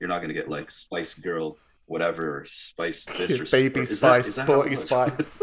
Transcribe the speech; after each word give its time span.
you're 0.00 0.08
not 0.08 0.20
gonna 0.20 0.34
get 0.34 0.48
like 0.48 0.70
Spice 0.70 1.14
Girl, 1.14 1.56
whatever, 1.86 2.44
Spice 2.46 3.04
this 3.18 3.40
or 3.40 3.44
Baby 3.56 3.80
or 3.80 3.86
Spice, 3.86 4.00
that- 4.00 4.26
is 4.26 4.34
that 4.36 4.46
how 4.46 4.62
Sporty? 4.62 4.74
Spice. 4.74 5.42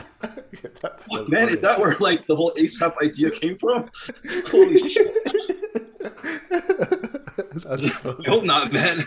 That's 0.82 1.06
so 1.06 1.24
Man, 1.28 1.48
is 1.48 1.60
that 1.60 1.78
where 1.78 1.94
like 2.00 2.26
the 2.26 2.34
whole 2.34 2.52
ASAP 2.58 2.94
idea 3.02 3.30
came 3.30 3.56
from? 3.58 3.88
Holy 4.48 4.88
shit! 4.88 5.06
I 7.68 7.76
hope 8.26 8.44
not, 8.44 8.72
man. 8.72 9.04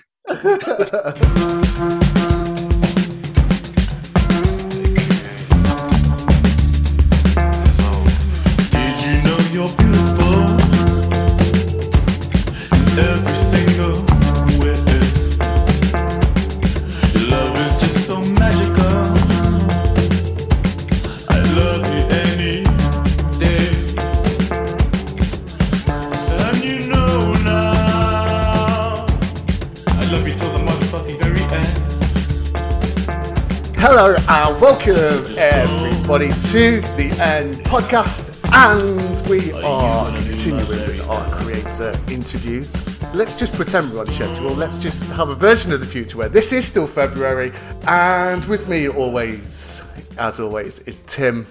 Hello 34.04 34.16
and 34.30 34.60
welcome 34.60 35.36
everybody 35.38 36.30
to 36.30 36.82
the 36.98 37.16
End 37.22 37.58
Podcast, 37.58 38.36
and 38.52 39.30
we 39.30 39.52
are 39.62 40.08
continuing 40.24 40.68
with 40.68 41.08
our 41.08 41.30
creator 41.36 41.96
interviews. 42.10 42.76
Let's 43.14 43.36
just 43.36 43.54
pretend 43.54 43.94
we're 43.94 44.00
on 44.00 44.08
schedule. 44.08 44.56
Let's 44.56 44.80
just 44.80 45.12
have 45.12 45.30
a 45.30 45.36
version 45.36 45.72
of 45.72 45.82
the 45.82 45.86
future 45.86 46.18
where 46.18 46.30
this 46.30 46.52
is 46.52 46.66
still 46.66 46.88
February, 46.88 47.54
and 47.88 48.44
with 48.46 48.68
me 48.68 48.90
always, 48.90 49.84
as 50.18 50.40
always, 50.40 50.80
is 50.80 51.02
Tim, 51.02 51.46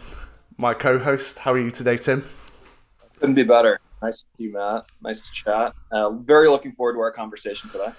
my 0.56 0.74
co-host. 0.74 1.38
How 1.38 1.52
are 1.52 1.58
you 1.60 1.70
today, 1.70 1.98
Tim? 1.98 2.24
Couldn't 3.20 3.36
be 3.36 3.44
better. 3.44 3.78
Nice 4.02 4.24
to 4.24 4.28
see 4.36 4.44
you, 4.46 4.54
Matt. 4.54 4.86
Nice 5.00 5.22
to 5.28 5.32
chat. 5.32 5.72
Uh, 5.92 6.10
very 6.10 6.48
looking 6.48 6.72
forward 6.72 6.94
to 6.94 6.98
our 6.98 7.12
conversation 7.12 7.70
today. 7.70 7.92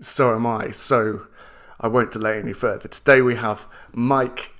So 0.00 0.34
am 0.34 0.46
I. 0.46 0.70
So 0.70 1.26
I 1.80 1.88
won't 1.88 2.12
delay 2.12 2.38
any 2.38 2.52
further. 2.52 2.88
Today 2.88 3.22
we 3.22 3.36
have 3.36 3.66
Mike 3.92 4.52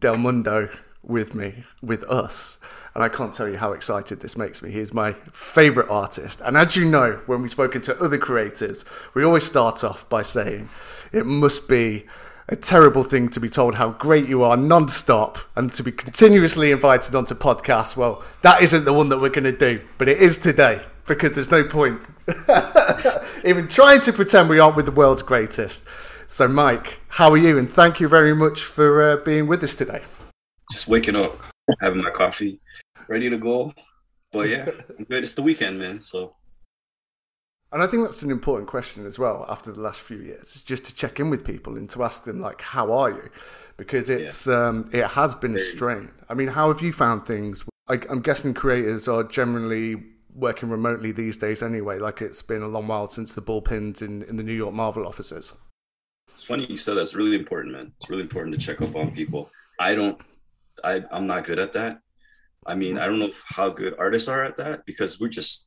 Del 0.00 0.16
Mundo 0.16 0.68
with 1.02 1.34
me, 1.34 1.64
with 1.82 2.04
us. 2.04 2.58
And 2.94 3.02
I 3.02 3.08
can't 3.08 3.34
tell 3.34 3.48
you 3.48 3.56
how 3.56 3.72
excited 3.72 4.20
this 4.20 4.36
makes 4.36 4.62
me. 4.62 4.70
He's 4.70 4.94
my 4.94 5.12
favorite 5.32 5.88
artist. 5.90 6.40
And 6.44 6.56
as 6.56 6.76
you 6.76 6.84
know, 6.84 7.20
when 7.26 7.42
we've 7.42 7.50
spoken 7.50 7.80
to 7.82 8.00
other 8.02 8.18
creators, 8.18 8.84
we 9.14 9.24
always 9.24 9.44
start 9.44 9.82
off 9.82 10.08
by 10.08 10.22
saying 10.22 10.68
it 11.12 11.26
must 11.26 11.68
be 11.68 12.06
a 12.48 12.56
terrible 12.56 13.02
thing 13.02 13.28
to 13.28 13.40
be 13.40 13.48
told 13.48 13.74
how 13.74 13.90
great 13.90 14.28
you 14.28 14.42
are 14.42 14.56
non-stop 14.56 15.38
and 15.56 15.72
to 15.72 15.82
be 15.82 15.92
continuously 15.92 16.70
invited 16.70 17.14
onto 17.14 17.34
podcasts. 17.34 17.96
Well, 17.96 18.24
that 18.42 18.62
isn't 18.62 18.84
the 18.84 18.92
one 18.92 19.08
that 19.10 19.20
we're 19.20 19.28
going 19.28 19.44
to 19.44 19.52
do, 19.52 19.80
but 19.98 20.08
it 20.08 20.18
is 20.18 20.38
today 20.38 20.80
because 21.06 21.34
there's 21.34 21.50
no 21.50 21.64
point 21.64 22.00
even 23.44 23.66
trying 23.68 24.00
to 24.02 24.12
pretend 24.12 24.48
we 24.48 24.58
aren't 24.60 24.76
with 24.76 24.86
the 24.86 24.92
world's 24.92 25.22
greatest. 25.22 25.84
So, 26.30 26.46
Mike, 26.46 27.00
how 27.08 27.30
are 27.30 27.38
you? 27.38 27.56
And 27.56 27.72
thank 27.72 28.00
you 28.00 28.06
very 28.06 28.34
much 28.34 28.62
for 28.62 29.02
uh, 29.02 29.16
being 29.16 29.46
with 29.46 29.64
us 29.64 29.74
today. 29.74 30.02
Just 30.70 30.86
waking 30.86 31.16
up, 31.16 31.34
having 31.80 32.02
my 32.02 32.10
coffee, 32.10 32.60
ready 33.08 33.30
to 33.30 33.38
go. 33.38 33.72
But 34.30 34.50
yeah, 34.50 34.68
I'm 34.98 35.04
good. 35.04 35.24
It's 35.24 35.32
the 35.32 35.40
weekend, 35.40 35.78
man. 35.78 36.04
So 36.04 36.32
And 37.72 37.82
I 37.82 37.86
think 37.86 38.04
that's 38.04 38.22
an 38.22 38.30
important 38.30 38.68
question 38.68 39.06
as 39.06 39.18
well 39.18 39.46
after 39.48 39.72
the 39.72 39.80
last 39.80 40.02
few 40.02 40.18
years, 40.18 40.54
is 40.54 40.60
just 40.60 40.84
to 40.84 40.94
check 40.94 41.18
in 41.18 41.30
with 41.30 41.46
people 41.46 41.78
and 41.78 41.88
to 41.88 42.04
ask 42.04 42.24
them, 42.24 42.42
like, 42.42 42.60
how 42.60 42.92
are 42.92 43.10
you? 43.10 43.30
Because 43.78 44.10
it's 44.10 44.46
um, 44.46 44.90
it 44.92 45.06
has 45.06 45.34
been 45.34 45.56
a 45.56 45.58
strain. 45.58 46.10
I 46.28 46.34
mean, 46.34 46.48
how 46.48 46.70
have 46.70 46.82
you 46.82 46.92
found 46.92 47.24
things? 47.24 47.64
I, 47.88 48.00
I'm 48.10 48.20
guessing 48.20 48.52
creators 48.52 49.08
are 49.08 49.24
generally 49.24 49.96
working 50.34 50.68
remotely 50.68 51.10
these 51.10 51.38
days 51.38 51.62
anyway, 51.62 51.98
like 51.98 52.20
it's 52.20 52.42
been 52.42 52.60
a 52.60 52.68
long 52.68 52.86
while 52.86 53.06
since 53.06 53.32
the 53.32 53.40
bullpens 53.40 54.02
in, 54.02 54.24
in 54.24 54.36
the 54.36 54.42
New 54.42 54.52
York 54.52 54.74
Marvel 54.74 55.06
offices. 55.06 55.54
It's 56.38 56.46
funny 56.46 56.66
you 56.70 56.78
said 56.78 56.94
that. 56.94 57.02
It's 57.02 57.16
really 57.16 57.34
important, 57.34 57.74
man. 57.74 57.90
It's 57.98 58.08
really 58.08 58.22
important 58.22 58.54
to 58.54 58.64
check 58.64 58.80
up 58.80 58.94
on 58.94 59.10
people. 59.10 59.50
I 59.80 59.96
don't. 59.96 60.20
I 60.84 61.02
I'm 61.10 61.26
not 61.26 61.44
good 61.44 61.58
at 61.58 61.72
that. 61.72 61.98
I 62.64 62.76
mean, 62.76 62.96
I 62.96 63.06
don't 63.06 63.18
know 63.18 63.32
how 63.44 63.70
good 63.70 63.96
artists 63.98 64.28
are 64.28 64.44
at 64.44 64.56
that 64.58 64.86
because 64.86 65.18
we're 65.18 65.30
just 65.30 65.66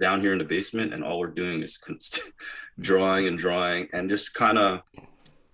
down 0.00 0.20
here 0.20 0.32
in 0.32 0.38
the 0.38 0.44
basement 0.44 0.92
and 0.92 1.04
all 1.04 1.20
we're 1.20 1.28
doing 1.28 1.62
is 1.62 1.78
drawing 2.80 3.28
and 3.28 3.38
drawing 3.38 3.86
and 3.92 4.08
just 4.08 4.34
kind 4.34 4.58
of 4.58 4.80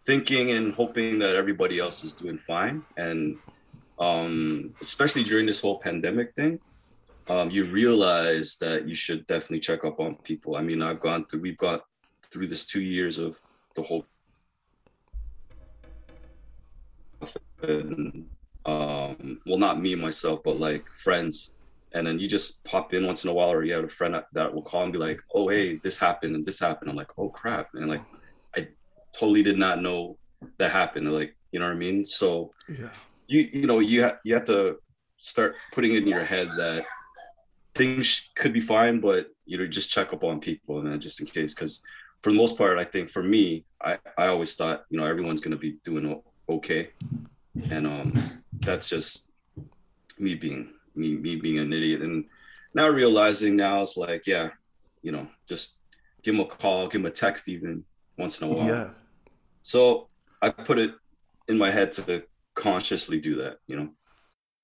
thinking 0.06 0.52
and 0.52 0.72
hoping 0.72 1.18
that 1.18 1.36
everybody 1.36 1.78
else 1.78 2.02
is 2.02 2.14
doing 2.14 2.38
fine 2.38 2.82
and 2.96 3.36
um 3.98 4.72
especially 4.80 5.24
during 5.24 5.44
this 5.44 5.60
whole 5.60 5.78
pandemic 5.80 6.32
thing 6.34 6.58
um 7.28 7.50
you 7.50 7.64
realize 7.66 8.56
that 8.56 8.88
you 8.88 8.94
should 8.94 9.26
definitely 9.26 9.60
check 9.60 9.84
up 9.84 9.98
on 10.00 10.16
people 10.18 10.56
i 10.56 10.62
mean 10.62 10.80
i've 10.80 11.00
gone 11.00 11.26
through 11.26 11.40
we've 11.40 11.58
got 11.58 11.84
through 12.30 12.46
this 12.46 12.64
two 12.64 12.80
years 12.80 13.18
of 13.18 13.38
the 13.74 13.82
whole 13.82 14.06
and 17.62 18.26
um 18.66 19.40
well 19.46 19.58
not 19.58 19.80
me 19.80 19.94
myself 19.94 20.40
but 20.44 20.58
like 20.60 20.86
friends. 20.90 21.54
And 21.92 22.06
then 22.06 22.20
you 22.20 22.28
just 22.28 22.62
pop 22.64 22.94
in 22.94 23.04
once 23.04 23.24
in 23.24 23.30
a 23.30 23.32
while 23.32 23.50
or 23.50 23.64
you 23.64 23.72
have 23.74 23.82
a 23.84 23.88
friend 23.88 24.14
that, 24.14 24.26
that 24.32 24.54
will 24.54 24.62
call 24.62 24.84
and 24.84 24.92
be 24.92 24.98
like 24.98 25.20
oh 25.34 25.48
hey 25.48 25.76
this 25.76 25.98
happened 25.98 26.34
and 26.36 26.44
this 26.44 26.60
happened. 26.60 26.90
I'm 26.90 26.96
like 26.96 27.12
oh 27.18 27.28
crap. 27.28 27.68
And 27.74 27.88
like 27.88 28.02
i 28.56 28.68
totally 29.12 29.42
did 29.42 29.58
not 29.58 29.82
know 29.82 30.16
that 30.58 30.70
happened. 30.70 31.12
Like 31.12 31.34
you 31.52 31.58
know 31.58 31.66
what 31.66 31.72
i 31.74 31.78
mean? 31.78 32.04
So 32.04 32.52
Yeah. 32.68 32.90
you 33.26 33.40
you 33.52 33.66
know 33.66 33.80
you 33.80 34.04
ha- 34.04 34.18
you 34.24 34.34
have 34.34 34.44
to 34.46 34.76
start 35.18 35.56
putting 35.72 35.94
in 35.94 36.06
your 36.06 36.24
head 36.24 36.48
that 36.56 36.84
things 37.74 38.30
could 38.34 38.52
be 38.52 38.60
fine 38.60 39.00
but 39.00 39.28
you 39.46 39.56
know 39.58 39.66
just 39.66 39.90
check 39.90 40.12
up 40.12 40.24
on 40.24 40.40
people 40.40 40.78
and 40.80 40.90
then 40.90 41.00
just 41.00 41.20
in 41.20 41.26
case. 41.26 41.54
Because 41.54 41.82
for 42.22 42.30
the 42.30 42.36
most 42.36 42.56
part 42.58 42.78
i 42.78 42.84
think 42.84 43.08
for 43.10 43.22
me 43.22 43.64
i 43.82 43.98
i 44.18 44.26
always 44.26 44.54
thought 44.54 44.84
you 44.90 44.98
know 44.98 45.06
everyone's 45.06 45.40
going 45.40 45.52
to 45.52 45.56
be 45.56 45.78
doing 45.84 46.20
okay. 46.56 46.90
And 47.70 47.86
um 47.86 48.42
that's 48.60 48.88
just 48.88 49.32
me 50.18 50.34
being 50.34 50.72
me 50.94 51.16
me 51.16 51.36
being 51.36 51.58
an 51.58 51.72
idiot 51.72 52.02
and 52.02 52.24
now 52.74 52.88
realizing 52.88 53.56
now. 53.56 53.82
It's 53.82 53.96
like 53.96 54.26
yeah 54.26 54.50
you 55.02 55.12
know 55.12 55.26
just 55.48 55.78
give 56.22 56.34
him 56.34 56.40
a 56.40 56.44
call 56.44 56.86
give 56.88 57.00
him 57.00 57.06
a 57.06 57.10
text 57.10 57.48
even 57.48 57.84
once 58.18 58.40
in 58.40 58.48
a 58.48 58.52
while. 58.52 58.66
Yeah. 58.66 58.90
so 59.62 60.08
i 60.42 60.50
put 60.50 60.78
it 60.78 60.92
in 61.48 61.56
my 61.56 61.70
head 61.70 61.90
to 61.92 62.22
consciously 62.54 63.18
do 63.18 63.34
that 63.36 63.58
you 63.66 63.76
know? 63.76 63.88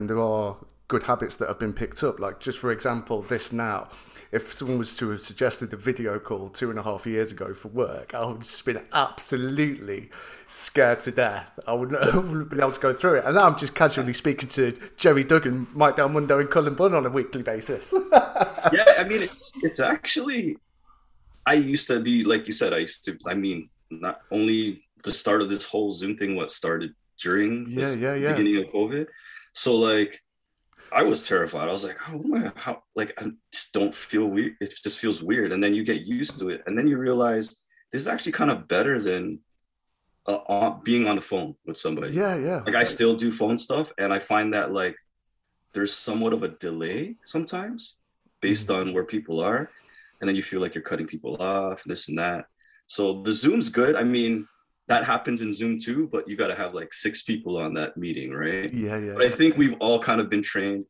And 0.00 0.10
there 0.10 0.20
are 0.20 0.56
good 0.88 1.02
habits 1.04 1.36
that 1.36 1.48
have 1.48 1.58
been 1.58 1.72
picked 1.72 2.02
up. 2.02 2.20
Like, 2.20 2.41
just 2.41 2.58
for 2.58 2.70
example, 2.72 3.22
this 3.22 3.52
now. 3.52 3.88
If 4.32 4.52
someone 4.52 4.78
was 4.78 4.97
to 4.97 5.10
have 5.10 5.20
suggested 5.20 5.72
a 5.72 5.76
video 5.76 6.19
call 6.19 6.48
two 6.48 6.69
and 6.70 6.78
a 6.78 6.82
half 6.82 7.06
years 7.06 7.30
ago 7.30 7.54
for 7.54 7.69
work, 7.69 8.12
I 8.12 8.24
would 8.26 8.34
have 8.34 8.41
just 8.41 8.64
been 8.64 8.82
absolutely 8.92 10.10
scared 10.48 11.00
to 11.00 11.12
death. 11.12 11.58
I 11.66 11.72
wouldn't, 11.74 11.98
I 12.02 12.16
wouldn't 12.19 12.50
been 12.50 12.58
able 12.60 12.72
to 12.72 12.80
go 12.80 12.92
through 12.92 13.14
it. 13.19 13.24
And 13.24 13.36
now 13.36 13.47
I'm 13.47 13.56
just 13.56 13.74
casually 13.74 14.12
speaking 14.12 14.48
to 14.50 14.76
Gerry 14.97 15.22
Duggan, 15.24 15.69
Mike 15.74 15.97
Del 15.97 16.08
Mundo, 16.08 16.38
and 16.41 16.50
Cullen 16.50 16.74
Bunn 16.74 16.92
on 16.94 17.06
a 17.06 17.10
weekly 17.10 17.42
basis. 17.42 17.94
yeah 18.72 18.94
i 18.98 19.04
mean 19.04 19.22
it's 19.22 19.53
it's 19.62 19.78
actually 19.78 20.56
i 21.47 21.54
used 21.54 21.86
to 21.86 22.00
be 22.00 22.24
like 22.24 22.48
you 22.48 22.53
said 22.53 22.72
i 22.72 22.78
used 22.78 23.04
to 23.04 23.16
i 23.26 23.34
mean 23.34 23.68
not 23.91 24.22
only 24.32 24.82
the 25.04 25.14
start 25.14 25.41
of 25.41 25.48
this 25.48 25.64
whole 25.64 25.92
zoom 25.92 26.16
thing 26.16 26.34
what 26.34 26.50
started 26.50 26.92
during 27.22 27.66
Yeah, 27.68 27.92
yeah, 27.94 28.14
yeah. 28.14 28.32
beginning 28.32 28.56
of 28.64 28.72
covid 28.72 29.06
so 29.53 29.76
like 29.76 30.20
i 30.92 31.02
was 31.02 31.26
terrified 31.26 31.69
i 31.69 31.72
was 31.72 31.84
like 31.84 31.97
oh 32.08 32.22
my 32.22 32.50
how 32.56 32.82
like 32.94 33.12
i 33.19 33.30
just 33.52 33.72
don't 33.72 33.94
feel 33.94 34.26
weird 34.26 34.54
it 34.60 34.72
just 34.82 34.98
feels 34.98 35.22
weird 35.22 35.52
and 35.52 35.62
then 35.62 35.74
you 35.74 35.84
get 35.84 36.02
used 36.02 36.38
to 36.38 36.48
it 36.48 36.62
and 36.66 36.76
then 36.78 36.86
you 36.86 36.97
realize 36.97 37.48
this 37.92 38.02
is 38.02 38.08
actually 38.08 38.32
kind 38.32 38.50
of 38.50 38.69
better 38.69 38.98
than 38.98 39.41
uh, 40.27 40.38
on, 40.48 40.80
being 40.83 41.06
on 41.06 41.16
the 41.16 41.22
phone 41.22 41.54
with 41.65 41.77
somebody 41.77 42.12
yeah, 42.12 42.36
yeah. 42.36 42.62
like 42.66 42.74
I 42.74 42.84
still 42.84 43.15
do 43.15 43.30
phone 43.30 43.59
stuff, 43.59 43.92
and 43.98 44.12
I 44.12 44.18
find 44.18 44.54
that 44.54 44.72
like 44.72 44.97
there's 45.72 45.92
somewhat 45.92 46.33
of 46.33 46.42
a 46.42 46.48
delay 46.48 47.16
sometimes 47.22 47.98
based 48.41 48.71
on 48.71 48.92
where 48.92 49.04
people 49.04 49.41
are, 49.41 49.71
and 50.21 50.28
then 50.28 50.36
you 50.36 50.42
feel 50.42 50.60
like 50.60 50.74
you're 50.74 50.82
cutting 50.82 51.06
people 51.06 51.41
off, 51.41 51.82
this 51.84 52.09
and 52.09 52.18
that. 52.18 52.47
So 52.86 53.22
the 53.22 53.32
Zoom's 53.32 53.68
good. 53.68 53.97
I 53.97 54.04
mean, 54.04 54.48
that 54.88 55.04
happens 55.04 55.41
in 55.42 55.53
Zoom 55.53 55.78
too, 55.78 56.09
but 56.12 56.28
you 56.28 56.36
got 56.36 56.48
to 56.48 56.54
have 56.54 56.74
like 56.74 56.92
six 56.92 57.22
people 57.22 57.56
on 57.59 57.74
that 57.74 57.97
meeting, 57.97 58.33
right? 58.33 58.72
Yeah, 58.72 58.98
yeah. 58.98 59.15
But 59.15 59.24
I 59.24 59.28
think 59.28 59.56
we've 59.56 59.77
all 59.80 59.98
kind 59.98 60.21
of 60.21 60.30
been 60.30 60.42
trained 60.42 60.86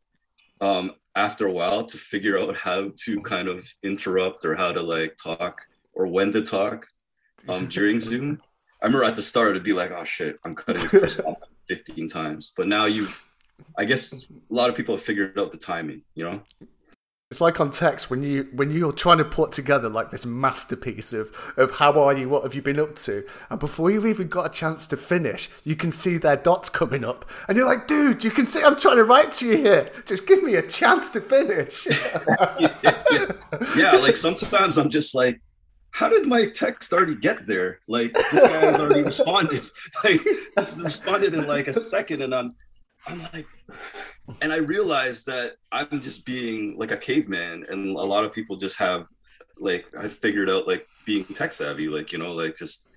um, 0.60 0.92
after 1.14 1.46
a 1.46 1.52
while 1.52 1.82
to 1.84 1.96
figure 1.96 2.38
out 2.38 2.56
how 2.56 2.92
to 3.04 3.20
kind 3.22 3.48
of 3.48 3.72
interrupt 3.82 4.44
or 4.44 4.54
how 4.54 4.72
to 4.72 4.82
like 4.82 5.16
talk 5.22 5.62
or 5.94 6.06
when 6.06 6.30
to 6.32 6.42
talk 6.42 6.86
um, 7.48 7.66
during 7.70 8.02
Zoom. 8.02 8.40
I 8.82 8.86
remember 8.86 9.04
at 9.04 9.16
the 9.16 9.22
start 9.22 9.50
it'd 9.50 9.64
be 9.64 9.72
like, 9.72 9.90
oh 9.90 10.04
shit, 10.04 10.38
I'm 10.44 10.54
cutting 10.54 10.82
this 10.82 10.90
person 10.90 11.24
off 11.24 11.38
15 11.68 12.08
times. 12.08 12.52
But 12.54 12.68
now 12.68 12.84
you, 12.84 13.08
I 13.78 13.86
guess 13.86 14.24
a 14.24 14.54
lot 14.54 14.68
of 14.68 14.76
people 14.76 14.94
have 14.94 15.04
figured 15.04 15.38
out 15.38 15.52
the 15.52 15.58
timing, 15.58 16.02
you 16.14 16.24
know? 16.24 16.42
It's 17.32 17.40
like 17.40 17.58
on 17.58 17.72
text 17.72 18.08
when 18.08 18.22
you 18.22 18.46
when 18.52 18.70
you're 18.70 18.92
trying 18.92 19.18
to 19.18 19.24
put 19.24 19.50
together 19.50 19.88
like 19.88 20.12
this 20.12 20.24
masterpiece 20.24 21.12
of 21.12 21.32
of 21.56 21.72
how 21.72 22.00
are 22.00 22.16
you, 22.16 22.28
what 22.28 22.44
have 22.44 22.54
you 22.54 22.62
been 22.62 22.78
up 22.78 22.94
to, 22.98 23.26
and 23.50 23.58
before 23.58 23.90
you've 23.90 24.06
even 24.06 24.28
got 24.28 24.46
a 24.46 24.48
chance 24.48 24.86
to 24.86 24.96
finish, 24.96 25.50
you 25.64 25.74
can 25.74 25.90
see 25.90 26.18
their 26.18 26.36
dots 26.36 26.68
coming 26.68 27.04
up, 27.04 27.28
and 27.48 27.56
you're 27.56 27.66
like, 27.66 27.88
dude, 27.88 28.22
you 28.22 28.30
can 28.30 28.46
see 28.46 28.62
I'm 28.62 28.78
trying 28.78 28.98
to 28.98 29.04
write 29.04 29.32
to 29.32 29.46
you 29.46 29.56
here. 29.56 29.90
Just 30.04 30.28
give 30.28 30.40
me 30.44 30.54
a 30.54 30.62
chance 30.62 31.10
to 31.10 31.20
finish. 31.20 31.88
yeah, 32.60 32.78
yeah. 33.10 33.32
yeah, 33.76 33.92
like 33.94 34.20
sometimes 34.20 34.78
I'm 34.78 34.88
just 34.88 35.12
like, 35.12 35.40
how 35.90 36.08
did 36.08 36.28
my 36.28 36.46
text 36.46 36.92
already 36.92 37.16
get 37.16 37.44
there? 37.48 37.80
Like 37.88 38.12
this 38.12 38.40
guy 38.40 38.70
has 38.70 38.80
already 38.80 39.02
responded. 39.02 39.62
Like 40.04 40.20
this 40.54 40.80
responded 40.80 41.34
in 41.34 41.48
like 41.48 41.66
a 41.66 41.80
second, 41.80 42.22
and 42.22 42.32
I'm 42.32 42.54
I'm 43.06 43.22
like, 43.32 43.46
and 44.42 44.52
I 44.52 44.56
realized 44.56 45.26
that 45.26 45.52
I'm 45.72 46.00
just 46.00 46.26
being 46.26 46.76
like 46.78 46.90
a 46.90 46.96
caveman, 46.96 47.64
and 47.68 47.90
a 47.96 48.00
lot 48.02 48.24
of 48.24 48.32
people 48.32 48.56
just 48.56 48.78
have 48.78 49.06
like 49.58 49.86
I 49.98 50.08
figured 50.08 50.50
out 50.50 50.66
like 50.66 50.86
being 51.06 51.24
tech 51.24 51.52
savvy, 51.52 51.88
like 51.88 52.12
you 52.12 52.18
know, 52.18 52.32
like 52.32 52.56
just 52.56 52.88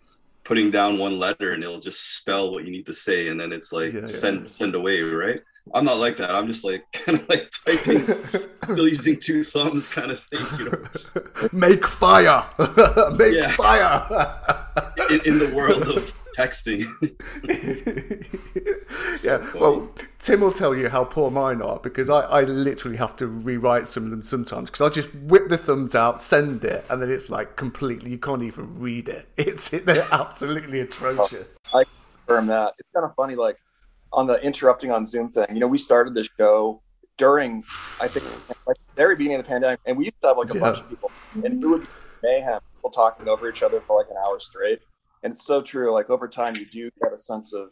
putting 0.44 0.72
down 0.72 0.98
one 0.98 1.20
letter 1.20 1.54
and 1.54 1.64
it'll 1.64 1.80
just 1.80 2.18
spell 2.18 2.52
what 2.52 2.66
you 2.66 2.72
need 2.72 2.86
to 2.88 2.94
say, 2.94 3.28
and 3.30 3.40
then 3.40 3.52
it's 3.52 3.72
like 3.72 3.94
Yeah, 3.94 4.02
yeah. 4.02 4.08
send 4.08 4.50
send 4.50 4.76
away, 4.76 5.02
right? 5.02 5.42
I'm 5.74 5.86
not 5.86 5.98
like 5.98 6.18
that. 6.18 6.34
I'm 6.34 6.48
just 6.48 6.66
like 6.66 6.84
kind 6.94 7.20
of 7.20 7.30
like 7.30 7.50
typing, 7.68 8.04
still 8.64 8.88
using 8.88 9.18
two 9.20 9.44
thumbs, 9.44 9.90
kind 9.90 10.10
of 10.12 10.20
thing, 10.26 10.46
you 10.60 10.72
know. 10.72 11.50
Make 11.54 11.86
fire, 11.88 12.44
make 13.16 13.44
fire. 13.52 14.08
in, 15.12 15.22
in 15.26 15.40
the 15.40 15.52
world 15.56 15.84
of 15.84 16.12
texting. 16.40 16.86
yeah, 19.24 19.38
funny. 19.40 19.60
well, 19.60 19.90
Tim 20.20 20.42
will 20.42 20.52
tell 20.52 20.76
you 20.76 20.90
how 20.90 21.04
poor 21.04 21.30
mine 21.32 21.62
are 21.62 21.80
because 21.80 22.10
I, 22.10 22.22
I 22.22 22.42
literally 22.42 22.98
have 22.98 23.16
to 23.18 23.28
rewrite 23.28 23.88
some 23.88 24.06
of 24.06 24.12
them 24.12 24.22
sometimes 24.22 24.70
because 24.70 24.90
I 24.92 24.94
just 24.94 25.14
whip 25.16 25.50
the 25.50 25.58
thumbs 25.58 25.96
out, 25.96 26.22
send 26.22 26.64
it, 26.66 26.86
and 26.90 27.02
then 27.02 27.10
it's 27.10 27.30
like 27.30 27.56
completely, 27.56 28.12
you 28.12 28.18
can't 28.18 28.44
even 28.44 28.80
read 28.80 29.10
it. 29.10 29.28
It's 29.38 29.70
they're 29.70 30.08
absolutely 30.12 30.82
atrocious. 30.82 31.58
I 31.74 31.84
confirm 32.28 32.48
that. 32.48 32.74
It's 32.78 32.90
kind 32.94 33.06
of 33.06 33.14
funny, 33.16 33.36
like 33.36 33.58
on 34.14 34.28
the 34.28 34.42
interrupting 34.44 34.92
on 34.92 35.06
Zoom 35.06 35.32
thing. 35.32 35.48
You 35.54 35.60
know, 35.60 35.68
we 35.68 35.78
started 35.78 36.14
the 36.14 36.28
show 36.40 36.82
during, 37.18 37.64
I 38.02 38.08
think, 38.08 38.26
like 38.68 38.78
the 38.78 39.02
very 39.02 39.16
beginning 39.16 39.40
of 39.40 39.46
the 39.46 39.50
pandemic, 39.50 39.80
and 39.86 39.98
we 39.98 40.06
used 40.06 40.22
to 40.22 40.28
have 40.30 40.38
like 40.38 40.52
a 40.52 40.56
Yeah. 40.56 40.62
bunch 40.62 40.80
of 40.82 40.90
people, 40.90 41.12
and 41.44 41.64
it 41.64 41.68
would 41.68 41.82
be 41.82 41.88
mayhem, 42.24 42.60
people 42.78 42.92
talking 42.92 43.28
over 43.28 43.50
each 43.50 43.64
other 43.64 43.82
for 43.88 43.98
like 43.98 44.08
an 44.10 44.18
hour 44.26 44.40
straight. 44.40 44.80
And 45.24 45.32
it's 45.32 45.46
so 45.46 45.62
true. 45.62 45.94
Like 45.94 46.10
over 46.10 46.28
time, 46.28 46.56
you 46.56 46.66
do 46.66 46.90
get 47.02 47.14
a 47.14 47.20
sense 47.20 47.54
of 47.54 47.72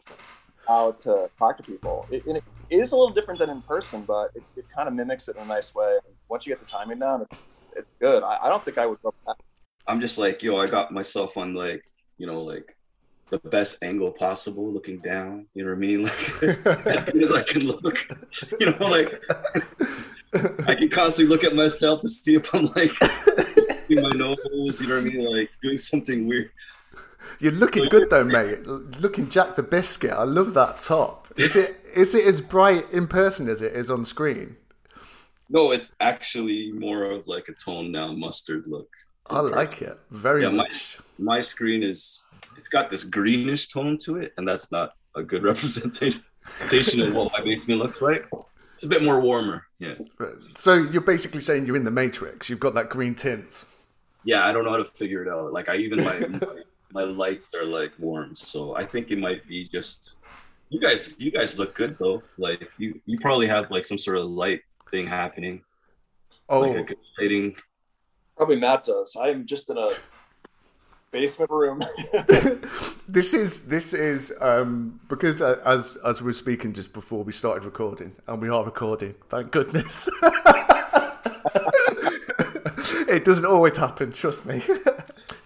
how 0.66 0.92
to 0.92 1.30
talk 1.38 1.56
to 1.56 1.62
people. 1.62 2.06
It, 2.10 2.26
and 2.26 2.36
it 2.36 2.44
is 2.70 2.92
a 2.92 2.96
little 2.96 3.14
different 3.14 3.40
than 3.40 3.50
in 3.50 3.62
person, 3.62 4.02
but 4.02 4.30
it, 4.34 4.42
it 4.56 4.66
kind 4.74 4.88
of 4.88 4.94
mimics 4.94 5.28
it 5.28 5.36
in 5.36 5.42
a 5.42 5.46
nice 5.46 5.74
way. 5.74 5.92
And 6.04 6.14
once 6.28 6.46
you 6.46 6.52
get 6.52 6.60
the 6.60 6.66
timing 6.66 6.98
down, 6.98 7.26
it's 7.30 7.58
it's 7.74 7.90
good. 8.00 8.22
I, 8.22 8.38
I 8.44 8.48
don't 8.48 8.64
think 8.64 8.78
I 8.78 8.86
would 8.86 9.00
go 9.02 9.14
back. 9.26 9.36
I'm 9.86 10.00
just 10.00 10.18
like, 10.18 10.42
yo, 10.42 10.56
I 10.58 10.66
got 10.66 10.92
myself 10.92 11.38
on 11.38 11.54
like, 11.54 11.82
you 12.18 12.26
know, 12.26 12.42
like 12.42 12.76
the 13.30 13.38
best 13.38 13.78
angle 13.82 14.10
possible, 14.10 14.70
looking 14.70 14.98
down. 14.98 15.46
You 15.54 15.64
know 15.64 15.70
what 15.70 15.76
I 15.76 15.80
mean? 15.80 16.02
Like 16.08 16.86
as 16.86 17.04
good 17.04 17.22
as 17.22 17.32
I 17.32 17.42
can 17.42 17.66
look. 17.66 17.98
You 18.60 18.66
know, 18.66 18.86
like 18.86 19.22
I 20.68 20.74
can 20.74 20.90
constantly 20.90 21.34
look 21.34 21.44
at 21.44 21.54
myself 21.54 22.02
to 22.02 22.08
see 22.08 22.34
if 22.34 22.54
I'm 22.54 22.66
like 22.66 22.92
my 23.90 24.10
nose. 24.10 24.80
You 24.80 24.88
know 24.88 24.96
what 24.96 25.00
I 25.00 25.08
mean? 25.08 25.20
Like 25.20 25.50
doing 25.62 25.78
something 25.78 26.26
weird. 26.26 26.50
You're 27.40 27.52
looking 27.52 27.88
good 27.88 28.10
though, 28.10 28.24
mate. 28.24 28.66
Looking 28.66 29.28
Jack 29.30 29.56
the 29.56 29.62
Biscuit. 29.62 30.12
I 30.12 30.24
love 30.24 30.54
that 30.54 30.78
top. 30.78 31.28
Is 31.36 31.54
it 31.56 31.76
is 31.94 32.14
it 32.14 32.26
as 32.26 32.40
bright 32.40 32.90
in 32.92 33.06
person 33.06 33.48
as 33.48 33.62
it 33.62 33.72
is 33.74 33.90
on 33.90 34.04
screen? 34.04 34.56
No, 35.50 35.70
it's 35.70 35.94
actually 36.00 36.72
more 36.72 37.04
of 37.10 37.26
like 37.26 37.48
a 37.48 37.52
toned 37.52 37.94
down 37.94 38.18
mustard 38.20 38.66
look. 38.66 38.88
I 39.30 39.40
like 39.40 39.82
it 39.82 39.98
very 40.10 40.42
Yeah, 40.42 40.50
my- 40.50 40.56
much. 40.64 40.98
My 41.18 41.42
screen 41.42 41.82
is 41.82 42.24
it's 42.56 42.68
got 42.68 42.90
this 42.90 43.04
greenish 43.04 43.68
tone 43.68 43.98
to 43.98 44.16
it, 44.16 44.32
and 44.36 44.46
that's 44.46 44.70
not 44.72 44.94
a 45.14 45.22
good 45.22 45.42
representation 45.50 46.20
of 47.00 47.14
what 47.14 47.32
my 47.32 47.40
basement 47.42 47.80
looks 47.80 48.00
like. 48.02 48.26
It's 48.74 48.84
a 48.84 48.88
bit 48.88 49.02
more 49.02 49.20
warmer. 49.20 49.64
Yeah. 49.78 49.94
So 50.54 50.74
you're 50.74 51.00
basically 51.02 51.40
saying 51.40 51.66
you're 51.66 51.76
in 51.76 51.84
the 51.84 51.90
Matrix. 51.90 52.48
You've 52.48 52.60
got 52.60 52.74
that 52.74 52.88
green 52.90 53.14
tint. 53.14 53.64
Yeah, 54.24 54.46
I 54.46 54.52
don't 54.52 54.64
know 54.64 54.70
how 54.70 54.76
to 54.76 54.84
figure 54.84 55.22
it 55.22 55.28
out. 55.28 55.52
Like 55.52 55.68
I 55.68 55.76
even 55.76 56.04
my 56.04 56.18
my, 56.20 56.40
my 56.92 57.04
lights 57.04 57.48
are 57.54 57.64
like 57.64 57.92
warm, 57.98 58.36
so 58.36 58.76
I 58.76 58.84
think 58.84 59.10
it 59.10 59.18
might 59.18 59.46
be 59.46 59.68
just 59.68 60.14
you 60.70 60.80
guys. 60.80 61.14
You 61.18 61.30
guys 61.30 61.56
look 61.56 61.74
good 61.74 61.96
though. 61.98 62.22
Like 62.36 62.70
you 62.78 63.00
you 63.06 63.18
probably 63.20 63.46
have 63.46 63.70
like 63.70 63.86
some 63.86 63.98
sort 63.98 64.18
of 64.18 64.26
light 64.26 64.62
thing 64.90 65.06
happening, 65.06 65.62
Oh, 66.48 66.60
like 66.60 66.90
a 66.90 66.94
lighting. 67.20 67.56
Probably 68.36 68.56
Matt 68.56 68.84
does. 68.84 69.16
I 69.16 69.28
am 69.28 69.44
just 69.46 69.68
in 69.68 69.76
a 69.76 69.88
basement 71.10 71.50
room. 71.50 71.82
this 73.08 73.34
is 73.34 73.66
this 73.66 73.92
is 73.92 74.32
um, 74.40 75.00
because 75.08 75.42
uh, 75.42 75.60
as 75.64 75.98
as 76.04 76.22
we 76.22 76.26
were 76.26 76.32
speaking 76.32 76.72
just 76.72 76.92
before 76.92 77.22
we 77.22 77.32
started 77.32 77.64
recording, 77.64 78.14
and 78.26 78.40
we 78.40 78.48
are 78.48 78.64
recording. 78.64 79.14
Thank 79.28 79.50
goodness. 79.50 80.08
it 83.08 83.24
doesn't 83.24 83.46
always 83.46 83.76
happen. 83.76 84.12
Trust 84.12 84.46
me. 84.46 84.62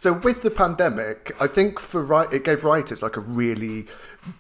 So 0.03 0.15
with 0.15 0.43
the 0.43 0.51
pandemic, 0.51 1.31
I 1.39 1.47
think 1.47 1.79
for 1.79 2.03
right, 2.03 2.27
it 2.33 2.43
gave 2.43 2.65
writers 2.65 3.05
like 3.05 3.17
a 3.17 3.21
really 3.21 3.87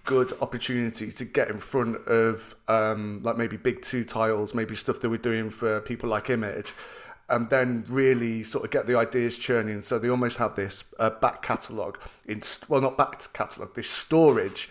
good 0.04 0.36
opportunity 0.40 1.12
to 1.12 1.24
get 1.24 1.50
in 1.50 1.58
front 1.58 1.98
of 2.08 2.56
um, 2.66 3.20
like 3.22 3.36
maybe 3.36 3.56
big 3.56 3.80
two 3.80 4.02
titles, 4.02 4.54
maybe 4.54 4.74
stuff 4.74 4.98
that 4.98 5.08
we're 5.08 5.18
doing 5.18 5.50
for 5.50 5.80
people 5.82 6.08
like 6.08 6.30
Image. 6.30 6.72
And 7.28 7.48
then 7.48 7.84
really 7.88 8.42
sort 8.42 8.64
of 8.64 8.72
get 8.72 8.88
the 8.88 8.98
ideas 8.98 9.38
churning. 9.38 9.82
So 9.82 10.00
they 10.00 10.08
almost 10.08 10.36
have 10.38 10.56
this 10.56 10.82
uh, 10.98 11.10
back 11.10 11.42
catalogue 11.42 12.00
in 12.26 12.42
well, 12.68 12.80
not 12.80 12.98
back 12.98 13.32
catalogue, 13.32 13.76
this 13.76 13.88
storage 13.88 14.68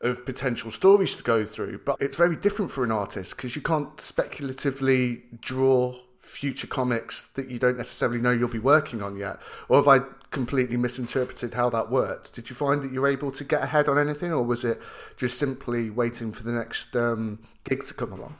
of 0.00 0.26
potential 0.26 0.72
stories 0.72 1.14
to 1.14 1.22
go 1.22 1.46
through. 1.46 1.82
But 1.84 1.98
it's 2.00 2.16
very 2.16 2.34
different 2.34 2.72
for 2.72 2.82
an 2.82 2.90
artist 2.90 3.36
because 3.36 3.54
you 3.54 3.62
can't 3.62 4.00
speculatively 4.00 5.22
draw 5.40 5.94
future 6.18 6.66
comics 6.66 7.28
that 7.34 7.48
you 7.48 7.60
don't 7.60 7.76
necessarily 7.76 8.18
know 8.18 8.32
you'll 8.32 8.48
be 8.48 8.58
working 8.58 9.04
on 9.04 9.16
yet. 9.16 9.40
Or 9.68 9.76
have 9.76 9.86
I 9.86 10.04
completely 10.32 10.76
misinterpreted 10.76 11.54
how 11.54 11.70
that 11.70 11.90
worked? 11.90 12.34
Did 12.34 12.50
you 12.50 12.56
find 12.56 12.82
that 12.82 12.90
you 12.90 13.00
were 13.00 13.08
able 13.08 13.30
to 13.30 13.44
get 13.44 13.62
ahead 13.62 13.88
on 13.88 13.98
anything, 13.98 14.32
or 14.32 14.42
was 14.42 14.64
it 14.64 14.82
just 15.16 15.38
simply 15.38 15.90
waiting 15.90 16.32
for 16.32 16.42
the 16.42 16.52
next 16.52 16.96
um, 16.96 17.38
gig 17.64 17.84
to 17.84 17.94
come 17.94 18.12
along? 18.12 18.34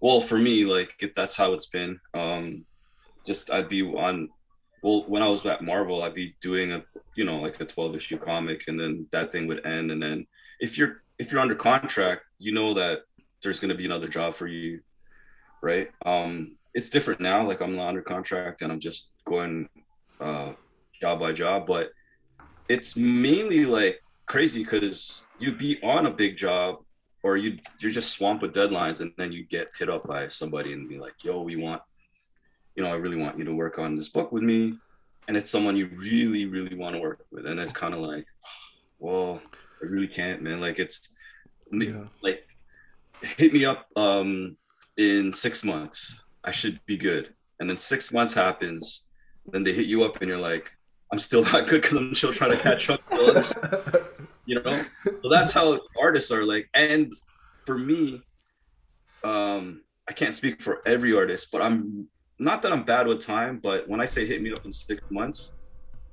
Well, 0.00 0.20
for 0.20 0.38
me, 0.38 0.64
like 0.64 0.94
it, 1.00 1.14
that's 1.14 1.36
how 1.36 1.52
it's 1.52 1.66
been. 1.66 2.00
Um, 2.14 2.64
just 3.26 3.50
I'd 3.50 3.68
be 3.68 3.82
on. 3.82 4.30
Well, 4.82 5.04
when 5.06 5.22
I 5.22 5.28
was 5.28 5.44
at 5.44 5.62
Marvel, 5.62 6.02
I'd 6.02 6.14
be 6.14 6.34
doing 6.40 6.72
a 6.72 6.82
you 7.14 7.24
know 7.24 7.38
like 7.40 7.60
a 7.60 7.66
twelve 7.66 7.94
issue 7.94 8.18
comic, 8.18 8.64
and 8.66 8.80
then 8.80 9.06
that 9.12 9.30
thing 9.30 9.46
would 9.46 9.64
end, 9.66 9.92
and 9.92 10.02
then 10.02 10.26
if 10.58 10.76
you're 10.78 11.02
if 11.18 11.30
you're 11.30 11.40
under 11.40 11.54
contract, 11.54 12.22
you 12.38 12.52
know 12.52 12.74
that 12.74 13.02
there's 13.42 13.60
going 13.60 13.68
to 13.68 13.74
be 13.74 13.84
another 13.84 14.08
job 14.08 14.34
for 14.34 14.46
you, 14.46 14.80
right? 15.62 15.90
Um, 16.04 16.56
it's 16.74 16.90
different 16.90 17.20
now. 17.20 17.46
Like 17.46 17.60
I'm 17.60 17.76
not 17.76 17.88
under 17.88 18.02
contract, 18.02 18.62
and 18.62 18.72
I'm 18.72 18.80
just 18.80 19.08
going 19.26 19.68
uh, 20.18 20.52
job 21.00 21.20
by 21.20 21.32
job, 21.32 21.66
but 21.66 21.90
it's 22.68 22.96
mainly 22.96 23.64
like 23.66 24.00
crazy 24.26 24.62
because 24.62 25.22
you'd 25.38 25.58
be 25.58 25.82
on 25.82 26.06
a 26.06 26.10
big 26.10 26.36
job 26.36 26.76
or 27.22 27.36
you 27.36 27.58
you're 27.80 27.90
just 27.90 28.12
swamped 28.12 28.42
with 28.42 28.54
deadlines 28.54 29.00
and 29.00 29.12
then 29.18 29.32
you 29.32 29.44
get 29.44 29.68
hit 29.78 29.88
up 29.90 30.06
by 30.06 30.28
somebody 30.28 30.72
and 30.72 30.88
be 30.88 30.98
like 30.98 31.14
yo 31.24 31.42
we 31.42 31.56
want 31.56 31.82
you 32.76 32.82
know 32.82 32.90
i 32.90 32.94
really 32.94 33.16
want 33.16 33.36
you 33.38 33.44
to 33.44 33.52
work 33.52 33.78
on 33.78 33.96
this 33.96 34.08
book 34.08 34.30
with 34.32 34.42
me. 34.42 34.74
And 35.28 35.36
it's 35.36 35.50
someone 35.50 35.76
you 35.76 35.86
really 35.96 36.46
really 36.46 36.74
want 36.76 36.94
to 36.94 37.00
work 37.00 37.24
with. 37.30 37.46
And 37.46 37.58
it's 37.60 37.72
kind 37.72 37.94
of 37.94 38.00
like 38.00 38.26
well 38.98 39.40
i 39.82 39.86
really 39.86 40.08
can't 40.08 40.42
man. 40.42 40.60
Like 40.60 40.78
it's 40.78 41.12
Yeah. 41.72 42.04
like 42.22 42.46
hit 43.38 43.52
me 43.52 43.64
up 43.64 43.86
um 43.96 44.56
in 44.96 45.32
six 45.32 45.64
months. 45.64 46.24
I 46.44 46.52
should 46.52 46.80
be 46.86 46.96
good. 46.96 47.34
And 47.58 47.68
then 47.68 47.78
six 47.78 48.12
months 48.12 48.34
happens 48.34 49.06
then 49.52 49.64
they 49.64 49.72
hit 49.72 49.86
you 49.86 50.04
up 50.04 50.20
and 50.20 50.28
you're 50.28 50.38
like 50.52 50.70
i'm 51.12 51.18
still 51.18 51.42
not 51.44 51.66
good 51.66 51.82
because 51.82 51.96
i'm 51.96 52.14
still 52.14 52.32
trying 52.32 52.52
to 52.52 52.58
catch 52.58 52.90
up 52.90 53.00
you 54.46 54.60
know? 54.60 54.82
So 55.04 55.28
that's 55.30 55.52
how 55.52 55.80
artists 56.00 56.30
are 56.30 56.44
like 56.44 56.68
and 56.74 57.12
for 57.66 57.78
me 57.78 58.22
um 59.24 59.82
i 60.08 60.12
can't 60.12 60.34
speak 60.34 60.62
for 60.62 60.82
every 60.86 61.14
artist 61.14 61.48
but 61.52 61.60
i'm 61.62 62.08
not 62.38 62.62
that 62.62 62.72
i'm 62.72 62.84
bad 62.84 63.06
with 63.06 63.20
time 63.20 63.58
but 63.62 63.88
when 63.88 64.00
i 64.00 64.06
say 64.06 64.24
hit 64.26 64.42
me 64.42 64.50
up 64.52 64.64
in 64.64 64.72
six 64.72 65.10
months 65.10 65.52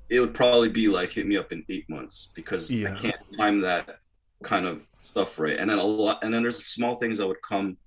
it 0.09 0.19
would 0.19 0.33
probably 0.33 0.69
be 0.69 0.87
like 0.87 1.11
hit 1.11 1.25
me 1.27 1.37
up 1.37 1.51
in 1.51 1.63
eight 1.69 1.89
months 1.89 2.31
because 2.33 2.69
Yeah. 2.69 2.93
i 2.93 2.99
can't 2.99 3.15
time 3.37 3.61
that 3.61 3.99
kind 4.43 4.65
of 4.65 4.81
stuff 5.01 5.39
right? 5.39 5.57
And 5.57 5.69
then 5.69 5.79
a 5.79 5.83
lot 5.83 6.23
and 6.23 6.33
then 6.33 6.41
there's 6.41 6.65
small 6.65 6.95
things 6.95 7.17
that 7.17 7.27
would 7.27 7.41
come 7.41 7.77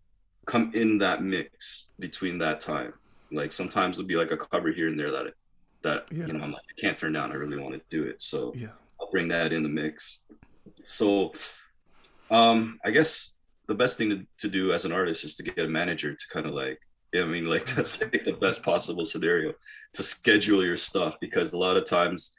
come 0.47 0.73
in 0.75 0.99
that 0.99 1.23
mix 1.23 1.89
between 1.99 2.39
that 2.39 2.61
time. 2.61 2.95
Like 3.31 3.53
sometimes 3.53 3.99
it'll 3.99 4.09
be 4.09 4.17
like 4.17 4.33
a 4.33 4.37
cover 4.37 4.73
here 4.73 4.89
and 4.89 4.99
there 4.99 5.13
that 5.13 5.27
that 5.83 6.07
Yeah. 6.13 6.27
you 6.27 6.33
know 6.33 6.45
i'm 6.45 6.53
like 6.53 6.63
i 6.77 6.81
can't 6.81 6.97
turn 6.97 7.13
down 7.13 7.33
i 7.33 7.35
really 7.35 7.59
want 7.59 7.75
to 7.75 7.81
do 7.91 8.05
it 8.05 8.23
so 8.23 8.53
Yeah. 8.57 8.69
I'll 9.01 9.11
bring 9.11 9.29
that 9.29 9.53
in 9.53 9.63
the 9.63 9.69
mix. 9.69 10.21
So, 10.85 11.33
um, 12.31 12.79
I 12.85 12.91
guess 12.91 13.31
the 13.67 13.75
best 13.75 13.97
thing 13.99 14.11
to, 14.11 14.27
to 14.39 14.49
do 14.49 14.73
as 14.73 14.85
an 14.85 14.93
artist 14.93 15.25
is 15.25 15.37
to 15.37 15.43
get 15.43 15.59
a 15.65 15.69
manager 15.69 16.15
to 16.15 16.25
kind 16.31 16.47
of 16.47 16.53
like 16.53 16.79
I 17.15 17.25
mean, 17.25 17.47
like 17.47 17.65
that's 17.75 18.01
like 18.01 18.25
the 18.25 18.35
best 18.35 18.63
possible 18.63 19.05
scenario 19.05 19.55
to 19.95 20.03
schedule 20.03 20.65
your 20.65 20.77
stuff 20.79 21.15
because 21.21 21.53
a 21.53 21.59
lot 21.59 21.77
of 21.77 21.85
times 21.87 22.37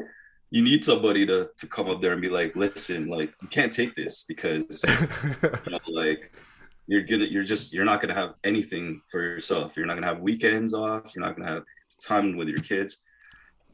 you 0.52 0.62
need 0.62 0.86
somebody 0.86 1.26
to 1.26 1.50
to 1.58 1.68
come 1.68 1.90
up 1.90 2.00
there 2.02 2.14
and 2.14 2.22
be 2.22 2.30
like, 2.30 2.56
listen, 2.56 3.08
like 3.08 3.34
you 3.42 3.48
can't 3.48 3.74
take 3.74 3.96
this 3.96 4.24
because 4.24 4.84
you 5.66 5.72
know, 5.72 5.80
like 5.92 6.32
you're 6.88 7.02
gonna 7.04 7.26
you're 7.26 7.44
just 7.44 7.74
you're 7.74 7.86
not 7.86 8.02
gonna 8.02 8.14
have 8.14 8.36
anything 8.44 9.02
for 9.10 9.20
yourself. 9.22 9.76
You're 9.76 9.88
not 9.88 9.96
gonna 9.96 10.08
have 10.08 10.20
weekends 10.20 10.74
off. 10.74 11.14
You're 11.16 11.26
not 11.26 11.36
gonna 11.36 11.50
have 11.50 11.64
time 12.02 12.38
with 12.38 12.48
your 12.48 12.60
kids. 12.60 13.02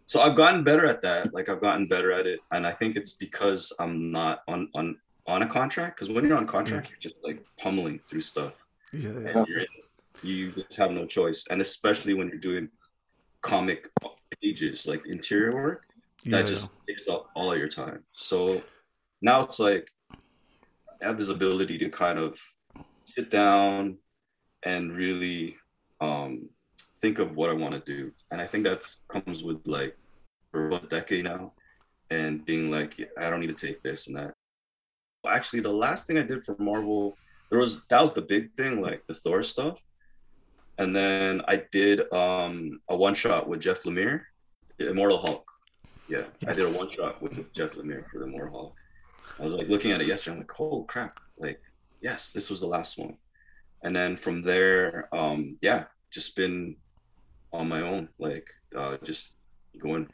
So 0.08 0.22
I've 0.22 0.36
gotten 0.36 0.64
better 0.64 0.86
at 0.86 1.02
that. 1.02 1.34
Like 1.34 1.50
I've 1.50 1.62
gotten 1.62 1.88
better 1.88 2.14
at 2.14 2.26
it, 2.26 2.40
and 2.52 2.66
I 2.66 2.72
think 2.72 2.96
it's 2.96 3.14
because 3.14 3.74
I'm 3.78 4.12
not 4.12 4.42
on 4.48 4.70
on 4.74 4.98
on 5.28 5.44
a 5.44 5.48
contract. 5.48 5.98
Because 5.98 6.10
when 6.10 6.26
you're 6.26 6.38
on 6.38 6.46
contract, 6.46 6.90
you're 6.90 7.00
just 7.00 7.16
like 7.24 7.44
pummeling 7.60 8.00
through 8.00 8.22
stuff, 8.22 8.54
yeah, 8.94 9.10
and 9.10 9.48
you're 9.48 9.60
in, 9.60 9.68
you 10.24 10.54
have 10.78 10.92
no 10.92 11.06
choice. 11.06 11.46
And 11.50 11.62
especially 11.62 12.14
when 12.14 12.30
you're 12.30 12.38
doing 12.38 12.70
comic 13.42 13.90
pages, 14.42 14.88
like 14.88 15.06
interior 15.06 15.52
work, 15.52 15.84
yeah, 16.24 16.38
that 16.38 16.48
just 16.48 16.72
takes 16.88 17.10
up 17.10 17.30
all 17.36 17.56
your 17.56 17.68
time. 17.68 18.04
So 18.14 18.62
now 19.22 19.42
it's 19.42 19.60
like 19.60 19.90
I 21.02 21.08
have 21.08 21.18
this 21.18 21.30
ability 21.30 21.78
to 21.80 21.90
kind 21.90 22.18
of 22.18 22.40
sit 23.04 23.30
down 23.30 23.98
and 24.64 24.96
really 24.96 25.58
um, 26.00 26.50
think 27.02 27.20
of 27.20 27.36
what 27.36 27.50
I 27.50 27.54
want 27.54 27.74
to 27.74 27.94
do. 27.94 28.12
And 28.32 28.42
I 28.42 28.48
think 28.48 28.64
that 28.64 28.86
comes 29.08 29.44
with 29.44 29.62
like 29.66 29.98
for 30.52 30.70
a 30.72 30.80
decade 30.80 31.26
now 31.26 31.54
and 32.10 32.46
being 32.46 32.72
like, 32.72 32.98
yeah, 32.98 33.08
I 33.18 33.30
don't 33.30 33.40
need 33.40 33.56
to 33.56 33.68
take 33.68 33.84
this 33.84 34.08
and 34.08 34.18
that. 34.18 34.34
Actually, 35.28 35.60
the 35.62 35.70
last 35.70 36.08
thing 36.08 36.18
I 36.18 36.24
did 36.24 36.44
for 36.44 36.56
Marvel, 36.58 37.18
there 37.50 37.60
was 37.60 37.86
that 37.90 38.02
was 38.02 38.14
the 38.14 38.22
big 38.22 38.54
thing, 38.54 38.82
like 38.82 39.06
the 39.08 39.14
Thor 39.16 39.44
stuff. 39.44 39.80
And 40.78 40.96
then 40.96 41.42
I 41.48 41.64
did 41.72 42.12
um, 42.14 42.80
a 42.88 42.96
one 42.96 43.16
shot 43.16 43.48
with 43.50 43.60
Jeff 43.60 43.84
Lemire, 43.84 44.22
Immortal 44.80 45.18
Hulk. 45.18 45.50
Yeah, 46.08 46.24
I 46.48 46.54
did 46.54 46.64
a 46.64 46.78
one 46.78 46.92
shot 46.92 47.22
with 47.22 47.52
Jeff 47.54 47.74
Lemire 47.74 48.10
for 48.10 48.20
the 48.20 48.26
Immortal 48.26 48.54
Hulk. 48.54 48.76
I 49.40 49.46
was 49.46 49.56
like 49.56 49.68
looking 49.68 49.92
at 49.92 50.02
it 50.02 50.08
yesterday. 50.08 50.36
I'm 50.36 50.42
like, 50.42 50.60
oh 50.60 50.84
crap! 50.84 51.20
Like, 51.38 51.60
yes, 52.02 52.32
this 52.32 52.50
was 52.50 52.62
the 52.62 52.68
last 52.68 52.98
one. 52.98 53.18
And 53.84 53.96
then 53.96 54.18
from 54.18 54.42
there, 54.42 55.10
um, 55.14 55.58
yeah, 55.62 55.86
just 56.12 56.36
been 56.36 56.76
on 57.54 57.68
my 57.68 57.82
own, 57.82 58.10
like 58.20 58.48
uh, 58.76 58.98
just 59.04 59.34
going 59.80 60.08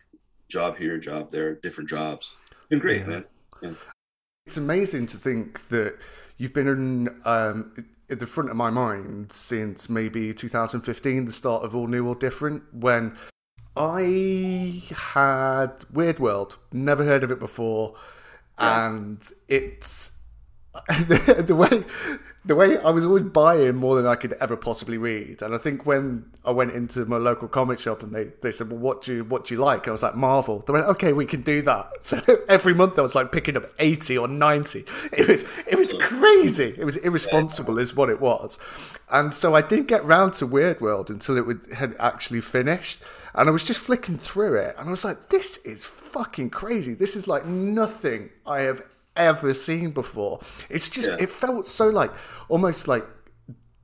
job 0.49 0.77
here, 0.77 0.97
job 0.97 1.31
there, 1.31 1.55
different 1.55 1.89
jobs. 1.89 2.33
Been 2.69 2.79
great, 2.79 3.01
Yeah. 3.01 3.21
man. 3.61 3.77
It's 4.45 4.57
amazing 4.57 5.05
to 5.07 5.17
think 5.17 5.67
that 5.69 5.97
you've 6.37 6.53
been 6.53 6.67
in, 6.67 7.21
um, 7.25 7.85
at 8.09 8.19
the 8.19 8.27
front 8.27 8.49
of 8.49 8.57
my 8.57 8.69
mind 8.69 9.31
since 9.31 9.89
maybe 9.89 10.33
2015, 10.33 11.25
the 11.25 11.31
start 11.31 11.63
of 11.63 11.73
All 11.75 11.87
New 11.87 12.05
All 12.07 12.13
Different, 12.13 12.61
when 12.73 13.15
I 13.75 14.83
had 15.13 15.85
Weird 15.91 16.19
World, 16.19 16.57
never 16.71 17.03
heard 17.05 17.23
of 17.23 17.31
it 17.31 17.39
before, 17.39 17.95
Yeah. 18.59 18.87
and 18.87 19.27
it's 19.47 20.11
the, 20.87 21.55
way 21.55 21.83
the 22.45 22.55
way 22.55 22.79
I 22.79 22.89
was 22.89 23.05
always 23.05 23.23
buying 23.23 23.75
more 23.75 23.95
than 23.95 24.07
I 24.07 24.15
could 24.15 24.33
ever 24.33 24.57
possibly 24.57 24.97
read. 24.97 25.43
And 25.43 25.53
I 25.53 25.59
think 25.59 25.85
when 25.85 26.25
I 26.43 26.49
went 26.49 26.71
into 26.71 27.05
my 27.05 27.17
local 27.17 27.47
comic 27.47 27.79
shop 27.79 28.01
and 28.01 28.11
they, 28.11 28.31
they 28.41 28.51
said, 28.51 28.71
Well 28.71 28.79
what 28.79 29.03
do 29.03 29.17
you 29.17 29.23
what 29.23 29.45
do 29.45 29.53
you 29.53 29.61
like? 29.61 29.87
I 29.87 29.91
was 29.91 30.01
like, 30.01 30.15
Marvel. 30.15 30.59
They 30.59 30.73
went, 30.73 30.87
Okay, 30.87 31.13
we 31.13 31.27
can 31.27 31.41
do 31.41 31.61
that. 31.63 31.91
So 32.03 32.19
every 32.49 32.73
month 32.73 32.99
I 32.99 33.01
was 33.01 33.15
like 33.15 33.31
picking 33.31 33.55
up 33.55 33.71
eighty 33.79 34.17
or 34.17 34.27
ninety. 34.27 34.83
It 35.11 35.27
was 35.27 35.43
it 35.67 35.77
was 35.77 35.93
crazy. 35.93 36.73
It 36.77 36.83
was 36.83 36.97
irresponsible 36.97 37.77
is 37.77 37.95
what 37.95 38.09
it 38.09 38.19
was. 38.19 38.57
And 39.11 39.33
so 39.33 39.55
I 39.55 39.61
didn't 39.61 39.87
get 39.87 40.03
round 40.03 40.33
to 40.33 40.47
Weird 40.47 40.81
World 40.81 41.09
until 41.09 41.37
it 41.37 41.45
would, 41.45 41.61
had 41.75 41.95
actually 41.99 42.41
finished. 42.41 43.01
And 43.35 43.47
I 43.47 43.51
was 43.51 43.63
just 43.63 43.79
flicking 43.79 44.17
through 44.17 44.55
it 44.55 44.75
and 44.77 44.87
I 44.87 44.91
was 44.91 45.05
like, 45.05 45.29
This 45.29 45.57
is 45.57 45.85
fucking 45.85 46.49
crazy. 46.49 46.93
This 46.95 47.15
is 47.15 47.27
like 47.27 47.45
nothing 47.45 48.31
I 48.45 48.61
have 48.61 48.81
ever 49.15 49.53
seen 49.53 49.91
before. 49.91 50.39
It's 50.69 50.89
just 50.89 51.09
Yeah. 51.09 51.17
it 51.19 51.29
felt 51.29 51.67
so 51.67 51.87
like 51.89 52.11
almost 52.49 52.87
like 52.87 53.05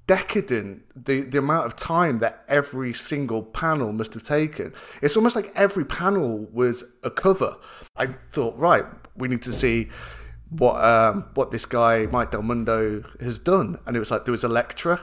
decadent 0.08 0.82
the 0.96 1.22
the 1.22 1.38
amount 1.38 1.68
of 1.68 1.76
time 1.76 2.18
that 2.20 2.44
every 2.48 2.94
single 2.94 3.44
panel 3.44 3.92
must 3.94 4.14
have 4.16 4.24
taken. 4.24 4.74
It's 5.02 5.16
almost 5.16 5.36
like 5.36 5.52
every 5.56 5.86
panel 5.86 6.48
was 6.52 6.84
a 7.04 7.12
cover. 7.12 7.56
I 7.96 8.08
thought, 8.32 8.58
right, 8.58 8.86
we 9.16 9.28
need 9.28 9.44
to 9.44 9.52
see 9.54 9.90
what 10.50 10.84
um 10.84 11.26
what 11.36 11.52
this 11.52 11.66
guy 11.66 12.08
Mike 12.12 12.32
Del 12.32 12.42
Mundo 12.42 13.04
has 13.22 13.38
done. 13.38 13.78
And 13.86 13.96
it 13.96 14.00
was 14.00 14.10
like 14.10 14.26
there 14.26 14.32
was 14.32 14.44
Elektra 14.44 15.00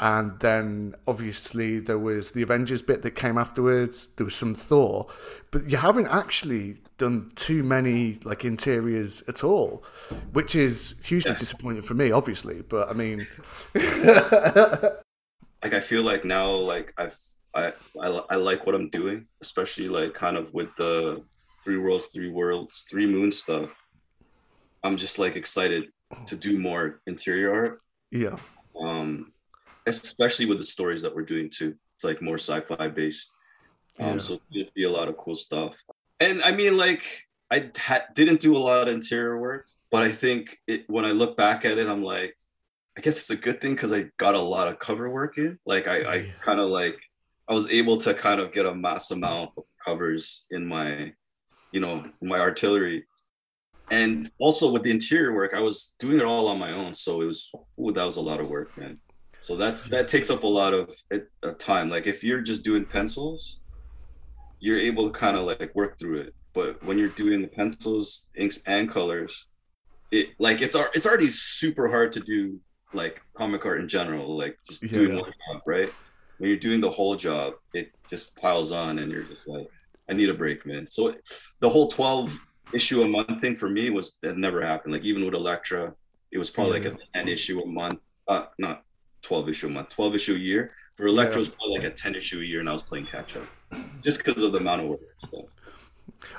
and 0.00 0.38
then 0.38 0.94
obviously 1.06 1.80
there 1.80 1.98
was 1.98 2.30
the 2.30 2.42
Avengers 2.42 2.82
bit 2.82 3.02
that 3.02 3.12
came 3.12 3.36
afterwards. 3.36 4.08
There 4.16 4.24
was 4.24 4.34
some 4.34 4.54
Thor, 4.54 5.08
but 5.50 5.68
you 5.70 5.76
haven't 5.76 6.06
actually 6.06 6.76
done 6.98 7.28
too 7.34 7.64
many 7.64 8.18
like 8.24 8.44
interiors 8.44 9.22
at 9.28 9.42
all, 9.42 9.84
which 10.32 10.54
is 10.54 10.94
hugely 11.02 11.34
disappointing 11.34 11.82
for 11.82 11.94
me, 11.94 12.12
obviously. 12.12 12.62
But 12.62 12.88
I 12.88 12.92
mean, 12.92 13.26
like 13.74 15.74
I 15.74 15.80
feel 15.80 16.02
like 16.02 16.24
now 16.24 16.52
like 16.52 16.94
I've 16.96 17.18
I, 17.54 17.72
I 18.00 18.20
I 18.30 18.36
like 18.36 18.66
what 18.66 18.76
I'm 18.76 18.90
doing, 18.90 19.26
especially 19.40 19.88
like 19.88 20.14
kind 20.14 20.36
of 20.36 20.54
with 20.54 20.74
the 20.76 21.24
three 21.64 21.78
worlds, 21.78 22.06
three 22.06 22.30
worlds, 22.30 22.86
three 22.88 23.06
moons 23.06 23.38
stuff. 23.38 23.74
I'm 24.84 24.96
just 24.96 25.18
like 25.18 25.34
excited 25.34 25.88
to 26.26 26.36
do 26.36 26.56
more 26.56 27.00
interior 27.06 27.52
art, 27.52 27.80
yeah, 28.12 28.36
um, 28.80 29.32
especially 29.88 30.46
with 30.46 30.58
the 30.58 30.64
stories 30.64 31.02
that 31.02 31.14
we're 31.14 31.22
doing 31.22 31.50
too. 31.50 31.74
It's 31.94 32.04
like 32.04 32.22
more 32.22 32.36
sci-fi 32.38 32.88
based, 32.88 33.32
um, 33.98 34.06
Yeah. 34.14 34.18
so 34.18 34.40
it'd 34.52 34.72
be 34.74 34.84
a 34.84 34.90
lot 34.90 35.08
of 35.08 35.16
cool 35.16 35.34
stuff. 35.34 35.76
And 36.20 36.40
I 36.42 36.52
mean, 36.52 36.76
like 36.76 37.04
I 37.50 37.70
ha- 37.76 38.06
didn't 38.14 38.40
do 38.40 38.56
a 38.56 38.58
lot 38.58 38.88
of 38.88 38.94
interior 38.94 39.38
work, 39.40 39.66
but 39.90 40.02
I 40.02 40.10
think 40.10 40.58
it 40.66 40.88
when 40.88 41.04
I 41.04 41.12
look 41.12 41.36
back 41.36 41.64
at 41.64 41.78
it, 41.78 41.88
I'm 41.88 42.02
like, 42.02 42.34
I 42.96 43.00
guess 43.00 43.16
it's 43.16 43.30
a 43.30 43.36
good 43.36 43.60
thing 43.60 43.72
because 43.74 43.92
I 43.92 44.10
got 44.16 44.34
a 44.34 44.40
lot 44.40 44.68
of 44.68 44.78
cover 44.78 45.08
work 45.08 45.38
in. 45.38 45.58
Like 45.64 45.86
I, 45.86 45.96
I 46.14 46.32
kind 46.42 46.60
of 46.60 46.68
like 46.70 46.98
I 47.48 47.54
was 47.54 47.68
able 47.70 47.96
to 47.98 48.12
kind 48.14 48.40
of 48.40 48.52
get 48.52 48.66
a 48.66 48.74
mass 48.74 49.10
amount 49.10 49.52
of 49.56 49.64
covers 49.84 50.44
in 50.50 50.66
my, 50.66 51.12
you 51.72 51.80
know, 51.80 52.04
my 52.20 52.38
artillery. 52.40 53.06
And 53.90 54.30
also 54.38 54.70
with 54.70 54.82
the 54.82 54.90
interior 54.90 55.32
work, 55.34 55.54
I 55.54 55.60
was 55.60 55.94
doing 55.98 56.18
it 56.20 56.24
all 56.24 56.48
on 56.48 56.58
my 56.58 56.72
own. 56.72 56.92
So 56.92 57.22
it 57.22 57.26
was, 57.26 57.50
ooh, 57.80 57.90
that 57.92 58.04
was 58.04 58.16
a 58.16 58.20
lot 58.20 58.38
of 58.40 58.48
work, 58.50 58.76
man. 58.76 58.98
So 59.48 59.56
that's 59.56 59.84
that 59.84 60.08
takes 60.08 60.28
up 60.28 60.42
a 60.42 60.46
lot 60.46 60.74
of 60.74 60.94
it, 61.10 61.30
uh, 61.42 61.54
time. 61.58 61.88
Like 61.88 62.06
if 62.06 62.22
you're 62.22 62.42
just 62.42 62.64
doing 62.64 62.84
pencils, 62.84 63.60
you're 64.60 64.78
able 64.78 65.10
to 65.10 65.18
kind 65.18 65.38
of 65.38 65.44
like 65.44 65.74
work 65.74 65.98
through 65.98 66.20
it. 66.20 66.34
But 66.52 66.84
when 66.84 66.98
you're 66.98 67.08
doing 67.08 67.40
the 67.40 67.48
pencils, 67.48 68.28
inks, 68.36 68.60
and 68.66 68.90
colors, 68.90 69.48
it 70.10 70.26
like 70.38 70.60
it's 70.60 70.76
it's 70.94 71.06
already 71.06 71.28
super 71.28 71.88
hard 71.88 72.12
to 72.12 72.20
do 72.20 72.60
like 72.92 73.22
comic 73.38 73.64
art 73.64 73.80
in 73.80 73.88
general, 73.88 74.36
like 74.36 74.58
just 74.68 74.86
doing 74.92 75.12
Yeah. 75.12 75.22
one 75.22 75.32
job, 75.48 75.62
right? 75.66 75.90
When 76.36 76.50
you're 76.50 76.58
doing 76.58 76.82
the 76.82 76.90
whole 76.90 77.16
job, 77.16 77.54
it 77.72 77.88
just 78.10 78.36
piles 78.36 78.70
on, 78.70 78.98
and 78.98 79.10
you're 79.10 79.24
just 79.24 79.48
like, 79.48 79.66
I 80.10 80.12
need 80.12 80.28
a 80.28 80.34
break, 80.34 80.66
man. 80.66 80.88
So 80.90 81.14
the 81.60 81.70
whole 81.70 81.88
12 81.88 82.38
issue 82.74 83.00
a 83.00 83.08
month 83.08 83.40
thing 83.40 83.56
for 83.56 83.70
me 83.70 83.88
was 83.88 84.18
that 84.22 84.36
never 84.36 84.60
happened. 84.60 84.92
Like 84.92 85.04
even 85.04 85.24
with 85.24 85.32
Elektra, 85.32 85.94
it 86.32 86.36
was 86.36 86.50
probably 86.50 86.80
like 86.80 86.84
a 86.92 86.96
10 87.14 87.28
issue 87.28 87.60
a 87.60 87.66
month, 87.66 88.04
uh, 88.28 88.44
not 88.58 88.82
12 89.22 89.48
issue 89.48 89.66
a 89.66 89.70
month, 89.70 89.90
12 89.90 90.14
issue 90.14 90.34
a 90.34 90.38
year. 90.38 90.72
For 90.94 91.06
Elektra, 91.06 91.36
it 91.36 91.38
was 91.38 91.48
probably 91.48 91.78
like 91.78 91.86
a 91.86 91.90
10 91.90 92.16
issue 92.16 92.40
a 92.40 92.44
year, 92.44 92.60
and 92.60 92.68
I 92.68 92.72
was 92.72 92.82
playing 92.82 93.06
catch 93.06 93.36
up 93.36 93.44
just 94.02 94.24
because 94.24 94.42
of 94.42 94.52
the 94.52 94.58
amount 94.58 94.82
of 94.82 94.88
work. 94.88 95.00
So. 95.30 95.48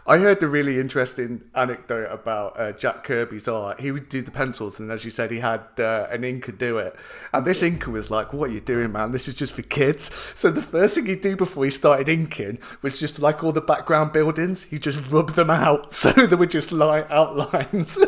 I 0.06 0.18
heard 0.18 0.42
a 0.44 0.48
really 0.48 0.80
interesting 0.80 1.42
anecdote 1.56 2.12
about 2.12 2.60
uh, 2.60 2.72
Jack 2.74 3.04
Kirby's 3.04 3.48
art. 3.48 3.80
He 3.80 3.92
would 3.92 4.10
do 4.10 4.22
the 4.22 4.32
pencils, 4.32 4.80
and 4.80 4.92
as 4.92 5.06
you 5.06 5.12
said, 5.12 5.32
he 5.32 5.40
had 5.40 5.62
uh, 5.78 6.08
an 6.12 6.24
inker 6.24 6.58
do 6.58 6.78
it. 6.80 6.96
And 7.34 7.46
this 7.46 7.64
inker 7.64 7.88
was 7.88 8.12
like, 8.12 8.34
"What 8.34 8.50
are 8.50 8.54
you 8.54 8.60
doing, 8.60 8.92
man? 8.92 9.12
This 9.12 9.28
is 9.28 9.36
just 9.36 9.54
for 9.54 9.62
kids." 9.62 10.14
So 10.36 10.52
the 10.52 10.62
first 10.62 10.96
thing 10.96 11.06
he'd 11.06 11.22
do 11.22 11.36
before 11.36 11.64
he 11.64 11.72
started 11.72 12.10
inking 12.10 12.60
was 12.82 13.00
just 13.00 13.20
like 13.20 13.44
all 13.44 13.52
the 13.52 13.62
background 13.62 14.12
buildings, 14.12 14.64
he 14.64 14.80
just 14.80 15.02
rub 15.10 15.32
them 15.32 15.50
out 15.50 15.94
so 16.00 16.12
there 16.12 16.38
were 16.38 16.46
just 16.46 16.72
light 16.72 17.10
outlines. 17.10 17.98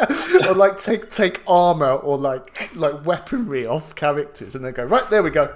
or 0.48 0.54
like 0.54 0.76
take 0.76 1.10
take 1.10 1.42
armor 1.46 1.92
or 1.92 2.16
like 2.16 2.70
like 2.74 3.04
weaponry 3.04 3.66
off 3.66 3.94
characters 3.94 4.54
and 4.54 4.64
then 4.64 4.72
go 4.72 4.84
right 4.84 5.08
there 5.10 5.22
we 5.22 5.30
go. 5.30 5.52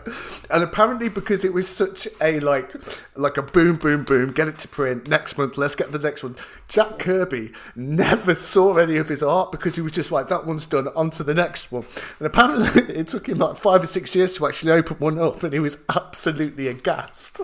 And 0.50 0.62
apparently 0.62 1.08
because 1.08 1.44
it 1.44 1.52
was 1.52 1.68
such 1.68 2.08
a 2.20 2.40
like 2.40 2.72
like 3.16 3.36
a 3.36 3.42
boom 3.42 3.76
boom 3.76 4.04
boom 4.04 4.32
get 4.32 4.48
it 4.48 4.58
to 4.58 4.68
print 4.68 5.08
next 5.08 5.38
month 5.38 5.56
let's 5.56 5.74
get 5.74 5.92
the 5.92 5.98
next 5.98 6.22
one. 6.22 6.36
Jack 6.68 6.98
kirby 6.98 7.52
never 7.76 8.34
saw 8.34 8.76
any 8.76 8.96
of 8.96 9.08
his 9.08 9.22
art 9.22 9.52
because 9.52 9.76
he 9.76 9.80
was 9.80 9.92
just 9.92 10.12
like 10.12 10.28
that 10.28 10.46
one's 10.46 10.66
done 10.66 10.88
on 10.94 11.10
to 11.10 11.22
the 11.22 11.34
next 11.34 11.72
one. 11.72 11.84
And 12.18 12.26
apparently 12.26 12.82
it 12.94 13.08
took 13.08 13.28
him 13.28 13.38
like 13.38 13.56
five 13.56 13.82
or 13.82 13.86
six 13.86 14.14
years 14.14 14.34
to 14.34 14.46
actually 14.46 14.72
open 14.72 14.96
one 14.98 15.18
up 15.18 15.42
and 15.42 15.52
he 15.52 15.60
was 15.60 15.78
absolutely 15.94 16.68
aghast. 16.68 17.40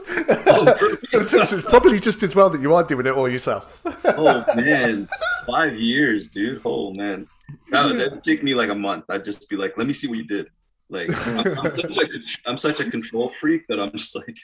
Oh, 0.46 0.96
so, 1.02 1.22
so, 1.22 1.44
so 1.44 1.56
it's 1.56 1.68
probably 1.68 2.00
just 2.00 2.22
as 2.22 2.34
well 2.36 2.50
that 2.50 2.60
you 2.60 2.74
are 2.74 2.82
doing 2.82 3.06
it 3.06 3.12
all 3.12 3.28
yourself. 3.28 3.80
Oh 4.04 4.44
man, 4.54 5.08
five 5.46 5.74
years, 5.74 6.28
dude. 6.28 6.60
Oh 6.90 7.02
man, 7.02 7.26
that 7.70 7.86
would 7.86 8.00
that'd 8.00 8.24
take 8.24 8.42
me 8.42 8.54
like 8.54 8.70
a 8.70 8.74
month. 8.74 9.04
I'd 9.10 9.24
just 9.24 9.48
be 9.48 9.56
like, 9.56 9.76
let 9.76 9.86
me 9.86 9.92
see 9.92 10.08
what 10.08 10.18
you 10.18 10.24
did. 10.24 10.48
Like 10.88 11.10
I'm, 11.28 11.58
I'm, 11.58 11.94
such 11.94 12.08
a, 12.08 12.18
I'm 12.46 12.58
such 12.58 12.80
a 12.80 12.90
control 12.90 13.32
freak 13.40 13.66
that 13.68 13.78
I'm 13.78 13.92
just 13.92 14.16
like 14.16 14.36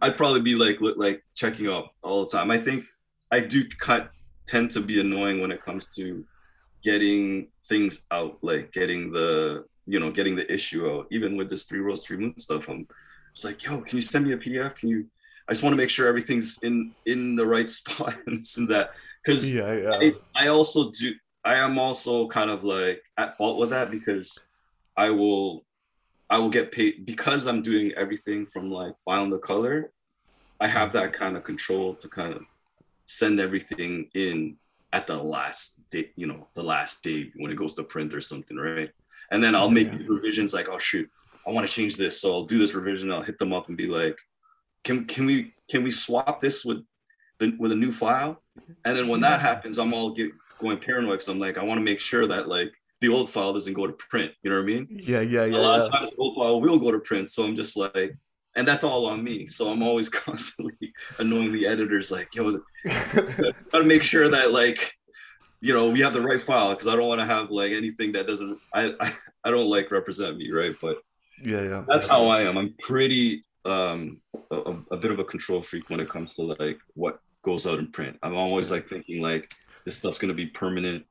I'd 0.00 0.16
probably 0.16 0.40
be 0.40 0.56
like 0.56 0.80
look, 0.80 0.96
like 0.96 1.22
checking 1.34 1.68
up 1.68 1.94
all 2.02 2.24
the 2.24 2.30
time. 2.30 2.50
I 2.50 2.58
think 2.58 2.84
I 3.30 3.40
do 3.40 3.64
cut 3.68 4.10
tend 4.46 4.70
to 4.72 4.80
be 4.80 5.00
annoying 5.00 5.40
when 5.40 5.52
it 5.52 5.62
comes 5.62 5.94
to 5.94 6.24
getting 6.82 7.48
things 7.68 8.06
out, 8.10 8.38
like 8.42 8.72
getting 8.72 9.12
the 9.12 9.64
you 9.86 10.00
know 10.00 10.10
getting 10.10 10.34
the 10.34 10.52
issue 10.52 10.90
out. 10.90 11.06
Even 11.12 11.36
with 11.36 11.48
this 11.48 11.64
three 11.64 11.80
worlds 11.80 12.04
three 12.04 12.16
moon 12.16 12.38
stuff, 12.38 12.68
I'm 12.68 12.88
just 13.32 13.44
like, 13.44 13.64
yo, 13.64 13.80
can 13.80 13.96
you 13.96 14.02
send 14.02 14.26
me 14.26 14.32
a 14.32 14.36
PDF? 14.36 14.74
Can 14.74 14.88
you? 14.88 15.06
I 15.48 15.52
just 15.52 15.62
want 15.62 15.74
to 15.74 15.76
make 15.76 15.90
sure 15.90 16.08
everything's 16.08 16.58
in 16.62 16.92
in 17.06 17.36
the 17.36 17.46
right 17.46 17.68
spot 17.78 18.16
and 18.26 18.40
this 18.40 18.56
and 18.56 18.68
that 18.70 18.90
because 19.24 19.52
Yeah, 19.52 19.72
yeah. 19.74 19.90
I, 19.92 20.12
I 20.34 20.48
also 20.48 20.90
do 20.90 21.14
i 21.44 21.54
am 21.54 21.78
also 21.78 22.26
kind 22.28 22.50
of 22.50 22.64
like 22.64 23.02
at 23.16 23.36
fault 23.36 23.58
with 23.58 23.70
that 23.70 23.90
because 23.90 24.38
i 24.96 25.10
will 25.10 25.64
i 26.30 26.38
will 26.38 26.50
get 26.50 26.72
paid 26.72 27.04
because 27.06 27.46
i'm 27.46 27.62
doing 27.62 27.92
everything 27.96 28.46
from 28.46 28.70
like 28.70 28.94
filing 29.04 29.30
the 29.30 29.38
color 29.38 29.92
i 30.60 30.66
have 30.66 30.92
that 30.92 31.12
kind 31.12 31.36
of 31.36 31.44
control 31.44 31.94
to 31.94 32.08
kind 32.08 32.32
of 32.34 32.42
send 33.06 33.40
everything 33.40 34.08
in 34.14 34.56
at 34.92 35.06
the 35.06 35.16
last 35.16 35.80
day 35.90 36.10
you 36.16 36.26
know 36.26 36.48
the 36.54 36.62
last 36.62 37.02
day 37.02 37.30
when 37.36 37.50
it 37.50 37.56
goes 37.56 37.74
to 37.74 37.82
print 37.82 38.14
or 38.14 38.20
something 38.20 38.56
right? 38.56 38.90
And 39.30 39.42
then 39.42 39.54
i'll 39.54 39.70
make 39.70 39.88
Yeah. 39.88 39.98
revisions 40.06 40.54
like 40.54 40.68
oh 40.68 40.78
shoot 40.78 41.08
i 41.46 41.50
want 41.50 41.66
to 41.66 41.72
change 41.72 41.96
this 41.96 42.20
so 42.20 42.32
i'll 42.32 42.44
do 42.44 42.58
this 42.58 42.74
revision 42.74 43.10
i'll 43.10 43.22
hit 43.22 43.38
them 43.38 43.52
up 43.52 43.68
and 43.68 43.76
be 43.76 43.86
like 43.86 44.16
can 44.84 45.04
can 45.06 45.26
we 45.26 45.54
can 45.68 45.82
we 45.82 45.90
swap 45.90 46.40
this 46.40 46.64
with 46.64 46.84
the, 47.38 47.56
with 47.58 47.72
a 47.72 47.74
new 47.74 47.90
file? 47.90 48.42
And 48.84 48.96
then 48.96 49.08
when 49.08 49.20
that 49.22 49.40
happens, 49.40 49.78
I'm 49.78 49.94
all 49.94 50.10
get 50.10 50.30
going 50.58 50.78
paranoid 50.78 51.12
because 51.12 51.28
I'm 51.28 51.38
like, 51.38 51.58
I 51.58 51.64
want 51.64 51.78
to 51.78 51.84
make 51.84 52.00
sure 52.00 52.26
that 52.26 52.48
like 52.48 52.72
the 53.00 53.08
old 53.08 53.30
file 53.30 53.52
doesn't 53.52 53.74
go 53.74 53.86
to 53.86 53.92
print. 53.92 54.32
You 54.42 54.50
know 54.50 54.56
what 54.56 54.62
I 54.62 54.66
mean? 54.66 54.86
Yeah, 54.90 55.20
yeah, 55.20 55.44
yeah. 55.44 55.56
a 55.56 55.58
lot 55.58 55.78
yeah. 55.78 55.86
of 55.86 55.92
times 55.92 56.10
the 56.10 56.16
old 56.16 56.36
file 56.36 56.60
will 56.60 56.78
go 56.78 56.90
to 56.90 57.00
print. 57.00 57.28
So 57.28 57.44
I'm 57.44 57.56
just 57.56 57.76
like, 57.76 58.16
and 58.56 58.66
that's 58.66 58.84
all 58.84 59.06
on 59.06 59.22
me. 59.22 59.46
So 59.46 59.70
I'm 59.70 59.82
always 59.82 60.08
constantly 60.24 60.92
annoying 61.18 61.52
the 61.52 61.66
editors, 61.66 62.10
like, 62.10 62.34
yo, 62.34 62.60
gotta 63.70 63.84
make 63.84 64.02
sure 64.02 64.30
that 64.30 64.52
like, 64.52 64.92
you 65.60 65.72
know, 65.72 65.88
we 65.88 66.00
have 66.00 66.12
the 66.12 66.20
right 66.20 66.44
file 66.46 66.70
because 66.70 66.86
I 66.86 66.96
don't 66.96 67.08
want 67.08 67.20
to 67.20 67.26
have 67.26 67.50
like 67.50 67.72
anything 67.72 68.12
that 68.12 68.26
doesn't 68.26 68.58
I, 68.72 68.94
I 69.00 69.12
I 69.44 69.50
don't 69.50 69.70
like 69.70 69.90
represent 69.90 70.36
me, 70.36 70.50
right? 70.50 70.74
But 70.80 70.98
yeah, 71.42 71.62
yeah. 71.62 71.84
that's 71.88 72.08
how 72.08 72.26
I 72.28 72.42
am. 72.42 72.58
I'm 72.58 72.74
pretty 72.80 73.44
um 73.64 74.20
a, 74.50 74.76
a 74.90 74.96
bit 74.96 75.10
of 75.10 75.18
a 75.18 75.24
control 75.24 75.62
freak 75.62 75.88
when 75.88 76.00
it 76.00 76.08
comes 76.08 76.34
to 76.36 76.42
like 76.42 76.78
what 76.94 77.20
goes 77.42 77.66
out 77.66 77.78
in 77.78 77.90
print. 77.90 78.18
I'm 78.22 78.36
always 78.36 78.70
like 78.70 78.88
thinking 78.88 79.22
like 79.22 79.50
this 79.84 79.96
stuff's 79.96 80.18
gonna 80.18 80.34
be 80.34 80.46
permanent. 80.46 81.04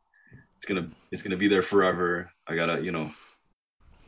It's 0.55 0.65
gonna 0.65 0.89
it's 1.11 1.21
gonna 1.21 1.37
be 1.37 1.47
there 1.47 1.61
forever. 1.63 2.31
I 2.47 2.55
gotta 2.55 2.81
you 2.81 2.91
know. 2.91 3.09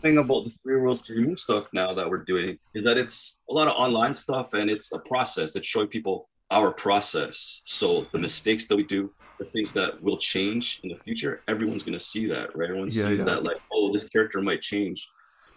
Thing 0.01 0.17
about 0.17 0.43
the 0.43 0.49
three 0.61 0.75
worlds 0.75 1.01
three 1.01 1.25
moon 1.25 1.37
stuff 1.37 1.67
now 1.73 1.93
that 1.93 2.07
we're 2.09 2.23
doing 2.25 2.57
is 2.75 2.83
that 2.83 2.97
it's 2.97 3.39
a 3.49 3.53
lot 3.53 3.67
of 3.67 3.75
online 3.75 4.17
stuff 4.17 4.53
and 4.53 4.69
it's 4.69 4.91
a 4.91 4.99
process. 4.99 5.55
It's 5.55 5.65
showing 5.67 5.87
people 5.87 6.29
our 6.51 6.71
process. 6.71 7.61
So 7.65 8.01
the 8.11 8.19
mistakes 8.19 8.67
that 8.67 8.75
we 8.75 8.83
do, 8.83 9.11
the 9.39 9.45
things 9.45 9.73
that 9.73 10.01
will 10.03 10.17
change 10.17 10.81
in 10.83 10.89
the 10.89 10.97
future, 10.97 11.41
everyone's 11.47 11.83
gonna 11.83 11.99
see 11.99 12.25
that, 12.27 12.55
right? 12.55 12.69
Everyone 12.69 12.89
Yeah, 12.91 13.07
sees 13.07 13.19
yeah. 13.19 13.23
that 13.25 13.43
like, 13.43 13.57
oh, 13.73 13.91
this 13.93 14.09
character 14.09 14.41
might 14.41 14.61
change 14.61 15.07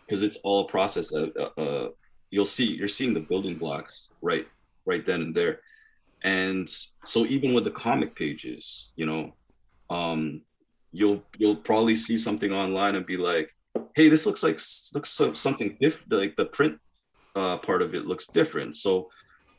because 0.06 0.22
it's 0.22 0.36
all 0.44 0.64
a 0.64 0.68
process 0.68 1.12
uh, 1.12 1.26
uh, 1.58 1.88
you'll 2.30 2.44
see 2.44 2.64
you're 2.64 2.88
seeing 2.88 3.12
the 3.12 3.20
building 3.20 3.56
blocks 3.56 4.08
right 4.22 4.46
right 4.86 5.04
then 5.04 5.20
and 5.20 5.34
there 5.34 5.60
and 6.24 6.68
so 7.04 7.24
even 7.26 7.52
with 7.54 7.64
the 7.64 7.70
comic 7.70 8.14
pages 8.16 8.92
you 8.96 9.06
know 9.06 9.32
um 9.90 10.40
you'll 10.92 11.22
you'll 11.36 11.56
probably 11.56 11.94
see 11.94 12.18
something 12.18 12.52
online 12.52 12.96
and 12.96 13.06
be 13.06 13.16
like 13.16 13.54
hey 13.94 14.08
this 14.08 14.26
looks 14.26 14.42
like 14.42 14.58
looks 14.94 15.10
so, 15.10 15.32
something 15.34 15.76
different 15.80 16.12
like 16.12 16.36
the 16.36 16.46
print 16.46 16.78
uh 17.36 17.56
part 17.58 17.82
of 17.82 17.94
it 17.94 18.06
looks 18.06 18.26
different 18.26 18.76
so 18.76 19.08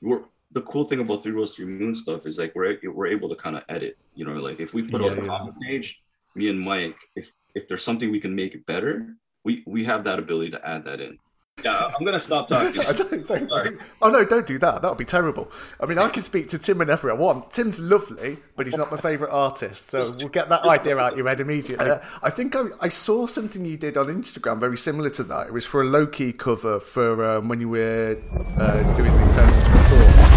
we're 0.02 0.24
the 0.52 0.62
cool 0.64 0.84
thing 0.84 1.00
about 1.00 1.24
three 1.24 1.32
worlds 1.32 1.56
three 1.56 1.66
moon 1.66 1.96
stuff 1.96 2.26
is 2.26 2.38
like 2.38 2.54
we're 2.56 2.78
we're 2.94 3.08
able 3.08 3.30
to 3.30 3.36
kind 3.36 3.56
of 3.56 3.64
edit 3.70 3.98
you 4.16 4.26
know 4.26 4.34
like 4.34 4.60
if 4.60 4.74
we 4.74 4.82
put 4.84 5.02
Yeah, 5.02 5.12
out 5.12 5.18
a 5.18 5.22
yeah. 5.22 5.28
comic 5.28 5.54
page 5.62 6.02
me 6.36 6.50
and 6.50 6.60
mike 6.60 6.98
if 7.16 7.32
if 7.56 7.68
there's 7.68 7.84
something 7.84 8.12
we 8.12 8.20
can 8.20 8.36
make 8.36 8.66
better 8.66 9.16
we 9.46 9.64
we 9.66 9.84
have 9.86 10.04
that 10.04 10.20
ability 10.20 10.52
to 10.52 10.68
add 10.68 10.84
that 10.86 11.00
in 11.00 11.18
yeah 11.64 11.92
i'm 11.98 12.06
gonna 12.06 12.20
stop 12.20 12.48
talking 12.48 12.70
I 12.90 12.94
don't 12.94 13.28
think. 13.28 13.50
Sorry. 13.50 13.78
Oh 14.02 14.10
no! 14.10 14.26
Don't 14.26 14.48
do 14.48 14.58
that. 14.60 14.82
That 14.82 14.90
would 14.90 14.98
be 14.98 15.06
terrible. 15.06 15.52
I 15.80 15.86
mean, 15.86 15.98
I 15.98 16.10
can 16.10 16.24
speak 16.24 16.50
to 16.50 16.60
Tim 16.60 16.80
whenever 16.80 17.12
I 17.12 17.14
want. 17.14 17.52
Tim's 17.52 17.80
lovely, 17.80 18.38
but 18.56 18.66
he's 18.66 18.78
not 18.78 18.92
my 18.92 18.98
favourite 18.98 19.32
artist. 19.32 19.88
So 19.88 20.12
we'll 20.18 20.30
get 20.30 20.50
that 20.50 20.64
idea 20.64 20.98
out 20.98 21.16
your 21.16 21.28
head 21.28 21.40
immediately. 21.40 21.92
I 22.24 22.30
think 22.30 22.56
I, 22.56 22.64
I 22.82 22.90
saw 22.90 23.28
something 23.28 23.64
you 23.66 23.78
did 23.78 23.98
on 23.98 24.08
Instagram 24.08 24.60
very 24.60 24.78
similar 24.78 25.10
to 25.12 25.24
that. 25.24 25.48
It 25.48 25.54
was 25.54 25.66
for 25.66 25.82
a 25.82 25.86
Loki 25.86 26.34
cover 26.34 26.80
for 26.80 27.24
um, 27.26 27.48
when 27.48 27.62
you 27.62 27.70
were 27.70 28.18
uh, 28.58 28.96
doing 28.96 29.16
the 29.16 29.30
Eternals 29.30 29.70
before. 29.70 30.29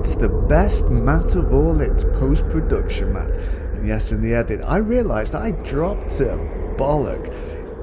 It's 0.00 0.14
the 0.14 0.30
best 0.30 0.88
mat 0.88 1.34
of 1.36 1.52
all. 1.52 1.78
It's 1.82 2.04
post 2.04 2.48
production, 2.48 3.12
mat. 3.12 3.28
And 3.74 3.86
yes, 3.86 4.12
in 4.12 4.22
the 4.22 4.32
edit, 4.32 4.62
I 4.64 4.78
realised 4.78 5.34
I 5.34 5.50
dropped 5.50 6.20
a 6.20 6.38
bollock. 6.78 7.30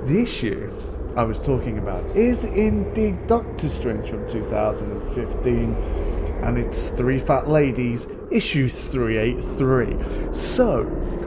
The 0.08 0.20
issue 0.24 0.74
I 1.16 1.24
was 1.24 1.40
talking 1.40 1.78
about 1.78 2.04
is 2.16 2.44
indeed 2.44 3.28
Doctor 3.28 3.70
Strange 3.70 4.10
from 4.10 4.28
2015, 4.28 5.74
and 6.42 6.58
it's 6.58 6.90
Three 6.90 7.20
Fat 7.20 7.48
Ladies, 7.50 8.08
issue 8.32 8.68
383. 8.68 10.34
So, 10.34 10.82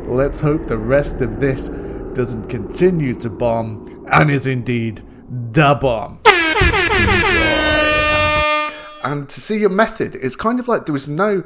let's 0.09 0.41
hope 0.41 0.67
the 0.67 0.79
rest 0.79 1.23
of 1.23 1.39
this 1.39 1.69
doesn't 2.15 2.49
continue 2.49 3.15
to 3.15 3.31
bomb 3.31 4.09
and 4.11 4.29
is 4.29 4.49
indeed 4.49 5.05
da 5.53 5.73
bomb 5.73 6.19
and 9.03 9.29
to 9.29 9.41
see 9.41 9.59
your 9.59 9.71
method 9.71 10.15
it's 10.17 10.37
kind 10.37 10.61
of 10.61 10.69
like 10.69 10.87
there 10.87 10.93
was 10.93 11.09
no 11.09 11.43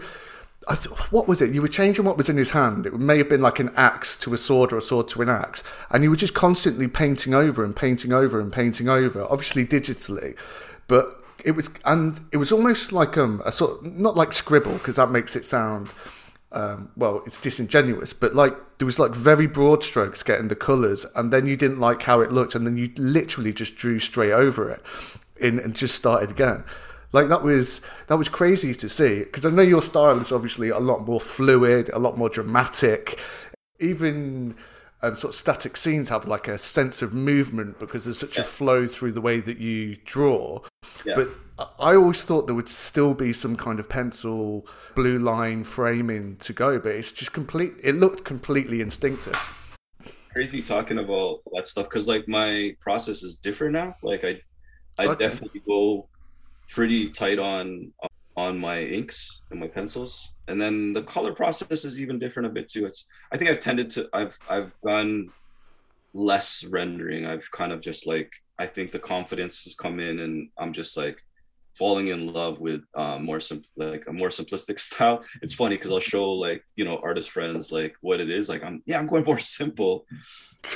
what 1.10 1.28
was 1.28 1.42
it 1.42 1.52
you 1.52 1.60
were 1.60 1.68
changing 1.68 2.04
what 2.04 2.16
was 2.16 2.28
in 2.28 2.38
his 2.38 2.52
hand 2.52 2.86
it 2.86 2.94
may 2.94 3.18
have 3.18 3.28
been 3.28 3.42
like 3.42 3.58
an 3.58 3.70
axe 3.76 4.16
to 4.16 4.32
a 4.32 4.38
sword 4.38 4.72
or 4.72 4.78
a 4.78 4.82
sword 4.82 5.06
to 5.06 5.20
an 5.20 5.28
axe 5.28 5.62
and 5.90 6.02
you 6.02 6.08
were 6.08 6.16
just 6.16 6.34
constantly 6.34 6.88
painting 6.88 7.34
over 7.34 7.62
and 7.62 7.76
painting 7.76 8.12
over 8.12 8.40
and 8.40 8.52
painting 8.52 8.88
over 8.88 9.24
obviously 9.24 9.66
digitally 9.66 10.38
but 10.86 11.22
it 11.44 11.50
was 11.50 11.68
and 11.84 12.20
it 12.32 12.38
was 12.38 12.50
almost 12.50 12.92
like 12.92 13.18
um 13.18 13.42
a 13.44 13.52
sort 13.52 13.78
of, 13.78 13.92
not 13.92 14.16
like 14.16 14.32
scribble 14.32 14.72
because 14.72 14.96
that 14.96 15.10
makes 15.10 15.36
it 15.36 15.44
sound 15.44 15.92
um, 16.54 16.90
well, 16.96 17.20
it's 17.26 17.38
disingenuous, 17.38 18.12
but 18.12 18.34
like 18.36 18.54
there 18.78 18.86
was 18.86 18.98
like 18.98 19.10
very 19.12 19.48
broad 19.48 19.82
strokes 19.82 20.22
getting 20.22 20.48
the 20.48 20.56
colours, 20.56 21.04
and 21.16 21.32
then 21.32 21.46
you 21.46 21.56
didn't 21.56 21.80
like 21.80 22.02
how 22.02 22.20
it 22.20 22.30
looked, 22.30 22.54
and 22.54 22.64
then 22.64 22.78
you 22.78 22.90
literally 22.96 23.52
just 23.52 23.74
drew 23.74 23.98
straight 23.98 24.32
over 24.32 24.70
it, 24.70 24.80
in 25.36 25.58
and 25.58 25.74
just 25.74 25.96
started 25.96 26.30
again. 26.30 26.62
Like 27.14 27.28
that 27.28 27.42
was 27.44 27.80
that 28.08 28.16
was 28.18 28.28
crazy 28.28 28.74
to 28.74 28.88
see 28.88 29.20
because 29.20 29.46
I 29.46 29.50
know 29.50 29.62
your 29.62 29.82
style 29.82 30.18
is 30.20 30.32
obviously 30.32 30.70
a 30.70 30.80
lot 30.80 31.06
more 31.06 31.20
fluid, 31.20 31.88
a 31.92 31.98
lot 32.00 32.18
more 32.18 32.28
dramatic. 32.28 33.20
Even 33.78 34.56
um, 35.00 35.14
sort 35.14 35.32
of 35.32 35.36
static 35.36 35.76
scenes 35.76 36.08
have 36.08 36.26
like 36.26 36.48
a 36.48 36.58
sense 36.58 37.02
of 37.02 37.14
movement 37.14 37.78
because 37.78 38.04
there's 38.04 38.18
such 38.18 38.36
a 38.36 38.42
flow 38.42 38.88
through 38.88 39.12
the 39.12 39.20
way 39.20 39.38
that 39.38 39.58
you 39.58 39.96
draw. 40.04 40.60
Yeah. 41.06 41.14
But 41.14 41.28
I- 41.56 41.90
I 41.92 41.94
always 41.94 42.24
thought 42.24 42.48
there 42.48 42.56
would 42.56 42.68
still 42.68 43.14
be 43.14 43.32
some 43.32 43.56
kind 43.56 43.78
of 43.78 43.88
pencil 43.88 44.66
blue 44.96 45.20
line 45.20 45.62
framing 45.62 46.34
to 46.38 46.52
go, 46.52 46.80
but 46.80 46.92
it's 46.96 47.12
just 47.12 47.32
complete. 47.32 47.74
It 47.80 47.94
looked 47.94 48.24
completely 48.24 48.80
instinctive. 48.80 49.38
crazy 50.32 50.62
talking 50.62 50.98
about 50.98 51.38
that 51.52 51.68
stuff 51.68 51.88
because 51.88 52.08
like 52.08 52.26
my 52.26 52.74
process 52.80 53.22
is 53.22 53.36
different 53.36 53.74
now. 53.74 53.94
Like 54.02 54.24
I, 54.24 54.40
I 54.98 55.06
Okay. 55.06 55.28
definitely 55.28 55.62
go 55.64 56.08
pretty 56.70 57.10
tight 57.10 57.38
on 57.38 57.92
on 58.36 58.58
my 58.58 58.80
inks 58.80 59.42
and 59.50 59.60
my 59.60 59.68
pencils, 59.68 60.32
and 60.48 60.60
then 60.60 60.92
the 60.92 61.02
color 61.02 61.32
process 61.32 61.84
is 61.84 62.00
even 62.00 62.18
different 62.18 62.46
a 62.46 62.52
bit 62.52 62.68
too. 62.68 62.84
It's 62.86 63.06
I 63.32 63.36
think 63.36 63.50
I've 63.50 63.60
tended 63.60 63.90
to 63.90 64.08
I've 64.12 64.38
I've 64.48 64.74
done 64.84 65.28
less 66.12 66.64
rendering. 66.64 67.26
I've 67.26 67.48
kind 67.50 67.72
of 67.72 67.80
just 67.80 68.06
like 68.06 68.32
I 68.58 68.66
think 68.66 68.92
the 68.92 68.98
confidence 68.98 69.64
has 69.64 69.74
come 69.74 70.00
in, 70.00 70.20
and 70.20 70.48
I'm 70.58 70.72
just 70.72 70.96
like 70.96 71.18
falling 71.74 72.08
in 72.08 72.32
love 72.32 72.60
with 72.60 72.82
uh, 72.94 73.18
more 73.18 73.40
sim- 73.40 73.64
like 73.76 74.04
a 74.06 74.12
more 74.12 74.28
simplistic 74.28 74.78
style. 74.90 75.24
It's 75.42 75.54
funny 75.54 75.76
because 75.76 75.90
I'll 75.90 76.00
show 76.00 76.30
like 76.30 76.64
you 76.76 76.84
know 76.84 76.98
artist 77.02 77.30
friends 77.30 77.72
like 77.72 77.94
what 78.00 78.20
it 78.20 78.30
is. 78.30 78.48
Like 78.48 78.64
I'm 78.64 78.82
yeah 78.86 78.98
I'm 78.98 79.06
going 79.06 79.24
more 79.24 79.38
simple, 79.58 80.06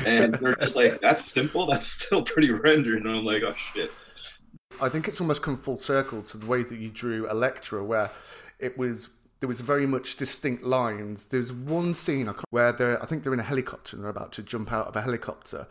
and 0.06 0.34
they're 0.34 0.56
just 0.56 0.76
like 0.76 1.00
that's 1.00 1.32
simple. 1.32 1.66
That's 1.66 1.88
still 1.88 2.22
pretty 2.22 2.50
rendered, 2.66 3.04
and 3.04 3.08
I'm 3.16 3.24
like 3.24 3.42
oh 3.42 3.54
shit. 3.56 3.90
I 4.80 4.88
think 4.88 5.08
it's 5.08 5.20
almost 5.20 5.42
come 5.42 5.56
full 5.56 5.78
circle 5.78 6.22
to 6.22 6.36
the 6.38 6.46
way 6.46 6.62
that 6.62 6.78
you 6.78 6.90
drew 6.90 7.28
Elektra, 7.30 7.82
where 7.84 8.10
it 8.58 8.76
was 8.78 9.10
there 9.40 9.48
was 9.48 9.60
very 9.60 9.86
much 9.86 10.16
distinct 10.16 10.64
lines. 10.64 11.26
There's 11.26 11.52
one 11.52 11.94
scene 11.94 12.32
where 12.50 12.72
they're 12.72 13.02
I 13.02 13.06
think 13.06 13.22
they're 13.22 13.34
in 13.34 13.40
a 13.40 13.44
helicopter 13.44 13.96
and 13.96 14.02
they're 14.04 14.10
about 14.10 14.32
to 14.32 14.42
jump 14.42 14.72
out 14.72 14.86
of 14.88 14.96
a 14.96 15.02
helicopter, 15.02 15.66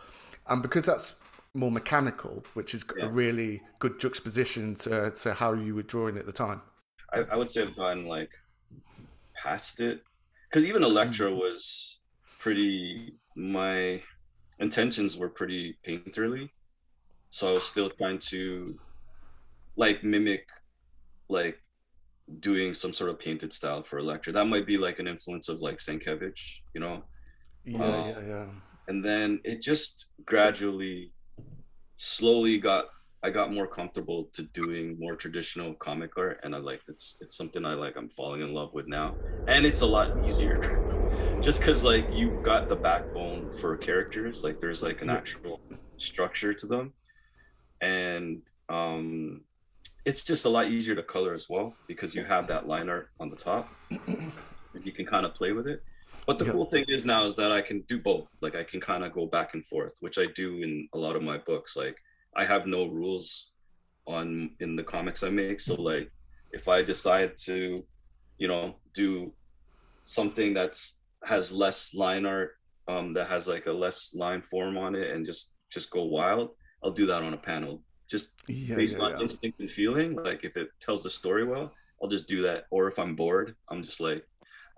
and 0.48 0.62
because 0.62 0.86
that's 0.86 1.15
more 1.54 1.72
mechanical, 1.72 2.43
which 2.54 2.74
is 2.74 2.86
Yeah. 2.98 3.06
a 3.06 3.10
really 3.10 3.62
good 3.80 4.00
juxtaposition 4.00 4.76
to, 4.76 5.10
to 5.12 5.34
how 5.34 5.54
you 5.54 5.74
were 5.74 5.82
drawing 5.84 6.17
at 6.17 6.26
the 6.28 6.32
time. 6.32 6.62
I, 7.13 7.20
I 7.32 7.36
would 7.36 7.50
say 7.50 7.63
I've 7.63 7.76
gone 7.76 8.06
like 8.06 8.30
past 9.36 9.80
it 9.80 10.04
because 10.50 10.65
even 10.65 10.84
Elektra 10.84 11.32
Mm. 11.32 11.38
was 11.38 11.98
pretty. 12.39 13.15
My 13.36 14.02
intentions 14.60 15.17
were 15.17 15.30
pretty 15.30 15.78
painterly, 15.88 16.50
so 17.30 17.50
I 17.50 17.54
was 17.54 17.63
still 17.63 17.89
trying 17.89 18.20
to 18.32 18.80
like 19.77 20.03
mimic 20.03 20.47
like 21.29 21.59
doing 22.39 22.73
some 22.73 22.91
sort 22.91 23.09
of 23.09 23.19
painted 23.19 23.53
style 23.53 23.83
for 23.83 23.99
Elektra. 23.99 24.33
That 24.33 24.45
might 24.45 24.65
be 24.67 24.77
like 24.77 24.99
an 24.99 25.07
influence 25.07 25.47
of 25.47 25.61
like 25.61 25.77
Sienkiewicz, 25.77 26.41
you 26.73 26.81
know. 26.81 27.03
Yeah, 27.63 27.77
Wow. 27.79 28.07
yeah, 28.09 28.27
yeah. 28.27 28.45
And 28.89 29.03
then 29.03 29.39
it 29.43 29.61
just 29.61 30.07
gradually, 30.25 31.13
slowly 31.97 32.57
got. 32.57 32.85
I 33.23 33.31
got 33.31 33.51
more 33.51 33.67
comfortable 33.67 34.29
to 34.33 34.43
doing 34.43 34.95
more 34.99 35.15
traditional 35.15 35.73
comic 35.73 36.11
art, 36.17 36.39
and 36.43 36.55
I 36.55 36.59
like 36.59 36.81
it's 36.87 37.17
it's 37.19 37.35
something 37.35 37.65
I 37.65 37.73
like. 37.73 37.97
I'm 37.97 38.09
falling 38.09 38.41
in 38.41 38.53
love 38.53 38.73
with 38.73 38.87
now, 38.87 39.15
and 39.47 39.65
it's 39.65 39.81
a 39.81 39.85
lot 39.85 40.23
easier, 40.23 40.59
just 41.41 41.59
because 41.59 41.83
like 41.83 42.07
you 42.13 42.39
got 42.43 42.69
the 42.69 42.75
backbone 42.75 43.51
for 43.59 43.75
characters. 43.75 44.43
Like 44.43 44.59
there's 44.59 44.83
like 44.83 45.01
an 45.01 45.09
actual 45.09 45.59
structure 45.97 46.53
to 46.53 46.67
them, 46.67 46.93
and 47.81 48.43
um, 48.69 49.41
it's 50.08 50.24
just 50.24 50.46
a 50.46 50.50
lot 50.50 50.67
easier 50.72 50.96
to 50.96 51.04
color 51.04 51.34
as 51.34 51.48
well 51.50 51.78
because 51.86 52.15
you 52.15 52.24
have 52.24 52.48
that 52.48 52.65
line 52.65 52.88
art 52.88 53.10
on 53.20 53.30
the 53.30 53.36
top. 53.36 53.67
and 54.08 54.86
you 54.86 54.93
can 54.93 55.06
kind 55.06 55.26
of 55.26 55.36
play 55.36 55.52
with 55.52 55.67
it. 55.67 55.84
But 56.26 56.39
the 56.39 56.46
Yeah. 56.46 56.54
cool 56.54 56.70
thing 56.72 56.86
is 56.88 57.04
now 57.06 57.26
is 57.26 57.36
that 57.36 57.52
I 57.52 57.62
can 57.62 57.82
do 57.82 58.00
both. 58.00 58.30
Like 58.41 58.56
I 58.56 58.63
can 58.63 58.80
kind 58.80 59.04
of 59.04 59.12
go 59.12 59.26
back 59.26 59.54
and 59.54 59.65
forth, 59.65 59.96
which 60.00 60.17
I 60.17 60.28
do 60.28 60.63
in 60.63 60.88
a 60.93 60.98
lot 60.98 61.17
of 61.17 61.24
my 61.24 61.38
books. 61.39 61.76
Like 61.76 61.98
I 62.38 62.46
have 62.46 62.65
no 62.67 62.86
rules 62.88 63.52
on 64.08 64.52
in 64.62 64.78
the 64.78 64.84
comics 64.84 65.24
I 65.24 65.30
make. 65.30 65.60
So 65.60 65.76
like 65.76 66.10
if 66.52 66.70
I 66.70 66.84
decide 66.84 67.32
to, 67.48 67.86
you 68.38 68.48
know, 68.48 68.76
do 68.93 69.34
something 70.06 70.54
that's 70.54 71.00
has 71.26 71.52
less 71.52 71.93
line 71.93 72.26
art, 72.26 72.52
um, 72.88 73.13
that 73.15 73.28
has 73.28 73.46
like 73.48 73.65
a 73.65 73.74
less 73.74 74.15
line 74.15 74.41
form 74.41 74.78
on 74.78 74.96
it 74.96 75.12
and 75.12 75.26
just 75.26 75.56
just 75.70 75.91
go 75.91 76.06
wild, 76.06 76.52
I'll 76.82 76.91
do 77.02 77.08
that 77.08 77.24
on 77.24 77.34
a 77.34 77.38
panel. 77.52 77.84
Just 78.10 78.36
Yeah, 78.48 78.78
based 78.78 78.98
yeah, 78.98 79.04
on 79.04 79.12
yeah. 79.12 79.20
instinct 79.22 79.60
and 79.60 79.70
feeling. 79.70 80.15
Like 80.15 80.43
if 80.43 80.56
it 80.56 80.70
tells 80.80 81.04
the 81.04 81.10
story 81.10 81.43
well, 81.43 81.74
I'll 82.02 82.10
just 82.10 82.28
do 82.28 82.41
that. 82.43 82.65
Or 82.72 82.88
if 82.88 83.00
I'm 83.00 83.15
bored, 83.15 83.56
I'm 83.70 83.84
just 83.84 84.00
like, 84.00 84.24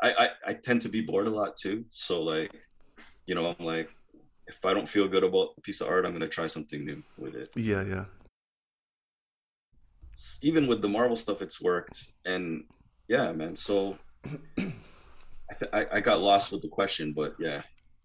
I, 0.02 0.14
I 0.14 0.30
I 0.48 0.54
tend 0.54 0.82
to 0.82 0.90
be 0.90 1.02
bored 1.02 1.28
a 1.28 1.30
lot 1.30 1.56
too. 1.58 1.86
So 1.92 2.22
like, 2.24 2.52
you 3.26 3.36
know, 3.36 3.48
I'm 3.48 3.66
like, 3.66 3.90
if 4.48 4.66
I 4.66 4.74
don't 4.74 4.90
feel 4.90 5.08
good 5.08 5.24
about 5.24 5.50
a 5.58 5.62
piece 5.62 5.82
of 5.82 5.88
art, 5.88 6.06
I'm 6.06 6.14
gonna 6.14 6.28
try 6.28 6.48
something 6.48 6.84
new 6.86 7.04
with 7.18 7.36
it. 7.36 7.50
Yeah, 7.56 7.84
yeah. 7.84 8.06
Even 10.42 10.68
with 10.68 10.82
the 10.82 10.90
Marvel 10.90 11.16
stuff, 11.16 11.42
it's 11.42 11.62
worked. 11.62 12.08
And 12.26 12.64
yeah, 13.08 13.32
man. 13.32 13.56
So 13.56 13.98
I 14.26 15.54
th- 15.60 15.72
I, 15.74 15.86
I 15.94 16.00
got 16.02 16.20
lost 16.20 16.52
with 16.52 16.62
the 16.62 16.68
question, 16.68 17.14
but 17.14 17.36
yeah, 17.40 17.62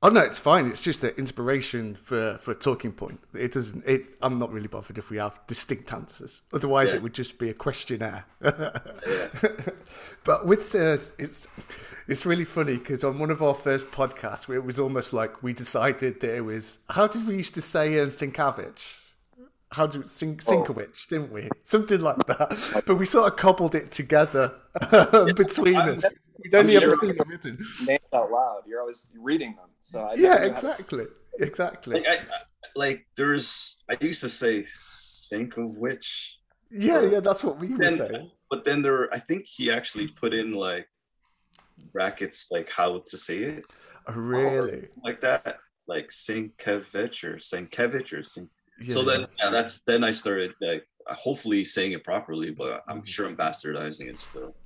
Oh 0.07 0.11
no, 0.11 0.21
it's 0.21 0.39
fine. 0.39 0.67
It's 0.67 0.83
just 0.83 1.03
an 1.03 1.15
inspiration 1.17 1.95
for 1.95 2.37
for 2.39 2.51
a 2.51 2.55
talking 2.55 2.93
point. 2.93 3.19
It 3.33 3.53
doesn't. 3.53 3.85
It. 3.87 4.05
I'm 4.21 4.35
not 4.35 4.53
really 4.53 4.69
bothered 4.69 4.99
if 4.99 5.09
we 5.11 5.17
have 5.17 5.41
distinct 5.47 5.93
answers. 5.95 6.43
Otherwise, 6.53 6.91
Yeah. 6.91 6.97
it 6.97 7.03
would 7.05 7.15
just 7.15 7.39
be 7.39 7.49
a 7.49 7.55
questionnaire. 7.55 8.27
yeah, 8.45 8.77
but 10.25 10.45
with 10.47 10.75
uh, 10.75 10.99
it's 11.19 11.49
it's 12.07 12.27
really 12.27 12.45
funny 12.45 12.77
because 12.77 13.03
on 13.03 13.19
one 13.19 13.31
of 13.31 13.41
our 13.43 13.55
first 13.55 13.87
podcasts, 13.93 14.49
it 14.55 14.61
was 14.61 14.79
almost 14.79 15.15
like 15.15 15.43
we 15.43 15.55
decided 15.55 16.21
that 16.21 16.37
it 16.37 16.43
was 16.43 16.81
how 16.91 17.07
did 17.07 17.27
we 17.27 17.37
used 17.37 17.55
to 17.55 17.63
say 17.63 17.99
in 17.99 18.09
Sinkavich? 18.11 18.99
How 19.73 19.87
do 19.89 20.05
Sink, 20.05 20.41
Sinkowicz, 20.43 21.09
didn't 21.09 21.33
we? 21.33 21.49
Something 21.65 22.01
like 22.01 22.25
that. 22.27 22.83
But 22.87 22.97
we 22.97 23.07
sort 23.07 23.33
of 23.33 23.37
cobbled 23.39 23.75
it 23.75 23.91
together 23.91 24.53
between 25.35 25.77
us. 25.77 26.05
We'd 26.43 26.55
only 26.55 26.77
I'm 26.77 26.83
ever 26.83 26.93
sure- 26.93 27.01
seen 27.01 27.11
it 27.19 27.27
written. 27.27 27.67
names 27.87 28.05
out 28.13 28.31
loud. 28.31 28.63
You're 28.67 28.81
always 28.83 29.11
reading 29.19 29.57
them. 29.57 29.71
So 29.85 30.01
I 30.03 30.15
Yeah, 30.15 30.29
never 30.29 30.41
knew 30.41 30.49
to- 30.49 30.53
exactly, 30.55 31.07
exactly. 31.39 31.95
like 31.97 32.07
I, 32.09 32.15
I 32.17 32.39
like 32.75 33.07
there's 33.17 33.83
I 33.89 33.97
used 34.01 34.23
to 34.23 34.31
say 34.31 34.65
sink 34.67 35.59
of 35.59 35.77
which 35.77 36.39
Yeah, 36.71 37.03
yeah, 37.03 37.21
that's 37.21 37.45
what 37.45 37.59
we 37.61 37.69
were 37.69 37.79
then, 37.79 37.97
saying. 37.99 38.31
but 38.51 38.65
then 38.65 38.81
there 38.83 39.13
I 39.15 39.19
think 39.19 39.45
he 39.47 39.71
actually 39.71 40.09
put 40.09 40.33
in 40.33 40.53
like 40.53 40.89
brackets 41.93 42.47
like 42.51 42.71
how 42.71 43.03
to 43.07 43.19
say 43.19 43.39
it 43.39 43.65
Oh, 44.09 44.15
really? 44.15 44.89
like 45.05 45.21
that 45.21 45.59
like 45.87 46.09
Sinkevich 46.09 47.25
or 47.25 47.37
Sinkevich 47.37 48.13
or 48.19 48.25
Sink. 48.25 48.49
Yeah. 48.81 48.95
so 48.95 49.03
then 49.03 49.27
yeah, 49.39 49.51
that's 49.51 49.83
then 49.83 50.03
I 50.03 50.13
started 50.13 50.55
like 50.63 50.85
hopefully 51.09 51.63
saying 51.65 51.93
it 51.93 52.05
properly, 52.05 52.51
but 52.53 52.83
I'm 52.89 52.99
Mm-hmm. 52.99 53.05
sure 53.05 53.29
I'm 53.29 53.37
bastardizing 53.37 54.09
it 54.09 54.17
still. 54.17 54.57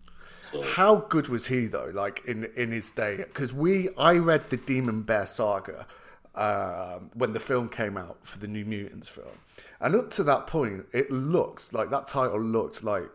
So 0.42 0.62
How 0.62 0.96
good 0.96 1.28
was 1.28 1.46
he 1.46 1.66
though? 1.66 1.90
Like 1.92 2.24
in 2.26 2.48
in 2.56 2.70
his 2.70 2.90
day, 2.90 3.16
because 3.16 3.52
we 3.52 3.88
I 3.96 4.16
read 4.16 4.48
the 4.50 4.56
Demon 4.56 5.02
Bear 5.02 5.26
saga 5.26 5.86
um, 6.34 7.10
when 7.14 7.32
the 7.32 7.40
film 7.40 7.68
came 7.68 7.96
out 7.96 8.18
for 8.26 8.38
the 8.38 8.46
New 8.46 8.64
Mutants 8.64 9.08
film, 9.08 9.38
and 9.80 9.94
up 9.94 10.10
to 10.10 10.22
that 10.24 10.46
point, 10.46 10.86
it 10.92 11.10
looked 11.10 11.72
like 11.72 11.90
that 11.90 12.06
title 12.06 12.40
looked 12.40 12.84
like 12.84 13.10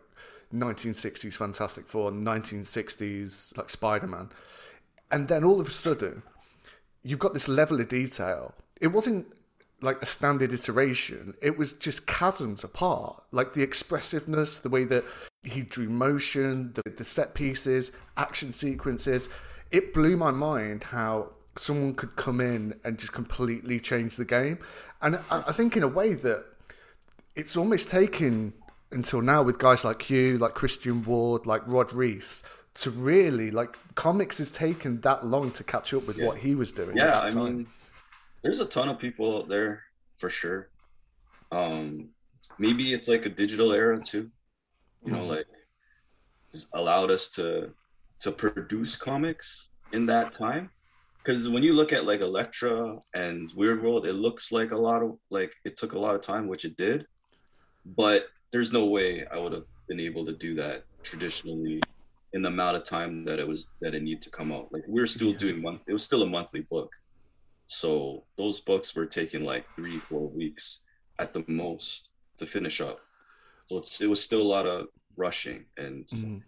1960s 0.53 1.33
Fantastic 1.33 1.87
Four, 1.87 2.11
1960s 2.11 3.57
like 3.57 3.69
Spider 3.69 4.07
Man, 4.07 4.29
and 5.11 5.27
then 5.27 5.43
all 5.43 5.59
of 5.59 5.67
a 5.67 5.71
sudden, 5.71 6.23
you've 7.03 7.19
got 7.19 7.33
this 7.33 7.47
level 7.47 7.79
of 7.79 7.87
detail. 7.87 8.53
It 8.81 8.87
wasn't 8.87 9.27
like 9.83 10.01
a 10.01 10.05
standard 10.05 10.51
iteration. 10.53 11.33
It 11.41 11.57
was 11.57 11.73
just 11.73 12.07
chasms 12.07 12.63
apart. 12.63 13.21
Like 13.31 13.53
the 13.53 13.61
expressiveness, 13.61 14.59
the 14.59 14.69
way 14.69 14.85
that 14.85 15.03
he 15.43 15.61
drew 15.61 15.89
motion, 15.89 16.73
the, 16.73 16.89
the 16.89 17.03
set 17.03 17.35
pieces, 17.35 17.91
action 18.17 18.51
sequences. 18.51 19.29
It 19.71 19.93
blew 19.93 20.15
my 20.17 20.31
mind 20.31 20.83
how 20.85 21.29
someone 21.57 21.93
could 21.95 22.15
come 22.15 22.39
in 22.41 22.79
and 22.83 22.97
just 22.97 23.13
completely 23.13 23.79
change 23.79 24.15
the 24.15 24.25
game. 24.25 24.57
And 25.01 25.17
I, 25.29 25.43
I 25.47 25.51
think 25.51 25.75
in 25.77 25.83
a 25.83 25.87
way 25.87 26.13
that 26.13 26.45
it's 27.35 27.57
almost 27.57 27.89
taken 27.89 28.53
until 28.91 29.21
now 29.21 29.43
with 29.43 29.59
guys 29.59 29.83
like 29.83 30.09
you, 30.09 30.37
like 30.37 30.53
Christian 30.53 31.03
Ward, 31.03 31.45
like 31.45 31.61
Rod 31.67 31.91
Reis, 31.91 32.43
to 32.75 32.89
really 32.89 33.51
like 33.51 33.77
comics 33.95 34.37
has 34.39 34.51
taken 34.51 35.01
that 35.01 35.25
long 35.25 35.51
to 35.51 35.63
catch 35.63 35.93
up 35.93 36.07
with 36.07 36.19
what 36.19 36.37
he 36.37 36.55
was 36.55 36.71
doing. 36.71 36.95
yeah, 36.97 37.03
at 37.03 37.13
I 37.15 37.27
that 37.27 37.33
time. 37.33 37.45
mean, 37.57 37.67
there's 38.43 38.59
a 38.59 38.65
ton 38.65 38.89
of 38.89 38.99
people 38.99 39.37
out 39.37 39.47
there 39.49 39.83
for 40.19 40.29
sure. 40.29 40.69
Um, 41.51 42.09
maybe 42.59 42.93
it's 42.93 43.07
like 43.07 43.25
a 43.25 43.29
digital 43.29 43.71
era 43.71 44.01
too. 44.03 44.29
You 45.05 45.11
know, 45.13 45.23
Mhm. 45.23 45.27
like 45.29 45.47
it's 46.51 46.67
allowed 46.73 47.09
us 47.11 47.29
to 47.31 47.73
to 48.19 48.31
produce 48.31 48.95
comics 48.95 49.67
in 49.91 50.05
that 50.05 50.33
time. 50.37 50.71
Because 51.17 51.49
when 51.49 51.61
you 51.63 51.73
look 51.73 51.91
at 51.91 52.05
like 52.05 52.21
Elektra 52.21 52.97
and 53.13 53.51
Weird 53.53 53.83
World, 53.83 54.05
it 54.07 54.13
looks 54.13 54.49
like 54.51 54.71
a 54.71 54.77
lot 54.77 55.01
of 55.03 55.17
like 55.29 55.53
it 55.65 55.75
took 55.77 55.93
a 55.93 55.99
lot 55.99 56.15
of 56.15 56.21
time, 56.21 56.47
which 56.47 56.63
it 56.63 56.77
did. 56.77 57.05
But 57.85 58.29
there's 58.51 58.71
no 58.71 58.85
way 58.85 59.25
I 59.25 59.37
would 59.39 59.51
have 59.51 59.65
been 59.89 59.99
able 59.99 60.25
to 60.25 60.31
do 60.33 60.53
that 60.55 60.85
traditionally 61.03 61.81
in 62.31 62.41
the 62.43 62.47
amount 62.49 62.77
of 62.77 62.83
time 62.83 63.25
that 63.25 63.39
it 63.39 63.47
was 63.47 63.69
that 63.81 63.93
it 63.93 64.03
needed 64.03 64.21
to 64.23 64.29
come 64.29 64.51
out. 64.53 64.71
Like 64.71 64.83
we're 64.87 65.07
still 65.07 65.31
Yeah. 65.31 65.37
doing 65.39 65.61
month. 65.61 65.81
It 65.87 65.93
was 65.93 66.05
still 66.05 66.23
a 66.23 66.27
monthly 66.37 66.61
book, 66.61 66.89
so 67.73 68.23
those 68.37 68.59
books 68.59 68.95
were 68.95 69.05
taking 69.05 69.43
like 69.43 69.65
three, 69.65 69.97
four 69.97 70.29
weeks 70.29 70.79
at 71.17 71.33
the 71.33 71.43
most 71.47 72.09
to 72.37 72.45
finish 72.45 72.79
up. 72.79 72.99
So 73.67 73.77
it's, 73.77 73.99
it 73.99 74.07
was 74.07 74.21
still 74.21 74.41
a 74.41 74.51
lot 74.57 74.67
of 74.67 74.87
rushing 75.17 75.65
and. 75.77 76.07
Mhm. 76.07 76.41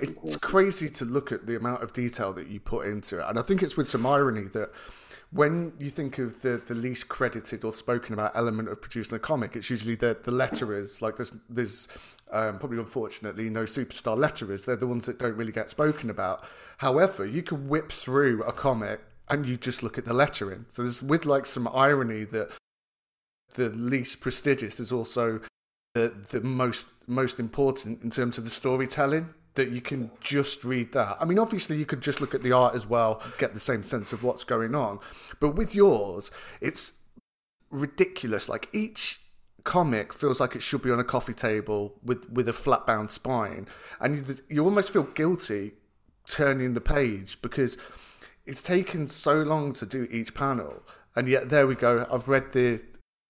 It's 0.00 0.36
crazy 0.36 0.88
to 0.88 1.04
look 1.04 1.32
at 1.32 1.46
the 1.46 1.56
amount 1.56 1.82
of 1.82 1.92
detail 1.92 2.32
that 2.34 2.46
you 2.46 2.60
put 2.60 2.86
into 2.86 3.18
it. 3.18 3.24
And 3.28 3.40
I 3.40 3.42
think 3.42 3.60
it's 3.60 3.76
with 3.76 3.88
some 3.88 4.06
irony 4.06 4.44
that 4.52 4.70
when 5.32 5.72
you 5.80 5.90
think 5.90 6.18
of 6.18 6.42
the, 6.42 6.62
the 6.64 6.76
least 6.76 7.08
credited 7.08 7.64
or 7.64 7.72
spoken 7.72 8.14
about 8.14 8.30
element 8.36 8.68
of 8.68 8.80
producing 8.80 9.16
a 9.16 9.18
comic, 9.18 9.56
it's 9.56 9.68
usually 9.70 9.96
the, 9.96 10.16
the 10.22 10.30
letterers. 10.30 11.02
Like 11.02 11.16
there's, 11.16 11.32
there's 11.48 11.88
um, 12.30 12.60
probably 12.60 12.78
unfortunately 12.78 13.50
no 13.50 13.64
superstar 13.64 14.16
letterers. 14.16 14.64
They're 14.64 14.76
the 14.76 14.86
ones 14.86 15.06
that 15.06 15.18
don't 15.18 15.36
really 15.36 15.50
get 15.50 15.68
spoken 15.70 16.08
about. 16.08 16.44
However, 16.78 17.26
you 17.26 17.42
can 17.42 17.68
whip 17.68 17.90
through 17.90 18.44
a 18.44 18.52
comic 18.52 19.00
and 19.28 19.46
you 19.46 19.56
just 19.56 19.82
look 19.82 19.98
at 19.98 20.04
the 20.04 20.12
lettering. 20.12 20.66
So 20.68 20.82
there's 20.82 21.02
with 21.02 21.24
like 21.26 21.46
some 21.46 21.68
irony 21.68 22.24
that 22.24 22.50
the 23.54 23.70
least 23.70 24.20
prestigious 24.20 24.80
is 24.80 24.92
also 24.92 25.40
the 25.94 26.12
the 26.30 26.40
most 26.40 26.88
most 27.06 27.38
important 27.38 28.02
in 28.02 28.10
terms 28.10 28.38
of 28.38 28.44
the 28.44 28.50
storytelling 28.50 29.30
that 29.54 29.70
you 29.70 29.80
can 29.80 30.10
just 30.20 30.64
read 30.64 30.92
that. 30.92 31.16
I 31.20 31.24
mean, 31.24 31.38
obviously 31.38 31.76
you 31.76 31.86
could 31.86 32.00
just 32.00 32.20
look 32.20 32.34
at 32.34 32.42
the 32.42 32.50
art 32.52 32.74
as 32.74 32.88
well, 32.88 33.22
get 33.38 33.54
the 33.54 33.60
same 33.60 33.84
sense 33.84 34.12
of 34.12 34.24
what's 34.24 34.42
going 34.42 34.74
on. 34.74 34.98
But 35.38 35.50
with 35.50 35.76
yours, 35.76 36.32
it's 36.60 36.94
ridiculous. 37.70 38.48
Like 38.48 38.68
each 38.72 39.20
comic 39.62 40.12
feels 40.12 40.40
like 40.40 40.56
it 40.56 40.62
should 40.62 40.82
be 40.82 40.90
on 40.90 41.00
a 41.00 41.04
coffee 41.04 41.34
table 41.34 41.94
with 42.04 42.28
with 42.30 42.48
a 42.48 42.52
flat 42.52 42.86
bound 42.86 43.10
spine, 43.10 43.68
and 44.00 44.16
you, 44.28 44.34
you 44.48 44.64
almost 44.64 44.92
feel 44.92 45.04
guilty 45.04 45.72
turning 46.26 46.74
the 46.74 46.80
page 46.80 47.40
because 47.42 47.76
it's 48.46 48.62
taken 48.62 49.08
so 49.08 49.42
long 49.42 49.72
to 49.74 49.86
do 49.86 50.06
each 50.10 50.34
panel, 50.34 50.82
and 51.16 51.28
yet 51.28 51.48
there 51.48 51.66
we 51.66 51.74
go. 51.74 52.06
I've 52.10 52.28
read 52.28 52.52
the 52.52 52.82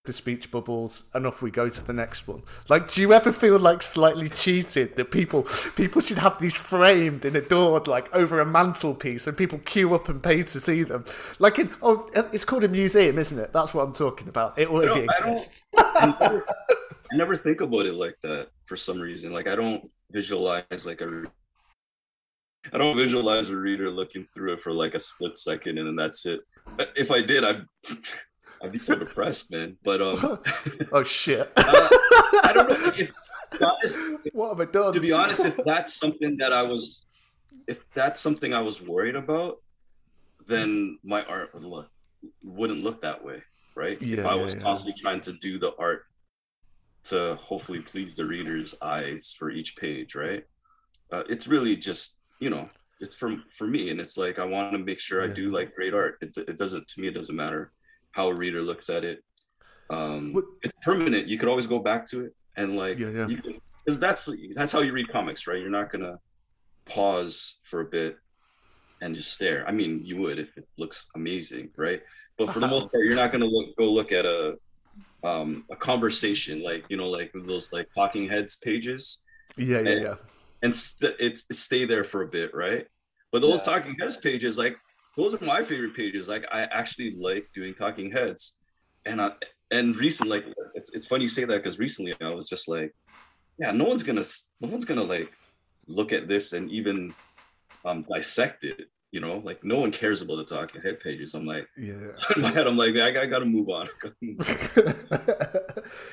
the 0.04 0.12
speech 0.12 0.50
bubbles 0.50 1.04
and 1.14 1.26
off 1.26 1.40
we 1.40 1.50
go 1.50 1.70
to 1.70 1.86
the 1.86 1.92
next 1.92 2.28
one. 2.28 2.42
Like, 2.68 2.90
do 2.90 3.00
you 3.00 3.14
ever 3.14 3.32
feel 3.32 3.58
like 3.58 3.82
slightly 3.82 4.28
cheated 4.28 4.96
that 4.96 5.10
people 5.10 5.46
people 5.76 6.02
should 6.02 6.18
have 6.18 6.38
these 6.38 6.56
framed 6.56 7.24
and 7.24 7.34
adored 7.36 7.86
like 7.86 8.14
over 8.14 8.40
a 8.40 8.44
mantelpiece 8.44 9.26
and 9.26 9.36
people 9.36 9.58
queue 9.60 9.94
up 9.94 10.10
and 10.10 10.22
pay 10.22 10.42
to 10.42 10.60
see 10.60 10.82
them? 10.82 11.06
Like, 11.38 11.58
it, 11.58 11.70
oh, 11.80 12.10
it's 12.14 12.44
called 12.44 12.64
a 12.64 12.68
museum, 12.68 13.18
isn't 13.18 13.38
it? 13.38 13.52
That's 13.54 13.72
what 13.72 13.86
I'm 13.86 13.94
talking 13.94 14.28
about. 14.28 14.58
It 14.58 14.68
already 14.68 15.00
I 15.00 15.04
exists. 15.04 15.64
I 15.78 16.14
never, 16.20 16.46
I 17.12 17.16
never 17.16 17.36
think 17.38 17.62
about 17.62 17.86
it 17.86 17.94
like 17.94 18.18
that 18.22 18.48
for 18.66 18.76
some 18.76 19.00
reason. 19.00 19.32
Like 19.32 19.48
I 19.48 19.54
don't 19.54 19.90
visualize 20.10 20.84
like 20.84 21.00
a 21.00 21.24
I 22.72 22.78
don't 22.78 22.96
visualize 22.96 23.50
a 23.50 23.56
reader 23.56 23.90
looking 23.90 24.26
through 24.32 24.54
it 24.54 24.62
for 24.62 24.72
like 24.72 24.94
a 24.94 25.00
split 25.00 25.38
second 25.38 25.78
and 25.78 25.86
then 25.86 25.96
that's 25.96 26.26
it. 26.26 26.40
If 26.96 27.10
I 27.10 27.20
did, 27.20 27.44
I'd 27.44 27.64
I'd 28.62 28.72
be 28.72 28.78
so 28.78 28.94
depressed, 28.94 29.50
man. 29.52 29.76
But 29.84 30.00
um, 30.00 30.38
oh 30.92 31.02
shit! 31.02 31.52
uh, 31.56 31.62
I 32.42 32.52
don't 32.54 32.68
know. 32.68 32.92
If, 32.96 33.12
to 33.50 33.58
be 33.58 33.64
honest, 33.64 33.98
what 34.32 34.48
have 34.48 34.60
I 34.60 34.70
done? 34.70 34.92
to 34.94 35.00
be 35.00 35.12
honest, 35.12 35.44
if 35.44 35.56
that's 35.64 35.94
something 35.94 36.38
that 36.38 36.52
I 36.52 36.62
was, 36.62 37.04
if 37.66 37.84
that's 37.92 38.20
something 38.20 38.54
I 38.54 38.62
was 38.62 38.80
worried 38.80 39.16
about, 39.16 39.58
then 40.46 40.98
my 41.04 41.22
art 41.24 41.52
would 41.52 41.64
look 41.64 41.90
wouldn't 42.42 42.82
look 42.82 43.02
that 43.02 43.22
way, 43.22 43.42
right? 43.74 43.98
if 44.00 44.24
I 44.24 44.34
was 44.34 44.54
yeah. 44.54 44.60
constantly 44.60 45.00
trying 45.00 45.20
to 45.22 45.32
do 45.34 45.58
the 45.58 45.74
art 45.78 46.04
to 47.04 47.34
hopefully 47.36 47.80
please 47.80 48.16
the 48.16 48.24
reader's 48.24 48.74
eyes 48.80 49.34
for 49.38 49.50
each 49.50 49.76
page, 49.76 50.14
right? 50.14 50.44
Uh, 51.12 51.22
it's 51.28 51.46
really 51.46 51.76
just 51.76 52.18
you 52.40 52.50
know, 52.50 52.68
it's 53.00 53.16
for 53.16 53.36
for 53.52 53.66
me, 53.66 53.90
and 53.90 54.00
it's 54.00 54.16
like 54.16 54.38
I 54.38 54.44
want 54.44 54.72
to 54.72 54.78
make 54.78 55.00
sure 55.00 55.22
I 55.22 55.26
do 55.26 55.48
like 55.50 55.74
great 55.74 55.94
art. 55.94 56.18
It, 56.20 56.36
it 56.36 56.56
doesn't 56.56 56.86
to 56.88 57.00
me, 57.00 57.08
it 57.08 57.14
doesn't 57.14 57.34
matter 57.36 57.72
how 58.12 58.28
a 58.28 58.34
reader 58.34 58.62
looks 58.62 58.88
at 58.90 59.04
it. 59.04 59.22
Um, 59.90 60.32
What- 60.32 60.44
it's 60.62 60.72
permanent. 60.82 61.26
You 61.28 61.36
could 61.38 61.48
always 61.48 61.66
go 61.66 61.78
back 61.78 62.06
to 62.10 62.24
it 62.26 62.32
and 62.56 62.76
like 62.76 62.98
Yeah, 62.98 63.10
yeah. 63.10 63.26
you 63.28 63.38
because 63.84 63.98
that's 63.98 64.28
that's 64.54 64.72
how 64.72 64.80
you 64.80 64.92
read 64.92 65.08
comics, 65.08 65.46
right? 65.46 65.60
You're 65.60 65.70
not 65.70 65.90
gonna 65.90 66.18
pause 66.86 67.58
for 67.64 67.80
a 67.80 67.84
bit 67.84 68.16
and 69.00 69.14
just 69.14 69.32
stare. 69.32 69.66
I 69.68 69.72
mean, 69.72 69.98
you 70.02 70.16
would 70.18 70.38
if 70.38 70.56
it 70.56 70.66
looks 70.78 71.08
amazing, 71.14 71.70
right? 71.76 72.02
But 72.38 72.50
for 72.50 72.60
the 72.60 72.66
most 72.68 72.84
part, 72.92 73.04
you're 73.04 73.16
not 73.16 73.32
gonna 73.32 73.44
look 73.46 73.76
go 73.76 73.90
look 73.90 74.12
at 74.12 74.24
a 74.24 74.56
um 75.24 75.64
a 75.70 75.76
conversation 75.76 76.62
like 76.62 76.84
you 76.88 76.96
know 76.96 77.04
like 77.04 77.32
those 77.34 77.72
like 77.72 77.88
talking 77.94 78.28
heads 78.28 78.56
pages 78.56 79.20
yeah, 79.56 79.80
yeah, 79.80 79.94
yeah. 80.06 80.14
And 80.64 80.74
st- 80.76 81.16
it's 81.20 81.46
stay 81.56 81.84
there 81.84 82.04
for 82.04 82.22
a 82.22 82.26
bit, 82.26 82.50
right? 82.54 82.86
But 83.30 83.42
those 83.42 83.60
Yeah. 83.66 83.72
talking 83.74 83.94
heads 84.00 84.16
pages, 84.16 84.56
like 84.58 84.76
those 85.16 85.34
are 85.34 85.44
my 85.44 85.62
favorite 85.62 85.94
pages. 85.94 86.28
Like 86.28 86.44
I 86.50 86.62
actually 86.80 87.10
like 87.28 87.44
doing 87.54 87.74
talking 87.74 88.10
heads, 88.10 88.56
and 89.04 89.20
I 89.20 89.32
and 89.70 89.94
recent 89.96 90.28
like 90.30 90.44
it's 90.74 90.90
it's 90.94 91.06
funny 91.06 91.24
you 91.24 91.28
say 91.28 91.44
that 91.44 91.58
because 91.62 91.78
recently 91.78 92.14
I 92.20 92.30
was 92.30 92.48
just 92.48 92.66
like, 92.68 92.90
yeah, 93.58 93.70
no 93.72 93.84
one's 93.84 94.02
gonna 94.02 94.24
no 94.60 94.68
one's 94.68 94.84
gonna 94.84 95.04
like 95.16 95.30
look 95.86 96.12
at 96.12 96.28
this 96.28 96.52
and 96.54 96.70
even 96.70 97.14
um 97.84 98.04
dissect 98.10 98.64
it. 98.64 98.88
You 99.14 99.20
know, 99.20 99.38
like 99.44 99.62
no 99.62 99.78
one 99.78 99.92
cares 99.92 100.22
about 100.22 100.36
the 100.36 100.44
talking 100.56 100.82
head 100.82 100.98
pages. 100.98 101.34
I'm 101.34 101.46
like 101.46 101.68
yeah. 101.76 102.10
in 102.34 102.42
my 102.42 102.50
head, 102.50 102.66
I'm 102.66 102.76
like, 102.76 102.96
I, 102.96 103.08
I 103.22 103.26
gotta 103.26 103.44
move 103.44 103.68
on. 103.68 103.86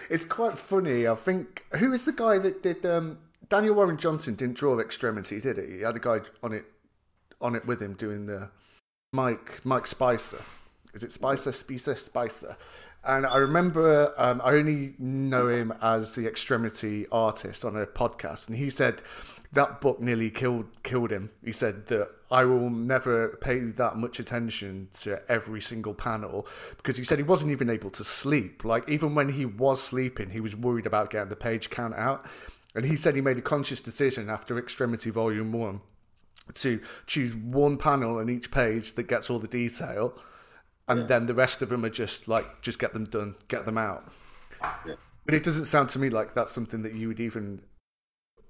it's 0.09 0.25
quite 0.25 0.57
funny. 0.57 1.07
I 1.07 1.15
think 1.15 1.65
who 1.79 1.93
is 1.93 2.05
the 2.05 2.13
guy 2.13 2.37
that 2.39 2.61
did 2.61 2.85
um, 2.85 3.17
Daniel 3.51 3.75
Warren 3.75 3.97
Johnson 3.97 4.35
didn't 4.35 4.55
draw 4.55 4.79
Extremity, 4.79 5.41
did 5.41 5.57
he? 5.57 5.75
He 5.75 5.81
had 5.81 5.97
a 5.97 5.99
guy 5.99 6.21
on 6.41 6.53
it 6.53 6.63
on 7.41 7.53
it 7.53 7.65
with 7.67 7.81
him 7.81 7.95
doing 7.95 8.25
the 8.25 8.49
Mike 9.11 9.59
Mike 9.65 9.87
Spicer. 9.87 10.41
Is 10.93 11.03
it 11.03 11.11
Spicer? 11.11 11.51
Spicer? 11.51 11.95
Spicer. 11.95 12.55
And 13.03 13.25
I 13.25 13.35
remember 13.35 14.13
um, 14.17 14.41
I 14.41 14.53
only 14.53 14.93
know 14.99 15.49
him 15.49 15.73
as 15.81 16.13
the 16.13 16.27
Extremity 16.27 17.07
artist 17.11 17.65
on 17.65 17.75
a 17.75 17.85
podcast, 17.85 18.47
and 18.47 18.55
he 18.55 18.69
said 18.69 19.01
that 19.51 19.81
book 19.81 19.99
nearly 19.99 20.29
killed 20.29 20.67
killed 20.83 21.11
him. 21.11 21.29
He 21.43 21.51
said 21.51 21.87
that 21.87 22.07
I 22.31 22.45
will 22.45 22.69
never 22.69 23.37
pay 23.41 23.59
that 23.59 23.97
much 23.97 24.21
attention 24.21 24.87
to 25.01 25.21
every 25.29 25.59
single 25.59 25.93
panel 25.93 26.47
because 26.77 26.95
he 26.95 27.03
said 27.03 27.17
he 27.17 27.23
wasn't 27.23 27.51
even 27.51 27.69
able 27.69 27.89
to 27.89 28.05
sleep. 28.05 28.63
Like 28.63 28.87
even 28.87 29.13
when 29.13 29.27
he 29.27 29.45
was 29.45 29.83
sleeping, 29.83 30.29
he 30.29 30.39
was 30.39 30.55
worried 30.55 30.85
about 30.85 31.09
getting 31.09 31.27
the 31.27 31.35
page 31.35 31.69
count 31.69 31.95
out. 31.95 32.25
And 32.75 32.85
he 32.85 32.95
said 32.95 33.15
he 33.15 33.21
made 33.21 33.37
a 33.37 33.41
conscious 33.41 33.81
decision 33.81 34.29
after 34.29 34.57
Extremity 34.57 35.09
Volume 35.09 35.51
One 35.51 35.81
to 36.55 36.81
choose 37.05 37.35
one 37.35 37.77
panel 37.77 38.17
on 38.17 38.29
each 38.29 38.51
page 38.51 38.93
that 38.95 39.03
gets 39.03 39.29
all 39.29 39.39
the 39.39 39.47
detail, 39.47 40.17
and 40.87 41.07
then 41.07 41.25
the 41.25 41.33
rest 41.33 41.61
of 41.61 41.69
them 41.69 41.85
are 41.85 41.89
just 41.89 42.27
like 42.27 42.45
just 42.61 42.79
get 42.79 42.93
them 42.93 43.05
done, 43.05 43.35
get 43.47 43.65
them 43.65 43.77
out. 43.77 44.11
Yeah. 44.85 44.95
But 45.25 45.35
it 45.35 45.43
doesn't 45.43 45.65
sound 45.65 45.89
to 45.89 45.99
me 45.99 46.09
like 46.09 46.33
that's 46.33 46.51
something 46.51 46.81
that 46.83 46.93
you 46.95 47.07
would 47.07 47.19
even 47.19 47.61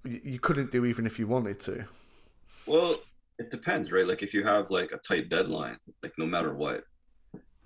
you 0.03 0.39
couldn't 0.39 0.71
do 0.71 0.86
even 0.86 1.05
if 1.05 1.19
you 1.19 1.27
wanted 1.27 1.60
to. 1.62 1.86
Well, 2.65 2.99
it 3.38 3.49
depends, 3.49 3.91
right? 3.91 4.07
Like 4.07 4.23
if 4.23 4.34
you 4.34 4.43
have 4.43 4.69
like 4.69 4.91
a 4.91 4.97
tight 4.97 5.29
deadline, 5.29 5.77
like 6.03 6.13
no 6.17 6.25
matter 6.25 6.53
what, 6.53 6.84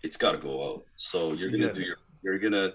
it's 0.04 0.18
got 0.18 0.34
to 0.34 0.38
go 0.38 0.74
out. 0.74 0.86
So 0.98 1.34
you're 1.34 1.52
gonna 1.52 1.68
Yeah. 1.68 1.74
do 1.74 1.82
your 1.82 1.98
you're 2.24 2.40
gonna 2.40 2.74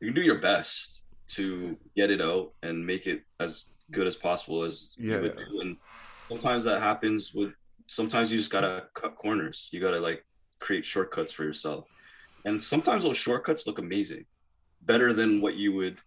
you 0.00 0.12
do 0.12 0.20
your 0.20 0.40
best 0.40 1.01
to 1.36 1.76
get 1.96 2.10
it 2.10 2.20
out 2.20 2.52
and 2.62 2.84
make 2.86 3.06
it 3.06 3.22
as 3.40 3.70
good 3.90 4.06
as 4.06 4.16
possible 4.16 4.62
as 4.62 4.94
Yeah. 4.98 5.16
you 5.16 5.22
would 5.22 5.36
do. 5.36 5.60
And 5.60 5.76
sometimes 6.28 6.64
that 6.64 6.80
happens 6.80 7.32
with 7.34 7.52
sometimes 7.88 8.32
you 8.32 8.38
just 8.38 8.50
gotta 8.50 8.88
cut 8.94 9.16
corners. 9.16 9.68
You 9.72 9.80
gotta 9.80 10.00
like 10.00 10.24
create 10.60 10.84
shortcuts 10.84 11.32
for 11.32 11.44
yourself. 11.44 11.86
And 12.44 12.62
sometimes 12.62 13.02
those 13.04 13.16
shortcuts 13.18 13.66
look 13.66 13.78
amazing. 13.78 14.24
Better 14.82 15.12
than 15.12 15.40
what 15.40 15.56
you 15.56 15.72
would 15.74 15.98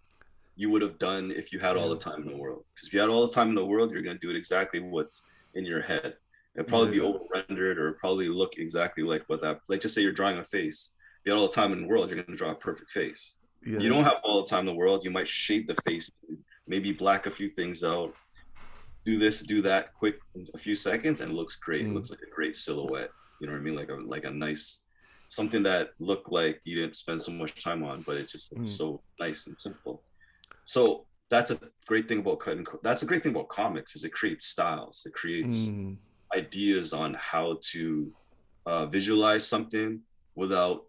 you 0.58 0.70
would 0.70 0.82
have 0.82 0.98
done 0.98 1.32
if 1.32 1.52
you 1.52 1.60
had 1.60 1.76
all 1.76 1.90
the 1.90 1.98
time 1.98 2.22
in 2.22 2.30
the 2.30 2.38
world. 2.38 2.64
Because 2.74 2.88
if 2.88 2.94
you 2.94 3.00
had 3.02 3.10
all 3.10 3.28
the 3.28 3.34
time 3.34 3.50
in 3.50 3.56
the 3.56 3.66
world, 3.66 3.92
you're 3.92 4.02
gonna 4.02 4.18
do 4.20 4.30
it 4.30 4.38
exactly 4.38 4.80
what's 4.80 5.22
in 5.54 5.66
your 5.66 5.82
head. 5.82 6.16
It'll 6.56 6.70
probably 6.70 6.92
be 6.92 6.98
Yeah. 6.98 7.04
over 7.04 7.20
rendered 7.34 7.78
or 7.78 7.92
probably 7.94 8.30
look 8.30 8.58
exactly 8.58 9.04
like 9.04 9.24
what 9.28 9.42
that 9.42 9.60
like 9.68 9.82
just 9.82 9.94
say 9.96 10.02
you're 10.02 10.14
drawing 10.14 10.38
a 10.38 10.46
face. 10.46 10.92
If 11.20 11.26
you 11.26 11.32
had 11.34 11.40
all 11.42 11.48
the 11.48 11.54
time 11.54 11.74
in 11.74 11.82
the 11.82 11.88
world, 11.88 12.10
you're 12.10 12.24
gonna 12.24 12.38
draw 12.38 12.52
a 12.52 12.56
perfect 12.56 12.90
face. 12.92 13.36
Yeah. 13.66 13.80
You 13.80 13.90
don't 13.90 14.04
have 14.04 14.18
all 14.24 14.44
the 14.44 14.50
time 14.50 14.62
in 14.62 14.66
the 14.68 14.74
world. 14.74 15.04
You 15.04 15.12
might 15.12 15.28
shade 15.28 15.68
the 15.68 15.76
face, 15.88 16.12
maybe 16.68 16.92
black 16.94 17.26
a 17.26 17.32
few 17.32 17.50
things 17.50 17.84
out, 17.84 18.14
do 19.06 19.18
this, 19.18 19.42
do 19.42 19.62
that, 19.64 19.94
quick, 19.94 20.16
a 20.54 20.58
few 20.58 20.76
seconds, 20.76 21.22
and 21.22 21.32
it 21.32 21.36
looks 21.36 21.56
great. 21.56 21.82
It 21.82 21.90
Mm. 21.90 21.96
looks 21.96 22.10
like 22.12 22.22
a 22.22 22.30
great 22.36 22.56
silhouette. 22.56 23.12
You 23.40 23.48
know 23.48 23.54
what 23.54 23.60
I 23.60 23.64
mean? 23.64 23.76
Like 23.76 23.90
a 23.90 23.96
like 23.96 24.24
a 24.26 24.32
nice 24.32 24.84
something 25.28 25.64
that 25.64 25.90
looked 26.00 26.32
like 26.32 26.62
you 26.64 26.76
didn't 26.76 26.96
spend 26.96 27.22
so 27.22 27.32
much 27.32 27.64
time 27.64 27.84
on, 27.84 28.04
but 28.04 28.16
it 28.18 28.28
just 28.30 28.52
looks 28.52 28.70
Mm. 28.72 28.78
so 28.78 29.04
nice 29.20 29.48
and 29.48 29.60
simple. 29.60 30.04
So 30.66 31.08
that's 31.30 31.52
a 31.52 31.58
great 31.88 32.08
thing 32.08 32.20
about 32.20 32.40
cutting. 32.40 32.66
That's 32.84 33.02
a 33.02 33.06
great 33.08 33.24
thing 33.24 33.34
about 33.34 33.50
comics 33.50 33.96
is 33.96 34.04
it 34.04 34.14
creates 34.14 34.46
styles. 34.46 35.04
It 35.06 35.14
creates 35.14 35.68
Mm, 35.70 35.98
ideas 36.36 36.94
on 36.94 37.16
how 37.16 37.60
to 37.72 38.14
uh, 38.68 38.86
visualize 38.88 39.48
something 39.48 40.02
without 40.36 40.86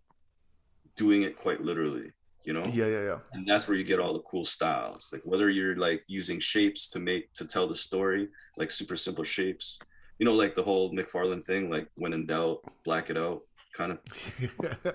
doing 0.97 1.23
it 1.23 1.37
quite 1.37 1.61
literally. 1.61 2.13
You 2.47 2.53
know, 2.53 2.63
yeah, 2.71 2.87
yeah, 2.87 3.03
yeah. 3.11 3.19
and 3.33 3.45
that's 3.47 3.67
where 3.67 3.77
you 3.77 3.83
get 3.83 3.99
all 3.99 4.13
the 4.13 4.21
cool 4.21 4.45
styles. 4.45 5.11
Like 5.13 5.23
whether 5.25 5.51
you're 5.51 5.75
like 5.77 6.05
using 6.07 6.39
shapes 6.39 6.89
to 6.91 7.01
make 7.01 7.33
to 7.35 7.45
tell 7.45 7.67
the 7.67 7.75
story, 7.75 8.29
like 8.57 8.71
super 8.71 8.95
simple 8.95 9.25
shapes. 9.25 9.81
You 10.21 10.27
know, 10.27 10.33
like 10.33 10.55
the 10.55 10.63
whole 10.63 10.93
mcfarland 10.93 11.45
thing, 11.45 11.69
like 11.71 11.89
when 11.97 12.13
in 12.13 12.25
doubt, 12.25 12.61
black 12.85 13.11
it 13.11 13.19
out, 13.19 13.43
kind 13.75 13.93
of. 13.93 13.99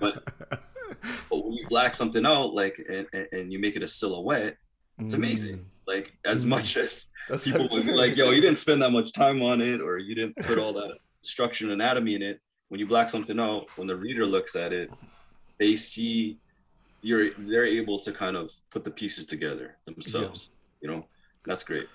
But 1.28 1.44
when 1.44 1.52
you 1.52 1.66
black 1.68 1.94
something 1.94 2.24
out, 2.24 2.54
like 2.54 2.78
and, 2.88 3.06
and- 3.12 3.28
and 3.32 3.52
you 3.52 3.58
make 3.58 3.76
it 3.76 3.82
a 3.82 3.88
silhouette, 3.88 4.56
it's 4.98 5.14
amazing. 5.14 5.56
Mm, 5.56 5.64
Like 5.86 6.12
as 6.24 6.44
Mm. 6.44 6.48
much 6.48 6.76
as 6.76 7.10
That's 7.28 7.44
people 7.50 7.68
would 7.70 7.86
be 7.86 7.92
like, 7.92 8.16
yo, 8.16 8.30
you 8.30 8.40
didn't 8.40 8.58
spend 8.58 8.80
that 8.82 8.92
much 8.92 9.12
time 9.12 9.42
on 9.42 9.60
it, 9.60 9.80
or 9.80 9.98
you 9.98 10.14
didn't 10.14 10.36
put 10.36 10.58
all 10.58 10.72
that 10.74 10.98
structure 11.22 11.64
and 11.64 11.72
anatomy 11.72 12.14
in 12.14 12.22
it. 12.22 12.40
When 12.68 12.78
you 12.80 12.86
black 12.86 13.08
something 13.10 13.38
out, 13.38 13.68
when 13.76 13.86
the 13.88 13.96
reader 13.96 14.24
looks 14.26 14.54
at 14.56 14.72
it, 14.72 14.90
they 15.58 15.76
see 15.76 16.38
you're 17.02 17.30
they're 17.38 17.66
able 17.66 17.98
to 18.00 18.12
kind 18.12 18.36
of 18.36 18.52
put 18.70 18.84
the 18.84 18.90
pieces 18.90 19.26
together 19.26 19.76
themselves. 19.84 20.50
You 20.80 20.88
know, 20.90 21.06
that's 21.44 21.64
great. 21.64 21.88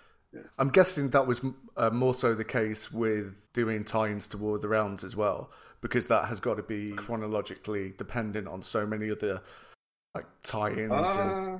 I'm 0.60 0.70
guessing 0.70 1.10
that 1.12 1.26
was 1.26 1.42
uh, 1.78 1.90
more 1.90 2.14
so 2.14 2.36
the 2.36 2.44
case 2.44 2.92
with 2.92 3.50
doing 3.54 3.84
tie-ins 3.84 4.28
to 4.28 4.38
War 4.38 4.56
of 4.58 4.62
the 4.62 4.68
Realms 4.68 5.04
as 5.04 5.16
well, 5.16 5.52
because 5.82 6.08
that 6.10 6.26
has 6.26 6.40
got 6.40 6.56
to 6.56 6.64
be 6.64 6.92
chronologically 6.92 7.94
dependent 7.98 8.48
on 8.48 8.62
so 8.62 8.86
many 8.86 9.10
other 9.10 9.42
like 10.14 10.26
tie-ins. 10.44 10.92
and, 10.92 11.56
Uh, 11.56 11.60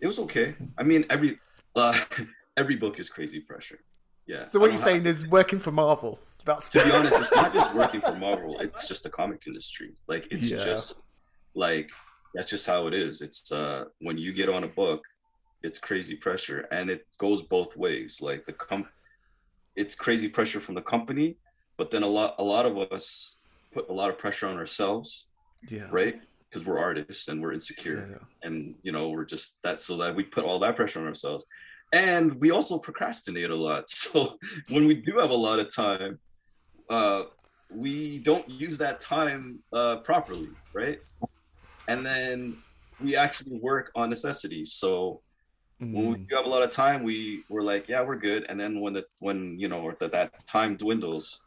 it 0.00 0.06
was 0.06 0.18
okay. 0.20 0.54
I 0.78 0.82
mean, 0.82 1.04
every 1.10 1.38
uh, 1.74 1.98
every 2.56 2.76
book 2.76 3.00
is 3.00 3.08
crazy 3.08 3.40
pressure. 3.40 3.80
Yeah. 4.26 4.44
so 4.44 4.58
what 4.60 4.66
you're 4.66 4.72
have- 4.72 4.80
saying 4.80 5.06
is 5.06 5.26
working 5.26 5.58
for 5.58 5.72
Marvel. 5.72 6.18
That's 6.44 6.68
to 6.70 6.84
be 6.84 6.90
honest, 6.92 7.18
it's 7.18 7.34
not 7.34 7.52
just 7.54 7.74
working 7.74 8.00
for 8.02 8.14
Marvel. 8.16 8.58
It's 8.60 8.86
just 8.86 9.02
the 9.02 9.10
comic 9.10 9.42
industry. 9.46 9.94
Like 10.06 10.28
it's 10.30 10.50
Yeah. 10.50 10.62
just 10.64 10.96
like 11.54 11.90
that's 12.34 12.50
just 12.50 12.66
how 12.66 12.86
it 12.86 12.94
is. 12.94 13.20
It's 13.20 13.50
uh 13.52 13.84
when 14.00 14.18
you 14.18 14.32
get 14.32 14.48
on 14.48 14.64
a 14.64 14.68
book, 14.68 15.04
it's 15.62 15.78
crazy 15.78 16.16
pressure, 16.16 16.66
and 16.70 16.90
it 16.90 17.06
goes 17.18 17.42
both 17.42 17.76
ways. 17.76 18.20
Like 18.20 18.46
the 18.46 18.52
com, 18.52 18.86
it's 19.76 19.94
crazy 19.94 20.28
pressure 20.28 20.60
from 20.60 20.74
the 20.74 20.82
company, 20.82 21.36
but 21.78 21.90
then 21.90 22.02
a 22.02 22.08
lot 22.08 22.34
a 22.38 22.44
lot 22.44 22.66
of 22.66 22.76
us 22.92 23.38
put 23.72 23.88
a 23.88 23.92
lot 23.92 24.10
of 24.10 24.18
pressure 24.18 24.46
on 24.48 24.56
ourselves, 24.56 25.28
yeah, 25.68 25.88
right? 25.90 26.20
because 26.54 26.66
we're 26.68 26.78
artists 26.78 27.26
and 27.26 27.42
we're 27.42 27.52
insecure 27.52 28.06
Yeah, 28.08 28.16
yeah. 28.16 28.48
and 28.48 28.76
you 28.84 28.92
know 28.92 29.08
we're 29.08 29.24
just 29.24 29.56
that 29.64 29.80
so 29.80 29.96
that 29.96 30.14
we 30.14 30.22
put 30.22 30.44
all 30.44 30.60
that 30.60 30.76
pressure 30.76 31.00
on 31.00 31.06
ourselves 31.08 31.44
and 31.92 32.32
we 32.40 32.52
also 32.52 32.78
procrastinate 32.78 33.50
a 33.50 33.56
lot 33.56 33.90
so 34.02 34.36
when 34.68 34.86
we 34.86 34.94
do 34.94 35.18
have 35.18 35.30
a 35.30 35.34
lot 35.34 35.58
of 35.58 35.74
time 35.74 36.20
uh 36.90 37.24
we 37.70 38.20
don't 38.20 38.48
use 38.48 38.78
that 38.78 39.00
time 39.00 39.58
uh 39.72 39.96
properly 39.96 40.50
right 40.72 41.00
and 41.88 42.04
then 42.04 42.56
we 43.00 43.16
actually 43.16 43.58
work 43.58 43.90
on 43.94 44.10
necessities. 44.10 44.72
So 44.72 45.20
when 45.80 45.92
we 46.10 46.16
Mm. 46.16 46.28
do 46.28 46.36
have 46.36 46.46
a 46.46 46.48
lot 46.48 46.62
of 46.62 46.70
time 46.70 47.02
we 47.02 47.44
we're 47.48 47.60
like 47.62 47.88
yeah 47.88 48.00
we're 48.02 48.16
good. 48.16 48.46
And 48.48 48.58
then 48.58 48.80
when 48.80 48.92
the 48.92 49.04
when 49.18 49.58
you 49.58 49.68
know 49.68 49.92
that 50.00 50.12
that 50.12 50.46
time 50.46 50.76
dwindles 50.76 51.40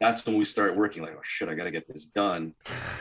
that's 0.00 0.26
when 0.26 0.36
we 0.36 0.44
start 0.44 0.76
working 0.76 1.02
like 1.02 1.14
oh 1.16 1.20
shit 1.22 1.48
i 1.48 1.54
gotta 1.54 1.70
get 1.70 1.86
this 1.88 2.06
done. 2.06 2.54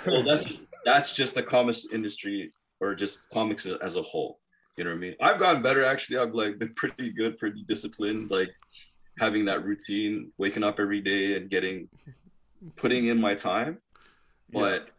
Well 0.08 0.24
that's 0.30 0.62
that's 0.86 1.14
just 1.14 1.36
the 1.36 1.44
comics 1.44 1.86
industry 1.92 2.54
or 2.80 2.96
just 2.96 3.30
comics 3.32 3.66
as 3.66 3.96
a 3.96 4.02
whole. 4.02 4.40
You 4.78 4.86
know 4.86 4.92
what 4.92 4.96
i 4.98 5.00
mean? 5.00 5.16
I've 5.22 5.40
gotten 5.40 5.62
better 5.62 5.84
actually. 5.84 6.18
I've 6.20 6.34
like 6.34 6.58
been 6.58 6.74
pretty 6.74 7.12
good 7.12 7.38
pretty 7.38 7.64
disciplined 7.68 8.32
like 8.32 8.50
having 9.20 9.44
that 9.46 9.66
routine 9.66 10.32
waking 10.38 10.64
up 10.64 10.80
every 10.80 11.02
day 11.02 11.36
and 11.38 11.50
getting 11.50 11.90
putting 12.78 13.08
in 13.08 13.20
my 13.20 13.36
time. 13.36 13.80
But 14.50 14.90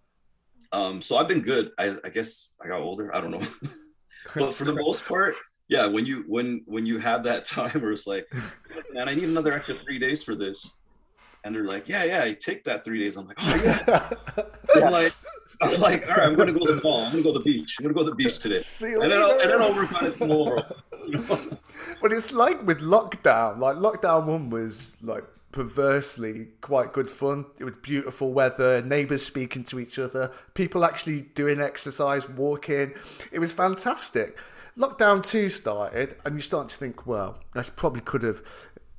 um 0.72 1.02
so 1.02 1.16
i've 1.16 1.28
been 1.28 1.40
good 1.40 1.70
i, 1.78 1.96
I 2.04 2.08
guess 2.08 2.50
i 2.62 2.68
got 2.68 2.80
older 2.80 3.14
i 3.14 3.20
don't 3.20 3.30
know 3.30 3.46
but 4.34 4.54
for 4.54 4.64
the 4.64 4.72
most 4.84 5.06
part 5.06 5.34
yeah 5.68 5.86
when 5.86 6.06
you 6.06 6.24
when 6.28 6.62
when 6.66 6.86
you 6.86 6.98
have 6.98 7.24
that 7.24 7.44
time 7.56 7.80
where 7.80 7.92
it's 7.92 8.06
like 8.06 8.26
man 8.92 9.08
i 9.08 9.14
need 9.14 9.24
another 9.24 9.52
extra 9.52 9.78
three 9.78 9.98
days 9.98 10.22
for 10.22 10.34
this 10.34 10.76
and 11.44 11.54
they're 11.54 11.66
like 11.66 11.88
yeah 11.88 12.04
yeah 12.04 12.22
I 12.22 12.32
take 12.32 12.64
that 12.64 12.84
three 12.84 13.00
days 13.00 13.16
i'm 13.16 13.26
like 13.26 13.38
oh 13.40 13.62
yeah 13.64 14.10
I'm 14.74 14.90
like, 14.90 15.12
I'm 15.60 15.80
like, 15.80 16.08
all 16.08 16.16
right, 16.16 16.26
I'm 16.26 16.34
gonna 16.34 16.52
go 16.52 16.64
to 16.64 16.74
the 16.74 16.80
mall. 16.82 17.00
I'm 17.02 17.10
gonna 17.10 17.22
go 17.22 17.32
to 17.32 17.38
the 17.38 17.44
beach. 17.44 17.76
I'm 17.78 17.84
gonna 17.84 17.94
go 17.94 18.04
to 18.04 18.10
the 18.10 18.16
beach 18.16 18.38
today, 18.38 18.58
See 18.58 18.94
and 18.94 19.02
then 19.02 19.22
I'll, 19.22 19.32
and 19.32 19.50
then. 19.50 19.62
I'll 19.62 19.74
work 19.74 19.92
on 19.94 20.06
it 20.06 20.18
tomorrow. 20.18 20.76
You 21.06 21.18
know? 21.18 21.58
But 22.00 22.12
it's 22.12 22.32
like 22.32 22.64
with 22.66 22.80
lockdown. 22.80 23.58
Like 23.58 23.76
lockdown 23.76 24.26
one 24.26 24.50
was 24.50 24.96
like 25.02 25.24
perversely 25.52 26.48
quite 26.60 26.92
good 26.92 27.10
fun. 27.10 27.46
It 27.58 27.64
was 27.64 27.74
beautiful 27.82 28.32
weather, 28.32 28.82
neighbours 28.82 29.24
speaking 29.24 29.64
to 29.64 29.78
each 29.78 29.98
other, 29.98 30.32
people 30.54 30.84
actually 30.84 31.22
doing 31.34 31.60
exercise, 31.60 32.28
walking. 32.28 32.94
It 33.30 33.38
was 33.38 33.52
fantastic. 33.52 34.38
Lockdown 34.76 35.22
two 35.22 35.50
started, 35.50 36.16
and 36.24 36.34
you 36.34 36.40
start 36.40 36.70
to 36.70 36.76
think, 36.76 37.06
well, 37.06 37.38
I 37.54 37.62
probably 37.62 38.00
could 38.00 38.22
have 38.22 38.42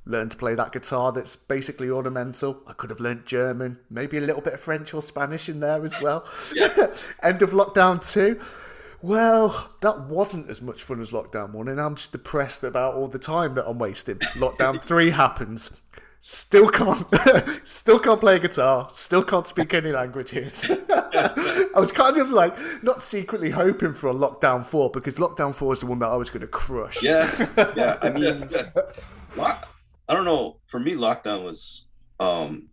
learned 0.06 0.30
to 0.30 0.36
play 0.36 0.54
that 0.54 0.70
guitar 0.70 1.10
that's 1.12 1.34
basically 1.34 1.90
ornamental. 1.90 2.60
I 2.66 2.74
could 2.74 2.90
have 2.90 3.00
learned 3.00 3.26
German, 3.26 3.78
maybe 3.90 4.18
a 4.18 4.20
little 4.20 4.42
bit 4.42 4.54
of 4.54 4.60
French 4.60 4.94
or 4.94 5.02
Spanish 5.02 5.48
in 5.48 5.60
there 5.60 5.84
as 5.84 6.00
well. 6.00 6.28
End 7.22 7.42
of 7.42 7.50
lockdown 7.50 8.00
two. 8.12 8.40
Well, 9.02 9.70
that 9.80 10.02
wasn't 10.02 10.48
as 10.48 10.62
much 10.62 10.82
fun 10.82 11.00
as 11.00 11.10
lockdown 11.10 11.52
one, 11.52 11.68
and 11.68 11.80
I'm 11.80 11.96
just 11.96 12.12
depressed 12.12 12.64
about 12.64 12.94
all 12.94 13.08
the 13.08 13.18
time 13.18 13.54
that 13.54 13.68
I'm 13.68 13.78
wasting. 13.78 14.16
Lockdown 14.36 14.82
three 14.82 15.10
happens. 15.10 15.78
Still 16.26 16.70
can't, 16.70 17.06
still 17.68 17.98
can't 17.98 18.18
play 18.18 18.38
guitar. 18.38 18.88
Still 18.90 19.22
can't 19.22 19.46
speak 19.46 19.74
any 19.74 19.92
languages. 19.92 20.64
I 20.90 21.72
was 21.76 21.92
kind 21.92 22.16
of 22.16 22.30
like 22.30 22.56
not 22.82 23.02
secretly 23.02 23.50
hoping 23.50 23.92
for 23.92 24.08
a 24.08 24.14
lockdown 24.14 24.64
four 24.64 24.88
because 24.90 25.18
lockdown 25.18 25.54
four 25.54 25.74
is 25.74 25.80
the 25.80 25.86
one 25.86 25.98
that 25.98 26.06
I 26.08 26.16
was 26.16 26.30
going 26.30 26.40
to 26.40 26.46
crush. 26.46 27.02
Yeah, 27.02 27.28
yeah. 27.76 27.98
I 28.00 28.08
mean, 28.08 28.48
lock, 29.36 29.68
I 30.08 30.14
don't 30.14 30.24
know. 30.24 30.60
For 30.68 30.80
me, 30.80 30.94
lockdown 30.94 31.44
was 31.44 31.88
um 32.18 32.70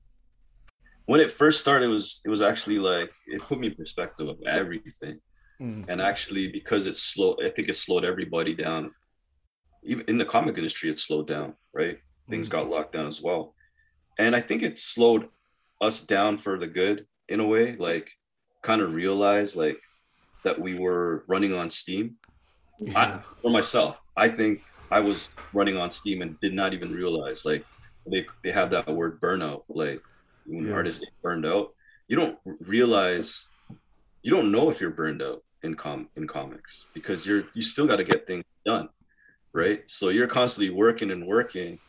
when 1.08 1.20
it 1.20 1.30
first 1.30 1.60
started. 1.60 1.88
It 1.88 1.94
was 1.94 2.22
it 2.24 2.30
was 2.30 2.42
actually 2.42 2.80
like 2.80 3.12
it 3.28 3.42
put 3.42 3.60
me 3.60 3.68
in 3.68 3.76
perspective 3.76 4.30
of 4.30 4.38
everything, 4.48 5.20
Mm. 5.60 5.86
and 5.90 6.02
actually 6.02 6.48
because 6.48 6.88
it 6.88 6.96
slowed, 6.96 7.44
I 7.46 7.50
think 7.50 7.68
it 7.68 7.76
slowed 7.76 8.06
everybody 8.06 8.56
down. 8.56 8.92
Even 9.84 10.06
in 10.08 10.18
the 10.18 10.26
comic 10.26 10.58
industry, 10.58 10.90
it 10.90 10.98
slowed 11.00 11.28
down. 11.28 11.56
Right, 11.74 12.00
things 12.32 12.50
mm-hmm. 12.50 12.70
got 12.70 12.70
locked 12.70 12.94
down 12.94 13.06
as 13.06 13.22
well, 13.22 13.54
and 14.18 14.36
I 14.36 14.42
think 14.42 14.64
it 14.64 14.80
slowed 14.80 15.30
us 15.80 16.02
down 16.02 16.38
for 16.38 16.58
the 16.58 16.68
good 16.68 17.06
in 17.28 17.40
a 17.40 17.46
way. 17.46 17.76
Like, 17.76 18.12
kind 18.62 18.82
of 18.82 18.94
realize 18.94 19.56
like 19.56 19.80
that 20.44 20.60
we 20.60 20.78
were 20.78 21.24
running 21.28 21.56
on 21.56 21.70
steam. 21.70 22.16
I, 22.96 23.20
for 23.42 23.52
myself, 23.52 23.98
I 24.18 24.30
think 24.30 24.64
I 24.90 25.00
was 25.00 25.30
running 25.54 25.78
on 25.78 25.92
steam 25.92 26.22
and 26.22 26.40
did 26.40 26.54
not 26.54 26.74
even 26.74 26.94
realize 26.94 27.46
like 27.46 27.66
they 28.08 28.26
they 28.44 28.52
have 28.52 28.72
that 28.72 28.88
word 28.88 29.22
burnout. 29.22 29.64
Like 29.70 30.02
when 30.46 30.68
Yeah. 30.68 30.74
artists 30.74 31.00
get 31.00 31.10
burned 31.22 31.46
out, 31.46 31.74
you 32.08 32.18
don't 32.18 32.38
realize 32.60 33.46
you 34.24 34.32
don't 34.32 34.52
know 34.52 34.70
if 34.70 34.82
you're 34.82 34.92
burned 34.92 35.22
out 35.22 35.44
in 35.64 35.76
com 35.76 36.10
in 36.16 36.28
comics 36.28 36.86
because 36.94 37.26
you're 37.26 37.46
you 37.54 37.64
still 37.64 37.88
got 37.88 37.98
to 37.98 38.04
get 38.04 38.28
things 38.28 38.44
done, 38.66 38.90
right? 39.54 39.84
So 39.88 40.10
you're 40.10 40.28
constantly 40.28 40.74
working 40.74 41.12
and 41.12 41.28
working, 41.28 41.80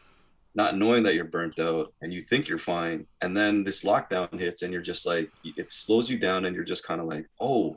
not 0.54 0.76
knowing 0.76 1.02
that 1.04 1.14
you're 1.14 1.24
burnt 1.24 1.58
out 1.58 1.94
and 2.02 2.12
you 2.12 2.20
think 2.20 2.46
you're 2.48 2.58
fine, 2.58 3.06
and 3.22 3.36
then 3.36 3.64
this 3.64 3.82
lockdown 3.84 4.38
hits 4.38 4.62
and 4.62 4.72
you're 4.72 4.82
just 4.82 5.06
like 5.06 5.30
it 5.44 5.70
slows 5.70 6.10
you 6.10 6.18
down 6.18 6.44
and 6.44 6.54
you're 6.54 6.64
just 6.64 6.84
kind 6.86 7.00
of 7.00 7.06
like, 7.06 7.26
oh, 7.40 7.76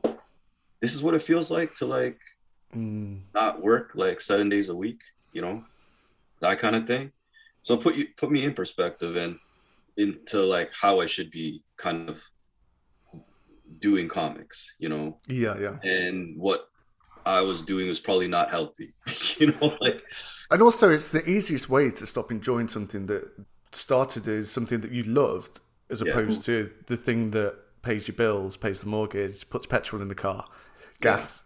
this 0.81 0.93
is 0.93 1.01
what 1.01 1.13
it 1.15 1.23
feels 1.23 1.49
like 1.51 1.73
to 1.75 1.85
like 1.85 2.17
Mm. 2.73 3.21
not 3.33 3.61
work 3.61 3.91
like 3.95 4.19
seven 4.19 4.49
days 4.49 4.67
a 4.67 4.75
week, 4.75 4.99
you 5.31 5.41
know, 5.41 5.63
that 6.41 6.59
kind 6.59 6.75
of 6.75 6.85
thing. 6.85 7.11
So 7.63 7.77
put 7.77 7.95
you 7.95 8.07
put 8.17 8.29
me 8.31 8.43
in 8.43 8.53
perspective 8.53 9.15
and 9.15 9.37
into 9.95 10.41
like 10.41 10.71
how 10.73 10.99
I 10.99 11.05
should 11.05 11.31
be 11.31 11.63
kind 11.77 12.09
of 12.09 12.21
doing 13.79 14.07
comics, 14.07 14.75
you 14.79 14.89
know, 14.89 15.19
Yeah, 15.27 15.57
yeah. 15.57 15.77
and 15.83 16.37
what 16.37 16.67
I 17.25 17.41
was 17.41 17.63
doing 17.63 17.87
was 17.87 17.99
probably 17.99 18.27
not 18.27 18.51
healthy, 18.51 18.89
you 19.39 19.47
know, 19.53 19.77
like 19.79 20.03
And 20.51 20.61
also, 20.61 20.91
it's 20.91 21.11
the 21.11 21.27
easiest 21.29 21.69
way 21.69 21.91
to 21.91 22.05
stop 22.05 22.31
enjoying 22.31 22.67
something 22.67 23.07
that 23.07 23.31
started 23.71 24.27
as 24.27 24.51
something 24.51 24.81
that 24.81 24.91
you 24.91 25.03
loved, 25.03 25.59
as 25.89 26.01
Yeah. 26.01 26.13
opposed 26.13 26.45
to 26.45 26.71
the 26.87 26.97
thing 26.97 27.31
that 27.31 27.55
pays 27.81 28.07
your 28.07 28.15
bills, 28.15 28.57
pays 28.57 28.81
the 28.81 28.87
mortgage, 28.87 29.49
puts 29.49 29.65
petrol 29.65 30.01
in 30.01 30.07
the 30.07 30.15
car, 30.15 30.45
gas 31.01 31.43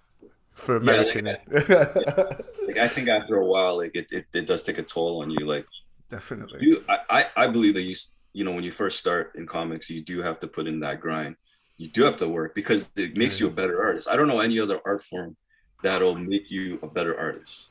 for 0.53 0.75
Yeah, 0.79 1.01
like 1.01 1.23
American. 1.23 1.37
like 2.67 2.77
I 2.77 2.87
think 2.87 3.09
after 3.09 3.37
a 3.37 3.45
while, 3.45 3.77
like 3.77 3.91
it, 3.95 4.07
it, 4.11 4.25
it 4.33 4.45
does 4.47 4.63
take 4.63 4.77
a 4.77 4.83
toll 4.83 5.21
on 5.21 5.29
you. 5.29 5.47
Like 5.47 5.65
Definitely. 6.09 6.59
you, 6.59 6.83
I, 6.89 6.97
I, 7.09 7.25
I 7.37 7.47
believe 7.47 7.75
that 7.75 7.83
you, 7.83 7.95
you 8.33 8.43
know, 8.45 8.51
when 8.51 8.63
you 8.63 8.71
first 8.71 8.99
start 8.99 9.33
in 9.35 9.47
comics, 9.47 9.89
you 9.89 10.03
do 10.03 10.21
have 10.21 10.39
to 10.39 10.47
put 10.47 10.67
in 10.67 10.81
that 10.81 11.01
grind. 11.01 11.35
You 11.77 11.89
do 11.89 12.03
have 12.03 12.17
to 12.17 12.27
work 12.29 12.55
because 12.55 12.91
it 12.97 13.17
makes 13.17 13.39
you 13.39 13.47
a 13.47 13.51
better 13.51 13.81
artist. 13.83 14.09
I 14.09 14.15
don't 14.17 14.27
know 14.27 14.39
any 14.41 14.59
other 14.59 14.79
art 14.85 15.03
form 15.03 15.37
that'll 15.83 16.15
make 16.15 16.51
you 16.51 16.79
a 16.83 16.87
better 16.87 17.17
artist. 17.17 17.69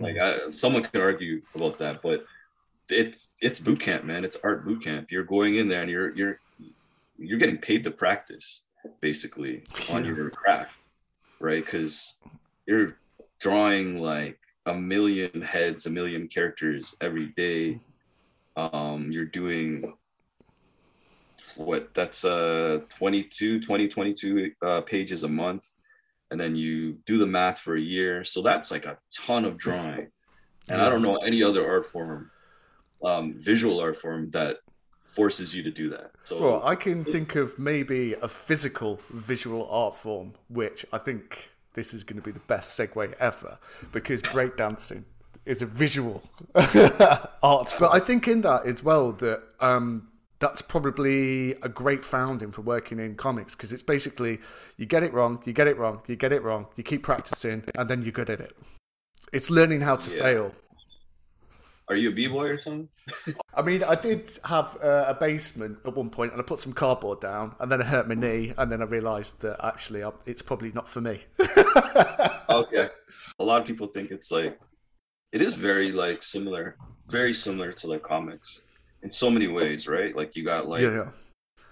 Like 0.00 0.16
I, 0.16 0.50
someone 0.50 0.82
could 0.82 1.00
argue 1.00 1.42
about 1.54 1.78
that, 1.78 2.02
but 2.02 2.24
it's 2.88 3.34
it's 3.40 3.60
boot 3.60 3.80
camp, 3.80 4.04
man. 4.04 4.24
It's 4.24 4.38
art 4.42 4.64
boot 4.64 4.82
camp. 4.82 5.10
You're 5.10 5.24
going 5.24 5.56
in 5.56 5.68
there 5.68 5.82
and 5.82 5.90
you're 5.90 6.14
you're 6.16 6.40
you're 7.18 7.38
getting 7.38 7.58
paid 7.58 7.84
to 7.84 7.90
practice, 7.90 8.62
basically, 9.00 9.62
on 9.92 10.04
your 10.04 10.30
craft, 10.30 10.86
right? 11.38 11.64
Because 11.64 12.16
you're 12.66 12.96
drawing 13.38 14.00
like 14.00 14.38
a 14.66 14.74
million 14.74 15.42
heads, 15.42 15.84
a 15.84 15.90
million 15.90 16.28
characters 16.28 16.94
every 17.00 17.26
day. 17.36 17.80
Um, 18.56 19.12
you're 19.12 19.26
doing 19.26 19.94
what 21.56 21.92
that's 21.94 22.24
uh 22.24 22.80
22 22.90 23.60
20 23.60 23.88
22 23.88 24.52
uh, 24.62 24.80
pages 24.82 25.22
a 25.22 25.28
month 25.28 25.70
and 26.30 26.40
then 26.40 26.54
you 26.56 26.98
do 27.06 27.18
the 27.18 27.26
math 27.26 27.60
for 27.60 27.76
a 27.76 27.80
year. 27.80 28.24
So 28.24 28.42
that's 28.42 28.70
like 28.70 28.86
a 28.86 28.98
ton 29.12 29.44
of 29.44 29.56
drawing. 29.56 30.08
And 30.68 30.80
i 30.80 30.88
don't 30.88 31.02
know 31.02 31.16
any 31.16 31.42
other 31.42 31.68
art 31.68 31.86
form 31.86 32.30
um 33.02 33.34
visual 33.34 33.80
art 33.80 33.96
form 33.96 34.30
that 34.30 34.58
forces 35.10 35.54
you 35.54 35.62
to 35.62 35.70
do 35.70 35.90
that. 35.90 36.12
So 36.24 36.40
Well, 36.40 36.62
I 36.64 36.74
can 36.76 37.04
think 37.04 37.34
of 37.34 37.58
maybe 37.58 38.14
a 38.22 38.28
physical 38.28 39.00
visual 39.10 39.68
art 39.68 39.96
form, 39.96 40.34
which 40.48 40.86
I 40.92 40.98
think 40.98 41.50
this 41.74 41.92
is 41.92 42.04
going 42.04 42.20
to 42.20 42.22
be 42.22 42.30
the 42.32 42.46
best 42.46 42.78
segue 42.78 43.12
ever 43.18 43.58
because 43.92 44.22
breakdancing 44.22 45.04
is 45.46 45.62
a 45.62 45.66
visual 45.66 46.22
art. 47.42 47.74
But 47.78 47.92
I 47.92 47.98
think 47.98 48.28
in 48.28 48.42
that 48.42 48.66
as 48.66 48.84
well 48.84 49.12
that 49.12 49.42
um, 49.58 50.08
that's 50.40 50.62
probably 50.62 51.52
a 51.62 51.68
great 51.68 52.04
founding 52.04 52.50
for 52.50 52.62
working 52.62 52.98
in 52.98 53.14
comics 53.14 53.54
because 53.54 53.72
it's 53.72 53.82
basically 53.82 54.40
you 54.78 54.86
get 54.86 55.02
it 55.02 55.12
wrong, 55.12 55.40
you 55.44 55.52
get 55.52 55.68
it 55.68 55.76
wrong, 55.76 56.00
you 56.06 56.16
get 56.16 56.32
it 56.32 56.42
wrong, 56.42 56.66
you 56.76 56.82
keep 56.82 57.02
practicing, 57.02 57.62
and 57.76 57.88
then 57.88 58.02
you're 58.02 58.12
good 58.12 58.30
at 58.30 58.40
it. 58.40 58.56
It's 59.32 59.50
learning 59.50 59.82
how 59.82 59.96
to 59.96 60.10
Yeah. 60.10 60.22
fail. 60.22 60.54
are 61.88 61.96
you 61.96 62.10
a 62.10 62.12
b-boy 62.12 62.46
or 62.46 62.56
something 62.56 62.88
I 63.54 63.62
mean, 63.62 63.82
I 63.82 63.96
did 63.96 64.38
have 64.44 64.78
uh, 64.80 65.06
a 65.08 65.14
basement 65.14 65.78
at 65.84 65.96
one 65.96 66.08
point, 66.08 66.30
and 66.30 66.40
I 66.40 66.44
put 66.44 66.60
some 66.60 66.72
cardboard 66.72 67.20
down, 67.20 67.56
and 67.58 67.70
then 67.70 67.82
I 67.82 67.84
hurt 67.84 68.06
my 68.06 68.14
knee, 68.14 68.54
and 68.56 68.70
then 68.70 68.80
I 68.80 68.84
realised 68.84 69.40
that 69.40 69.56
actually 69.64 70.04
I, 70.04 70.12
it's 70.24 70.40
probably 70.40 70.70
not 70.72 70.88
for 70.88 71.00
me. 71.00 71.24
okay 72.48 72.88
a 73.38 73.44
lot 73.44 73.60
of 73.60 73.66
people 73.66 73.86
think 73.86 74.10
it's 74.10 74.30
like 74.30 74.58
it 75.32 75.42
is 75.42 75.54
very 75.54 75.92
like 75.92 76.22
similar 76.22 76.76
very 77.08 77.32
similar 77.32 77.72
to 77.72 77.86
like 77.86 78.02
comics 78.02 78.62
in 79.02 79.10
so 79.10 79.30
many 79.30 79.48
ways 79.48 79.88
right 79.88 80.14
like 80.14 80.36
you 80.36 80.44
got 80.44 80.68
like 80.68 80.82
yeah, 80.82 80.90
yeah. 80.90 81.08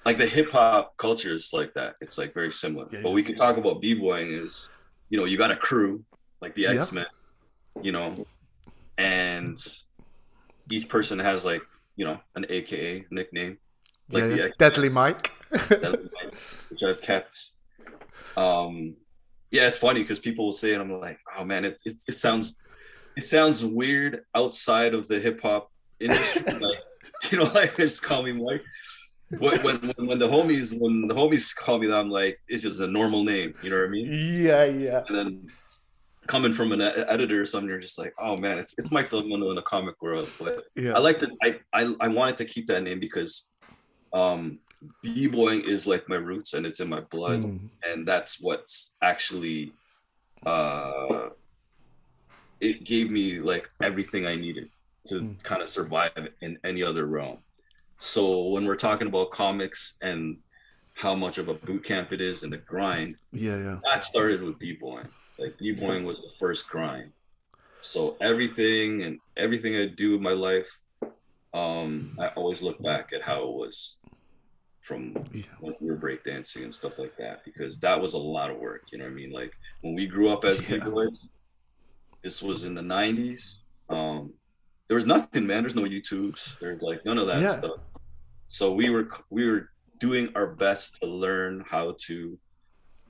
like 0.06 0.18
the 0.18 0.26
hip 0.26 0.50
hop 0.50 0.96
culture 0.96 1.34
is 1.34 1.50
like 1.52 1.74
that. 1.74 1.96
It's 2.00 2.18
like 2.18 2.34
very 2.34 2.52
similar. 2.52 2.86
Yeah, 2.90 3.00
but 3.02 3.10
we 3.10 3.22
can 3.22 3.36
talk 3.36 3.56
about 3.56 3.80
b-boying 3.80 4.32
is, 4.32 4.70
you 5.10 5.18
know, 5.18 5.24
you 5.24 5.36
got 5.36 5.50
a 5.50 5.56
crew 5.56 6.04
like 6.40 6.54
the 6.54 6.66
X-Men, 6.66 7.06
you 7.82 7.92
know, 7.92 8.14
and 8.96 9.58
each 10.70 10.88
person 10.88 11.18
has 11.18 11.44
like, 11.44 11.62
you 11.96 12.04
know, 12.04 12.18
an 12.34 12.46
AKA 12.48 13.06
nickname. 13.10 13.58
Like 14.10 14.22
yeah, 14.22 14.28
the. 14.28 14.52
Deadly 14.58 14.88
Mike. 14.88 15.32
Which 15.50 16.82
I've 16.82 17.02
kept. 17.02 17.52
Um, 18.36 18.94
yeah, 19.50 19.68
it's 19.68 19.78
funny 19.78 20.02
because 20.02 20.18
people 20.18 20.46
will 20.46 20.52
say 20.52 20.72
it. 20.72 20.80
I'm 20.80 20.92
like, 21.00 21.18
oh 21.38 21.44
man, 21.44 21.64
it, 21.64 21.80
it 21.84 22.02
it 22.06 22.14
sounds 22.14 22.56
it 23.16 23.24
sounds 23.24 23.64
weird 23.64 24.24
outside 24.34 24.94
of 24.94 25.08
the 25.08 25.18
hip 25.18 25.40
hop 25.42 25.70
industry. 26.00 26.42
like, 26.60 26.78
you 27.30 27.38
know, 27.38 27.44
like 27.54 27.76
just 27.76 28.02
call 28.02 28.22
me 28.22 28.32
Mike. 28.32 28.62
When, 29.38 29.59
when 29.61 29.78
when 30.09 30.18
the 30.18 30.26
homies 30.28 30.78
when 30.80 31.06
the 31.06 31.14
homies 31.14 31.54
call 31.54 31.78
me 31.78 31.86
that, 31.88 31.98
I'm 31.98 32.11
like, 32.11 32.40
it's 32.48 32.62
just 32.62 32.80
a 32.80 32.86
normal 32.86 33.24
name. 33.24 33.52
You 33.62 33.70
know 33.70 33.76
what 33.76 33.86
I 33.86 33.88
mean? 33.88 34.06
yeah, 34.42 34.64
yeah. 34.64 35.02
And 35.09 35.16
then 35.18 35.46
coming 36.26 36.52
from 36.52 36.72
an 36.72 36.80
editor 36.82 37.40
or 37.42 37.46
something, 37.46 37.68
you're 37.68 37.78
just 37.78 37.98
like, 37.98 38.14
oh 38.18 38.36
man, 38.38 38.59
it's 38.59 38.74
it's 38.78 38.90
Mike 38.90 39.11
del 39.11 39.24
Mundo 39.24 39.50
in 39.50 39.56
the 39.56 39.62
comic 39.62 40.00
world. 40.02 40.28
But 40.38 40.64
Yeah. 40.76 40.92
I 40.94 40.98
like 40.98 41.20
that. 41.20 41.30
I, 41.42 41.59
I 41.74 41.94
I 42.00 42.09
wanted 42.09 42.36
to 42.38 42.44
keep 42.46 42.66
that 42.68 42.82
name 42.82 43.00
because 43.00 43.48
um 44.14 44.59
b-boying 45.02 45.62
is 45.68 45.86
like 45.86 46.09
my 46.09 46.14
roots 46.16 46.54
and 46.54 46.64
it's 46.64 46.78
in 46.80 46.88
my 46.88 47.00
blood 47.00 47.40
Mm. 47.40 47.68
and 47.84 48.06
that's 48.06 48.40
what's 48.40 48.94
actually 49.02 49.72
uh 50.46 51.30
it 52.61 52.84
gave 52.84 53.11
me 53.11 53.40
like 53.40 53.68
everything 53.82 54.24
i 54.24 54.36
needed 54.36 54.68
to 55.09 55.20
Mm. 55.20 55.42
kind 55.42 55.62
of 55.62 55.70
survive 55.70 56.12
in 56.40 56.59
any 56.64 56.82
other 56.82 57.06
realm 57.06 57.38
so 57.98 58.48
when 58.48 58.64
we're 58.64 58.76
talking 58.76 59.09
about 59.09 59.30
comics 59.30 59.96
and 60.02 60.38
how 60.94 61.14
much 61.14 61.38
of 61.38 61.48
a 61.48 61.54
boot 61.54 61.84
camp 61.84 62.12
it 62.12 62.20
is 62.20 62.42
and 62.42 62.52
the 62.52 62.59
grind 62.59 63.14
Yeah, 63.32 63.56
yeah. 63.56 63.78
that 63.84 64.04
started 64.04 64.42
with 64.42 64.59
b-boying 64.59 65.09
like 65.38 65.56
b-boying 65.59 66.04
was 66.04 66.16
the 66.18 66.32
first 66.38 66.68
grind 66.68 67.12
so 67.80 68.16
everything 68.20 69.02
and 69.04 69.18
everything 69.36 69.74
i 69.76 69.86
do 69.86 70.14
in 70.16 70.22
my 70.22 70.32
life 70.32 70.70
um 71.54 72.16
i 72.20 72.28
always 72.28 72.61
look 72.62 72.80
back 72.82 73.11
at 73.14 73.22
how 73.22 73.42
it 73.48 73.54
was 73.54 73.96
from 74.82 75.14
Yeah. 75.32 75.42
when 75.61 75.74
we 75.80 75.90
were 75.90 75.96
breakdancing 75.96 76.62
and 76.64 76.74
stuff 76.74 76.98
like 76.98 77.16
that 77.18 77.44
because 77.44 77.78
that 77.80 78.00
was 78.00 78.14
a 78.14 78.18
lot 78.18 78.50
of 78.50 78.59
work 78.59 78.82
you 78.92 78.98
know 78.98 79.04
what 79.04 79.11
i 79.12 79.14
mean 79.14 79.30
like 79.30 79.52
when 79.82 79.94
we 79.94 80.06
grew 80.06 80.28
up 80.28 80.44
as 80.44 80.56
Yeah. 80.68 80.78
b-boys 80.84 81.18
this 82.22 82.42
was 82.42 82.64
in 82.64 82.74
the 82.74 82.82
90s 82.82 83.56
um 83.90 84.32
there 84.89 84.97
was 84.97 85.07
nothing 85.07 85.47
man. 85.47 85.62
There's 85.62 85.74
no 85.74 85.82
youtubes. 85.82 86.59
There's 86.59 86.80
like 86.82 87.05
none 87.05 87.18
of 87.18 87.26
that 87.26 87.41
Yeah. 87.43 87.59
stuff. 87.59 87.80
So 88.51 88.72
we 88.72 88.91
were 88.91 89.09
we 89.30 89.47
were 89.49 89.70
doing 90.01 90.30
our 90.34 90.47
best 90.47 91.01
to 91.03 91.07
learn 91.07 91.64
how 91.66 91.97
to 92.07 92.39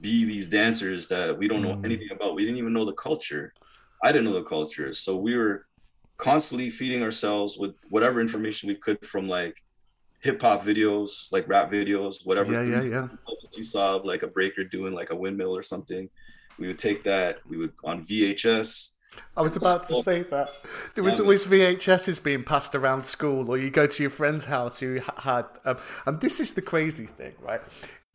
be 0.00 0.24
these 0.24 0.48
dancers 0.48 1.08
that 1.08 1.36
we 1.36 1.48
don't 1.48 1.62
know 1.62 1.74
Mm. 1.74 1.84
anything 1.84 2.08
about. 2.10 2.34
We 2.34 2.44
didn't 2.44 2.58
even 2.58 2.72
know 2.72 2.84
the 2.84 2.92
culture. 2.94 3.52
I 4.02 4.12
didn't 4.12 4.24
know 4.24 4.34
the 4.34 4.44
culture. 4.44 4.92
So 4.92 5.16
we 5.16 5.36
were 5.36 5.66
constantly 6.18 6.70
feeding 6.70 7.02
ourselves 7.02 7.58
with 7.58 7.74
whatever 7.90 8.20
information 8.20 8.68
we 8.68 8.74
could 8.74 9.04
from 9.06 9.28
like 9.28 9.56
hip 10.20 10.42
hop 10.42 10.64
videos 10.64 11.30
like 11.30 11.46
rap 11.48 11.70
videos 11.70 12.26
whatever 12.26 12.52
Yeah, 12.52 12.64
yeah, 12.64 12.82
yeah. 12.82 13.08
you 13.52 13.64
saw 13.64 13.96
like 13.96 14.24
a 14.24 14.26
breaker 14.26 14.64
doing 14.64 14.92
like 14.92 15.10
a 15.10 15.16
windmill 15.16 15.56
or 15.56 15.62
something. 15.62 16.08
We 16.58 16.66
would 16.66 16.78
take 16.78 17.04
that. 17.04 17.38
We 17.46 17.56
would 17.56 17.72
on 17.84 18.04
vhs 18.04 18.90
I 19.36 19.42
was 19.42 19.56
about 19.56 19.84
to 19.84 20.02
say 20.02 20.22
that. 20.24 20.50
There 20.94 21.04
was 21.04 21.20
always 21.20 21.44
VHSs 21.44 22.22
being 22.22 22.42
passed 22.42 22.74
around 22.74 23.04
school, 23.04 23.50
or 23.50 23.58
you 23.58 23.70
go 23.70 23.86
to 23.86 24.02
your 24.02 24.10
friend's 24.10 24.44
house 24.44 24.80
who 24.80 25.00
had. 25.16 25.44
Um, 25.64 25.78
and 26.06 26.20
this 26.20 26.40
is 26.40 26.54
the 26.54 26.62
crazy 26.62 27.06
thing, 27.06 27.34
right? 27.40 27.60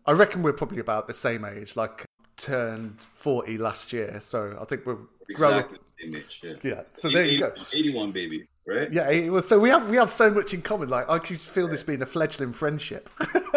I 0.05 0.11
reckon 0.11 0.43
we're 0.43 0.53
probably 0.53 0.79
about 0.79 1.07
the 1.07 1.13
same 1.13 1.45
age, 1.45 1.75
like 1.75 2.05
turned 2.35 3.01
40 3.13 3.57
last 3.57 3.93
year. 3.93 4.19
So 4.19 4.57
I 4.59 4.65
think 4.65 4.85
we're 4.85 4.97
growing 5.33 5.59
exactly 5.59 5.77
the 6.11 6.17
age 6.17 6.41
yeah 6.43 6.53
Yeah, 6.63 6.81
so 6.93 7.09
there 7.09 7.25
you 7.25 7.39
go. 7.39 7.53
81 7.73 8.11
baby 8.11 8.45
right 8.67 8.91
Yeah, 8.91 9.29
well, 9.29 9.41
so 9.41 9.59
we 9.59 9.69
have 9.69 9.89
we 9.89 9.97
have 9.97 10.09
so 10.09 10.29
much 10.29 10.53
in 10.53 10.61
common. 10.61 10.89
Like 10.89 11.09
I 11.09 11.19
just 11.19 11.47
feel 11.47 11.67
this 11.67 11.83
being 11.83 12.01
a 12.01 12.05
fledgling 12.05 12.51
friendship. 12.51 13.09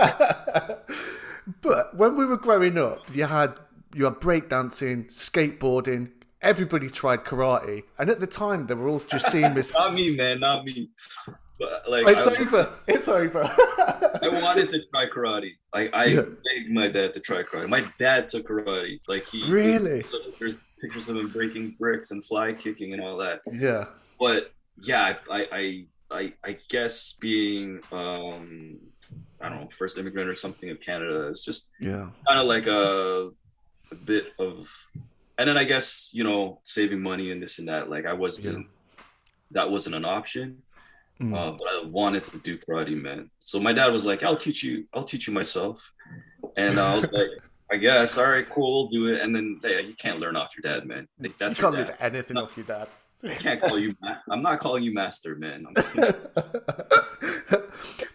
but 1.62 1.96
when 1.96 2.16
we 2.16 2.24
were 2.24 2.36
growing 2.36 2.78
up, 2.78 3.00
you 3.12 3.24
had 3.24 3.58
you 3.94 4.04
had 4.04 4.14
breakdancing, 4.14 5.08
skateboarding. 5.08 6.10
Everybody 6.42 6.88
tried 6.90 7.24
karate, 7.24 7.82
and 7.98 8.10
at 8.10 8.20
the 8.20 8.26
time 8.26 8.66
they 8.66 8.74
were 8.74 8.88
all 8.88 8.98
just 8.98 9.30
seen 9.30 9.56
as 9.56 9.72
not 9.78 9.94
me 9.94 10.14
man 10.14 10.38
not 10.40 10.64
me 10.64 10.90
but 11.58 11.82
like 11.88 12.06
it's 12.08 12.26
I, 12.26 12.34
over, 12.42 12.78
it's 12.86 13.08
over. 13.08 13.42
I 14.22 14.28
wanted 14.42 14.70
to 14.70 14.80
try 14.92 15.06
karate. 15.08 15.52
Like 15.74 15.90
I 15.94 16.04
Yeah. 16.06 16.20
begged 16.20 16.70
my 16.70 16.88
dad 16.88 17.14
to 17.14 17.20
try 17.20 17.42
karate. 17.42 17.68
My 17.68 17.90
dad 17.98 18.28
took 18.28 18.46
karate. 18.46 19.00
Like 19.08 19.24
he 19.24 19.50
Really? 19.50 20.04
There's 20.38 20.56
pictures 20.82 21.08
of 21.08 21.16
him 21.16 21.28
breaking 21.28 21.76
bricks 21.78 22.10
and 22.10 22.22
fly 22.22 22.52
kicking 22.52 22.92
and 22.92 23.02
all 23.02 23.16
that. 23.16 23.40
yeah, 23.50 23.86
But 24.20 24.52
yeah, 24.82 25.16
I 25.30 25.46
I 25.50 25.84
I, 26.10 26.32
I 26.44 26.58
guess 26.68 27.14
being 27.18 27.80
um 27.90 28.76
I 29.40 29.48
don't 29.48 29.62
know 29.62 29.68
first 29.70 29.96
immigrant 29.96 30.28
or 30.28 30.34
something 30.36 30.68
of 30.68 30.78
Canada 30.82 31.28
is 31.28 31.42
just 31.42 31.70
yeah, 31.80 32.10
kind 32.28 32.38
of 32.38 32.46
like 32.46 32.66
a, 32.66 33.30
a 33.90 33.94
bit 33.94 34.34
of 34.38 34.68
and 35.38 35.48
then 35.48 35.56
I 35.56 35.64
guess 35.64 36.10
you 36.12 36.24
know 36.24 36.60
saving 36.62 37.00
money 37.00 37.30
and 37.30 37.42
this 37.42 37.58
and 37.58 37.68
that. 37.68 37.90
Like 37.90 38.06
I 38.06 38.12
wasn't 38.12 38.66
that 39.52 39.70
wasn't 39.70 39.94
an 39.94 40.04
option. 40.04 40.62
Mm. 41.20 41.34
Uh, 41.34 41.52
but 41.52 41.66
I 41.68 41.84
wanted 41.86 42.24
to 42.24 42.38
do 42.38 42.58
karate, 42.58 43.00
man. 43.00 43.30
So 43.40 43.58
my 43.58 43.72
dad 43.72 43.92
was 43.92 44.04
like, 44.04 44.22
"I'll 44.22 44.36
teach 44.36 44.62
you. 44.62 44.86
I'll 44.92 45.04
teach 45.04 45.26
you 45.26 45.32
myself." 45.32 45.92
And 46.56 46.78
I 46.78 46.94
was 46.96 47.06
like, 47.12 47.30
"I 47.70 47.76
guess. 47.76 48.18
All 48.18 48.26
right, 48.26 48.48
cool. 48.48 48.90
We'll 48.90 49.06
Do 49.06 49.14
it." 49.14 49.22
And 49.22 49.34
then 49.34 49.58
yeah, 49.64 49.78
you 49.78 49.94
can't 49.94 50.20
learn 50.20 50.36
off 50.36 50.54
your 50.56 50.70
dad, 50.70 50.86
man. 50.86 51.08
Like, 51.18 51.30
you 51.30 51.34
that's 51.38 51.58
can't 51.58 51.74
your 51.74 51.86
learn 51.86 51.96
anything 52.00 52.36
off 52.36 52.54
your 52.56 52.66
dad. 52.66 52.88
I 53.24 53.28
can't 53.28 53.62
call 53.62 53.78
you. 53.78 53.94
Ma- 54.00 54.16
I'm 54.30 54.42
not 54.42 54.60
calling 54.60 54.82
you 54.82 54.92
master, 54.92 55.36
man. 55.36 55.66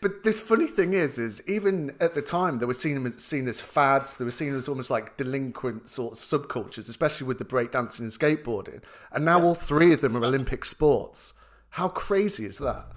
But 0.01 0.23
this 0.23 0.41
funny 0.41 0.65
thing 0.65 0.93
is, 0.93 1.19
is 1.19 1.43
even 1.47 1.95
at 1.99 2.15
the 2.15 2.23
time 2.23 2.57
they 2.57 2.65
were 2.65 2.73
seen 2.73 3.05
as 3.05 3.23
seen 3.23 3.47
as 3.47 3.61
fads. 3.61 4.17
They 4.17 4.25
were 4.25 4.31
seen 4.31 4.55
as 4.55 4.67
almost 4.67 4.89
like 4.89 5.15
delinquent 5.15 5.89
sort 5.89 6.13
of 6.13 6.17
subcultures, 6.17 6.89
especially 6.89 7.27
with 7.27 7.37
the 7.37 7.45
breakdancing 7.45 7.99
and 7.99 8.09
skateboarding. 8.09 8.81
And 9.11 9.23
now 9.23 9.43
all 9.43 9.53
three 9.53 9.93
of 9.93 10.01
them 10.01 10.17
are 10.17 10.25
Olympic 10.25 10.65
sports. 10.65 11.35
How 11.69 11.87
crazy 11.87 12.45
is 12.45 12.57
that? 12.57 12.87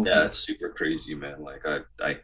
yeah, 0.00 0.26
it's 0.26 0.38
super 0.38 0.68
crazy, 0.68 1.16
man. 1.16 1.42
Like 1.42 1.66
I, 1.66 1.80
I, 2.00 2.18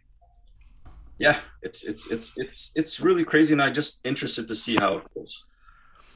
yeah, 1.19 1.41
it's 1.63 1.83
it's 1.83 2.09
it's 2.09 2.33
it's 2.37 2.71
it's 2.77 3.01
really 3.01 3.25
crazy, 3.25 3.53
and 3.53 3.61
I 3.61 3.71
just 3.71 4.07
interested 4.07 4.47
to 4.47 4.55
see 4.55 4.77
how 4.77 4.99
it 4.99 5.05
goes 5.13 5.47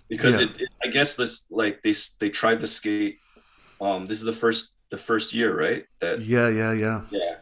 because 0.09 0.35
Yeah. 0.37 0.43
it, 0.47 0.61
it, 0.61 0.69
I 0.85 0.89
guess 0.89 1.17
this 1.17 1.47
like 1.51 1.83
they 1.83 1.95
they 2.21 2.31
tried 2.31 2.61
to 2.61 2.69
skate. 2.69 3.19
Um, 3.81 4.07
this 4.09 4.19
is 4.21 4.25
the 4.27 4.33
first 4.45 4.73
the 4.91 4.99
first 4.99 5.33
year, 5.35 5.51
right? 5.59 5.85
That 6.01 6.23
Yeah, 6.23 6.49
yeah, 6.49 6.73
yeah. 6.73 7.03
Yeah. 7.11 7.35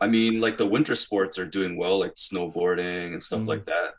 I 0.00 0.06
mean, 0.08 0.40
like 0.40 0.56
the 0.58 0.66
winter 0.66 0.94
sports 0.94 1.38
are 1.38 1.46
doing 1.46 1.76
well, 1.76 2.00
like 2.00 2.14
snowboarding 2.14 3.12
and 3.12 3.22
stuff 3.22 3.42
Mhm. 3.42 3.46
like 3.48 3.64
that. 3.66 3.90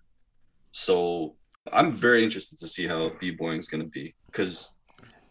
So 0.72 1.36
I'm 1.72 1.94
very 1.94 2.24
interested 2.24 2.60
to 2.60 2.68
see 2.68 2.88
how 2.88 3.12
b-boying 3.22 3.60
is 3.60 3.70
going 3.70 3.84
to 3.84 3.90
be. 3.90 4.14
Because 4.26 4.78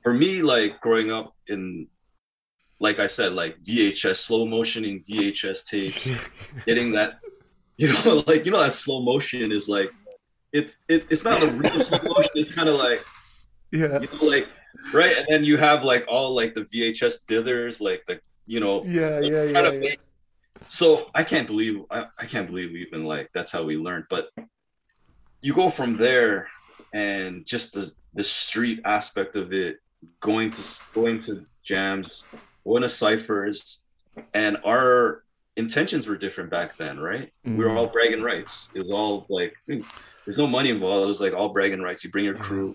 for 0.02 0.14
me, 0.14 0.40
like 0.42 0.80
growing 0.80 1.12
up 1.12 1.34
in, 1.48 1.88
like 2.80 2.98
I 3.00 3.06
said, 3.06 3.34
like 3.34 3.60
VHS, 3.62 4.16
slow 4.16 4.46
motioning 4.46 5.02
VHS 5.08 5.64
tapes, 5.70 6.08
getting 6.64 6.92
that, 6.92 7.18
you 7.76 7.88
know, 7.92 8.22
like, 8.26 8.46
you 8.46 8.52
know, 8.52 8.62
that 8.62 8.72
slow 8.72 9.02
motion 9.02 9.52
is 9.52 9.68
like, 9.68 9.90
it's, 10.52 10.76
it's, 10.88 11.06
it's 11.06 11.24
not 11.24 11.42
a 11.42 11.46
real. 11.50 12.24
It's 12.34 12.52
kind 12.54 12.68
of 12.68 12.76
like, 12.76 13.04
yeah, 13.70 14.00
you 14.00 14.08
know, 14.20 14.26
like, 14.26 14.48
right. 14.94 15.16
And 15.16 15.26
then 15.28 15.44
you 15.44 15.56
have 15.56 15.84
like 15.84 16.04
all 16.08 16.34
like 16.34 16.54
the 16.54 16.62
VHS 16.66 17.24
dithers, 17.26 17.80
like 17.80 18.04
the, 18.06 18.20
you 18.46 18.60
know, 18.60 18.82
yeah, 18.84 19.20
yeah, 19.20 19.42
yeah, 19.44 19.52
yeah. 19.74 19.78
make- 19.80 20.00
So 20.68 21.06
I 21.14 21.24
can't 21.24 21.46
believe 21.46 21.80
I, 21.90 22.06
I 22.18 22.26
can't 22.26 22.46
believe 22.46 22.74
even 22.76 23.04
like 23.04 23.30
that's 23.34 23.50
how 23.50 23.62
we 23.64 23.76
learned. 23.76 24.04
But 24.10 24.28
you 25.40 25.54
go 25.54 25.68
from 25.68 25.96
there 25.96 26.48
and 26.92 27.44
just 27.46 27.74
the 27.74 27.90
the 28.14 28.22
street 28.22 28.80
aspect 28.84 29.36
of 29.36 29.52
it, 29.52 29.76
going 30.20 30.50
to 30.50 30.62
going 30.92 31.22
to 31.22 31.46
jams, 31.64 32.24
going 32.64 32.82
to 32.82 32.88
ciphers, 32.88 33.80
and 34.34 34.56
our 34.64 35.24
intentions 35.56 36.06
were 36.06 36.16
different 36.16 36.50
back 36.50 36.76
then, 36.76 36.98
right? 36.98 37.30
We 37.44 37.56
were 37.56 37.66
Mm. 37.70 37.76
all 37.78 37.86
bragging 37.88 38.22
rights. 38.22 38.70
It 38.74 38.80
was 38.80 38.90
all 38.90 39.26
like 39.28 39.54
hmm, 39.66 39.80
there's 40.24 40.38
no 40.38 40.46
money 40.46 40.70
involved. 40.70 41.04
It 41.04 41.08
was 41.08 41.20
like 41.20 41.34
all 41.34 41.50
bragging 41.50 41.80
rights. 41.82 42.02
You 42.04 42.10
bring 42.10 42.24
your 42.24 42.34
crew, 42.34 42.74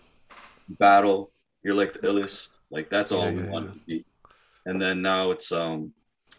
battle. 0.68 1.32
You're 1.64 1.74
like 1.76 1.94
the 1.94 2.00
illest. 2.00 2.50
Like 2.70 2.90
that's 2.90 3.12
all 3.12 3.26
Yeah, 3.26 3.32
we 3.32 3.44
yeah, 3.44 3.50
wanted 3.50 3.68
yeah. 3.68 3.74
to 3.74 3.80
be. 3.88 4.06
And 4.66 4.82
then 4.82 5.02
now 5.02 5.32
it's 5.32 5.52
um 5.52 5.94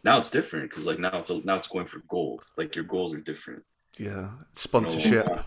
now 0.05 0.19
it's 0.19 0.31
different 0.31 0.71
because 0.71 0.85
like 0.87 0.99
now 0.99 1.19
it's 1.21 1.31
now 1.45 1.57
it's 1.57 1.69
going 1.69 1.87
for 1.87 2.01
gold. 2.09 2.45
Like 2.57 2.75
your 2.77 2.85
goals 2.85 3.15
are 3.15 3.21
different. 3.21 3.63
yeah. 3.99 4.31
you 5.05 5.11
know? 5.25 5.43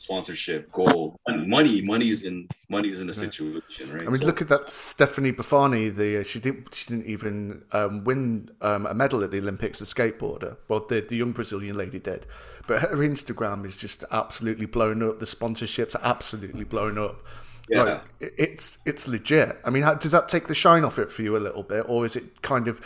Sponsorship. 0.00 0.72
gold, 0.72 1.18
money. 1.28 1.82
Money's 1.82 2.22
in 2.22 2.48
money's 2.70 3.00
in 3.00 3.06
the 3.06 3.12
situation, 3.12 3.92
right? 3.92 4.06
I 4.06 4.10
mean, 4.10 4.16
So- 4.16 4.26
look 4.26 4.40
at 4.40 4.48
that 4.48 4.70
Stephanie 4.70 5.30
Buffani. 5.32 5.94
The 5.94 6.20
uh, 6.20 6.22
she 6.22 6.40
didn't 6.40 6.74
she 6.74 6.88
didn't 6.88 7.06
even 7.06 7.62
um, 7.72 8.04
win 8.04 8.48
um, 8.62 8.86
a 8.86 8.94
medal 8.94 9.22
at 9.22 9.30
the 9.30 9.38
Olympics. 9.38 9.78
The 9.78 9.84
skateboarder, 9.84 10.56
well, 10.68 10.86
the 10.88 11.02
the 11.02 11.16
young 11.16 11.32
Brazilian 11.32 11.76
lady 11.76 11.98
did, 11.98 12.24
but 12.66 12.80
her 12.80 12.96
Instagram 12.96 13.66
is 13.66 13.76
just 13.76 14.04
absolutely 14.10 14.66
blown 14.66 15.02
up. 15.02 15.18
The 15.18 15.26
sponsorships 15.26 15.94
are 15.94 16.02
absolutely 16.02 16.64
blown 16.64 16.96
up. 16.96 17.22
Yeah. 17.68 17.82
Like 17.82 18.02
it's 18.20 18.78
it's 18.86 19.06
legit. 19.06 19.58
I 19.66 19.70
mean, 19.70 19.82
how, 19.82 19.94
does 19.94 20.12
that 20.12 20.30
take 20.30 20.48
the 20.48 20.54
shine 20.54 20.82
off 20.82 20.98
it 20.98 21.12
for 21.12 21.20
you 21.20 21.36
a 21.36 21.38
little 21.38 21.62
bit, 21.62 21.84
or 21.86 22.06
is 22.06 22.16
it 22.16 22.40
kind 22.40 22.68
of 22.68 22.80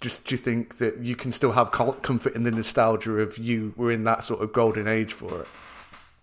just 0.00 0.26
do 0.26 0.34
you 0.34 0.38
think 0.38 0.78
that 0.78 0.98
you 0.98 1.16
can 1.16 1.30
still 1.32 1.52
have 1.52 1.70
comfort 1.70 2.34
in 2.34 2.42
the 2.42 2.50
nostalgia 2.50 3.12
of 3.18 3.38
you 3.38 3.74
were 3.76 3.90
in 3.90 4.04
that 4.04 4.24
sort 4.24 4.42
of 4.42 4.52
golden 4.52 4.88
age 4.88 5.12
for 5.12 5.42
it? 5.42 5.48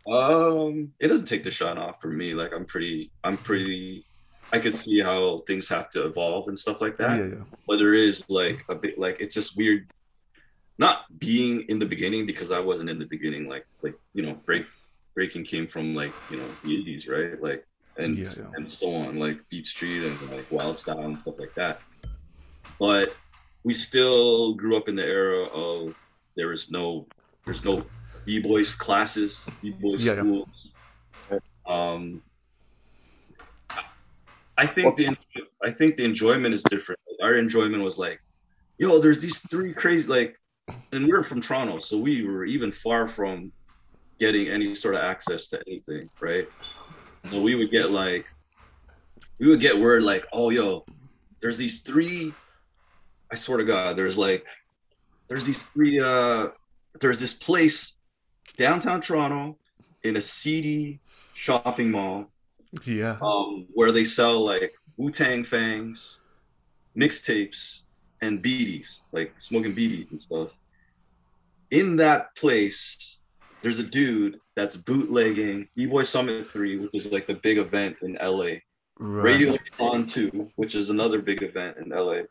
Um, 0.07 0.93
it 0.99 1.07
doesn't 1.07 1.25
take 1.25 1.43
the 1.43 1.51
shine 1.51 1.77
off 1.77 2.01
for 2.01 2.07
me. 2.07 2.33
Like 2.33 2.53
I'm 2.53 2.65
pretty, 2.65 3.11
I'm 3.23 3.37
pretty. 3.37 4.05
I 4.53 4.59
could 4.59 4.75
see 4.75 5.01
how 5.01 5.39
things 5.47 5.67
have 5.69 5.89
to 5.91 6.05
evolve 6.05 6.47
and 6.47 6.57
stuff 6.57 6.79
like 6.79 6.97
that. 6.97 7.17
Yeah, 7.17 7.25
yeah. 7.25 7.43
But 7.67 7.77
there 7.77 7.95
is 7.95 8.23
like 8.29 8.63
a 8.69 8.75
bit, 8.75 8.99
like 8.99 9.17
it's 9.19 9.33
just 9.33 9.57
weird, 9.57 9.89
not 10.77 11.05
being 11.19 11.61
in 11.69 11.79
the 11.79 11.85
beginning 11.85 12.27
because 12.27 12.51
I 12.51 12.59
wasn't 12.59 12.89
in 12.91 12.99
the 12.99 13.05
beginning. 13.05 13.47
Like, 13.49 13.65
like 13.81 13.95
you 14.13 14.23
know, 14.23 14.35
break 14.45 14.65
breaking 15.15 15.45
came 15.45 15.65
from 15.65 15.95
like 15.95 16.13
you 16.29 16.37
know 16.37 16.47
the 16.63 16.75
indies, 16.75 17.07
right? 17.07 17.41
Like 17.41 17.65
and 17.97 18.15
Yeah, 18.15 18.29
yeah. 18.37 18.45
and 18.55 18.71
so 18.71 18.93
on, 18.93 19.17
like 19.17 19.39
Beat 19.49 19.65
Street 19.65 20.03
and 20.03 20.31
like 20.31 20.49
Wild 20.51 20.79
Style 20.79 20.99
and 20.99 21.19
stuff 21.21 21.39
like 21.39 21.55
that. 21.55 21.81
But 22.79 23.15
we 23.63 23.73
still 23.73 24.53
grew 24.53 24.77
up 24.77 24.89
in 24.89 24.95
the 24.95 25.05
era 25.05 25.43
of 25.45 25.95
there 26.35 26.51
is 26.51 26.71
no, 26.71 27.07
there's 27.45 27.63
no 27.63 27.85
b 28.25 28.39
boys 28.39 28.75
classes, 28.75 29.47
b 29.61 29.71
boys 29.71 30.05
Yeah, 30.05 30.13
yeah. 30.13 30.19
schools. 30.21 30.47
Um, 31.67 32.21
I 34.57 34.65
think 34.65 34.95
the 34.95 35.17
I 35.63 35.71
think 35.71 35.95
the 35.95 36.03
enjoyment 36.05 36.53
is 36.53 36.63
different. 36.63 36.99
Our 37.21 37.35
enjoyment 37.35 37.83
was 37.83 37.97
like, 37.97 38.21
yo, 38.77 38.99
there's 38.99 39.19
these 39.21 39.39
three 39.39 39.73
crazy 39.73 40.09
like, 40.09 40.39
and 40.91 41.05
we 41.05 41.11
were 41.11 41.23
from 41.23 41.41
Toronto, 41.41 41.79
so 41.81 41.97
we 41.97 42.25
were 42.25 42.45
even 42.45 42.71
far 42.71 43.07
from 43.07 43.51
getting 44.19 44.47
any 44.47 44.73
sort 44.75 44.95
of 44.95 45.01
access 45.01 45.47
to 45.47 45.61
anything, 45.67 46.09
right? 46.21 46.47
So 47.29 47.41
we 47.41 47.55
would 47.55 47.71
get 47.71 47.91
like, 47.91 48.25
we 49.39 49.47
would 49.47 49.59
get 49.59 49.77
word 49.77 50.03
like, 50.03 50.25
oh, 50.31 50.51
yo, 50.51 50.85
there's 51.41 51.57
these 51.57 51.81
three. 51.81 52.31
I 53.31 53.35
swear 53.35 53.57
to 53.57 53.65
God, 53.65 53.97
there's 53.97 54.17
like, 54.17 54.45
there's 55.27 55.45
these 55.45 55.63
three. 55.63 55.99
uh 55.99 56.49
There's 57.01 57.19
this 57.19 57.33
place 57.33 57.97
downtown 58.57 59.01
Toronto 59.01 59.57
in 60.03 60.15
a 60.15 60.21
seedy 60.21 60.99
shopping 61.33 61.91
mall 61.91 62.27
Yeah, 62.85 63.17
um, 63.21 63.67
where 63.73 63.91
they 63.91 64.03
sell 64.03 64.45
like 64.45 64.73
Wu 64.97 65.11
Tang 65.11 65.43
Fangs, 65.43 66.21
mixtapes, 66.97 67.81
and 68.21 68.41
beaties, 68.41 69.01
like 69.11 69.33
smoking 69.37 69.73
beaties 69.73 70.07
and 70.11 70.19
stuff. 70.19 70.49
In 71.71 71.95
that 71.97 72.35
place, 72.35 73.19
there's 73.61 73.79
a 73.79 73.83
dude 73.83 74.39
that's 74.55 74.77
bootlegging 74.77 75.67
B 75.75 75.85
Boy 75.85 76.03
Summit 76.03 76.49
3, 76.49 76.77
which 76.79 76.93
is 76.93 77.11
like 77.11 77.27
the 77.27 77.35
big 77.35 77.57
event 77.57 77.97
in 78.01 78.17
LA. 78.21 78.59
right. 78.99 79.23
Radio 79.23 79.57
On 79.79 80.05
2, 80.05 80.51
which 80.55 80.75
is 80.75 80.89
another 80.89 81.21
big 81.21 81.43
event 81.43 81.77
in 81.77 81.89
LA. 81.89 82.21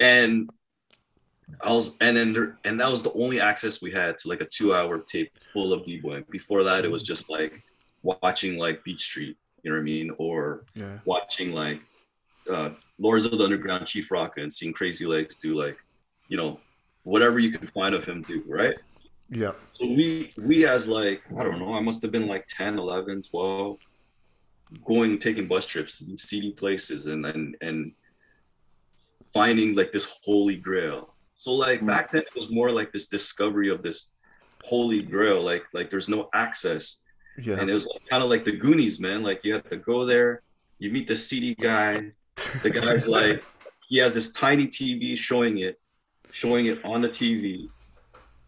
And 0.00 0.50
I 1.60 1.72
was 1.72 1.92
and 2.00 2.16
then 2.16 2.32
there, 2.32 2.56
and 2.64 2.80
that 2.80 2.90
was 2.90 3.02
the 3.02 3.12
only 3.12 3.40
access 3.40 3.82
we 3.82 3.92
had 3.92 4.18
to 4.18 4.28
like 4.28 4.40
a 4.40 4.46
two 4.46 4.74
hour 4.74 4.98
tape 4.98 5.30
full 5.52 5.72
of 5.72 5.84
B-Boy. 5.84 6.24
Before 6.30 6.62
that 6.64 6.84
it 6.84 6.90
was 6.90 7.02
just 7.02 7.28
like 7.28 7.62
watching 8.02 8.58
like 8.58 8.82
Beat 8.84 9.00
Street, 9.00 9.36
you 9.62 9.70
know 9.70 9.76
what 9.76 9.82
I 9.82 9.84
mean? 9.84 10.10
Or 10.18 10.64
Yeah, 10.74 10.98
watching 11.04 11.52
like 11.52 11.80
uh 12.50 12.70
Lords 12.98 13.26
of 13.26 13.38
the 13.38 13.44
Underground 13.44 13.86
Chief 13.86 14.08
Rocka 14.08 14.42
and 14.42 14.52
seeing 14.52 14.72
Crazy 14.72 15.06
Legs 15.06 15.36
do 15.36 15.54
like, 15.60 15.76
you 16.28 16.36
know, 16.36 16.58
whatever 17.04 17.38
you 17.38 17.56
can 17.56 17.66
find 17.68 17.94
of 17.94 18.04
him 18.04 18.22
do, 18.22 18.42
right? 18.46 18.76
yeah, 19.28 19.52
So 19.72 19.86
we 19.86 20.30
we 20.38 20.60
had 20.62 20.86
like, 20.86 21.22
I 21.38 21.42
don't 21.42 21.58
know, 21.58 21.74
I 21.74 21.80
must 21.80 22.02
have 22.02 22.12
been 22.12 22.28
like 22.28 22.46
10, 22.48 22.78
11, 22.78 23.22
12, 23.22 23.78
going 24.84 25.18
taking 25.18 25.48
bus 25.48 25.64
trips 25.64 25.98
to 25.98 26.04
these 26.04 26.22
seedy 26.22 26.52
places 26.52 27.06
and 27.06 27.24
and 27.24 27.56
and 27.62 27.92
finding 29.32 29.74
like 29.74 29.92
this 29.92 30.20
holy 30.24 30.56
grail. 30.56 31.11
So 31.42 31.50
like 31.54 31.80
hmm. 31.80 31.86
back 31.86 32.12
then 32.12 32.22
it 32.22 32.36
was 32.36 32.52
more 32.52 32.70
like 32.70 32.92
this 32.92 33.08
discovery 33.08 33.68
of 33.68 33.82
this 33.82 34.12
holy 34.62 35.02
grail, 35.02 35.42
like 35.42 35.64
like 35.74 35.90
there's 35.90 36.08
no 36.08 36.28
access. 36.32 36.98
yeah. 37.36 37.58
And 37.58 37.68
it 37.68 37.72
was 37.72 37.88
kind 38.08 38.22
of 38.22 38.30
like 38.30 38.44
the 38.44 38.52
Goonies, 38.52 39.00
man. 39.00 39.24
Like 39.24 39.40
you 39.42 39.52
have 39.54 39.68
to 39.70 39.76
go 39.76 40.04
there, 40.04 40.42
you 40.78 40.90
meet 40.90 41.08
the 41.08 41.16
seedy 41.16 41.56
guy, 41.56 42.12
the 42.62 42.70
guy's 42.80 43.08
like 43.08 43.42
he 43.88 43.96
has 43.98 44.14
this 44.14 44.30
tiny 44.30 44.68
TV 44.68 45.18
showing 45.18 45.58
it, 45.58 45.80
showing 46.30 46.66
it 46.66 46.78
on 46.84 47.00
the 47.02 47.08
TV. 47.08 47.68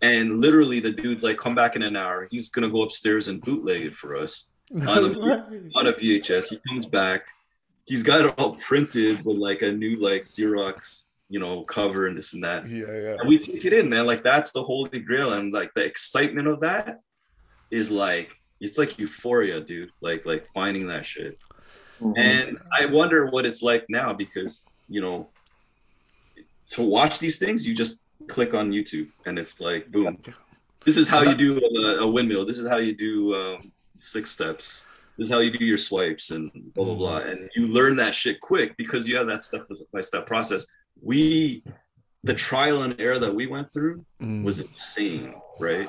And 0.01 0.39
literally 0.39 0.79
the 0.79 0.93
dude's 0.93 1.25
like, 1.25 1.37
come 1.37 1.57
back 1.57 1.75
in 1.75 1.83
an 1.83 1.97
hour. 1.97 2.29
He's 2.31 2.49
gonna 2.49 2.71
go 2.71 2.83
upstairs 2.83 3.27
and 3.27 3.41
bootleg 3.41 3.83
it 3.87 3.97
for 3.97 4.15
us 4.15 4.51
on 4.73 4.87
a, 4.87 5.19
on 5.75 5.87
a 5.89 5.93
VHS. 5.95 6.51
He 6.51 6.61
comes 6.69 6.87
back. 6.87 7.27
He's 7.87 8.05
got 8.05 8.25
it 8.25 8.35
all 8.39 8.57
printed 8.65 9.25
with 9.25 9.39
like 9.39 9.63
a 9.63 9.73
new 9.73 9.97
like 9.97 10.23
Xerox, 10.23 11.07
you 11.29 11.41
know, 11.41 11.63
cover 11.63 12.07
and 12.07 12.17
this 12.17 12.35
and 12.35 12.45
that. 12.45 12.69
yeah, 12.69 12.87
yeah. 12.87 13.17
And 13.19 13.29
we 13.29 13.39
take 13.39 13.65
it 13.65 13.73
in, 13.73 13.89
man. 13.89 14.07
Like 14.07 14.23
that's 14.23 14.53
the 14.53 14.63
holy 14.63 15.01
grail. 15.01 15.33
And 15.33 15.53
like 15.53 15.73
the 15.75 15.85
excitement 15.85 16.49
of 16.49 16.61
that 16.61 17.01
is 17.71 17.91
like 17.91 18.31
it's 18.61 18.79
like 18.79 18.99
euphoria, 18.99 19.61
dude. 19.61 19.91
Like 20.01 20.27
like 20.27 20.47
finding 20.55 20.87
that 20.89 21.07
shit. 21.07 21.39
Mhm. 22.01 22.19
And 22.19 22.59
I 22.79 22.87
wonder 22.87 23.27
what 23.27 23.47
it's 23.47 23.63
like 23.63 23.85
now 23.89 24.13
because, 24.13 24.67
you 24.89 25.01
know, 25.01 25.29
to 26.69 26.83
watch 26.83 27.19
these 27.19 27.39
things, 27.39 27.67
you 27.67 27.75
just 27.75 28.01
click 28.29 28.55
on 28.55 28.71
YouTube 28.71 29.09
and 29.27 29.39
it's 29.39 29.61
like, 29.61 29.91
boom. 29.91 30.19
This 30.85 30.97
is 30.97 31.09
how 31.09 31.23
you 31.23 31.35
do 31.35 31.59
a, 31.59 32.03
a 32.05 32.07
windmill. 32.07 32.45
This 32.45 32.59
is 32.59 32.69
how 32.69 32.77
you 32.77 32.95
do 32.95 33.35
um, 33.35 33.73
six 34.01 34.31
steps. 34.31 34.85
This 35.17 35.27
is 35.27 35.33
how 35.33 35.39
you 35.41 35.57
do 35.57 35.65
your 35.65 35.79
swipes 35.79 36.31
and 36.31 36.51
blah, 36.75 36.85
blah, 36.85 36.95
blah. 36.95 37.19
And 37.19 37.49
you 37.55 37.67
learn 37.69 37.97
that 37.97 38.15
shit 38.15 38.41
quick 38.41 38.77
because 38.77 39.07
you 39.09 39.17
have 39.17 39.27
that 39.29 39.43
step 39.43 39.67
by 39.93 40.03
step 40.03 40.27
process. 40.27 40.67
We, 41.01 41.63
the 42.23 42.35
trial 42.35 42.83
and 42.83 42.99
error 43.01 43.19
that 43.19 43.35
we 43.35 43.47
went 43.47 43.73
through 43.73 44.05
Mm. 44.23 44.43
was 44.45 44.61
insane, 44.61 45.35
right? 45.61 45.89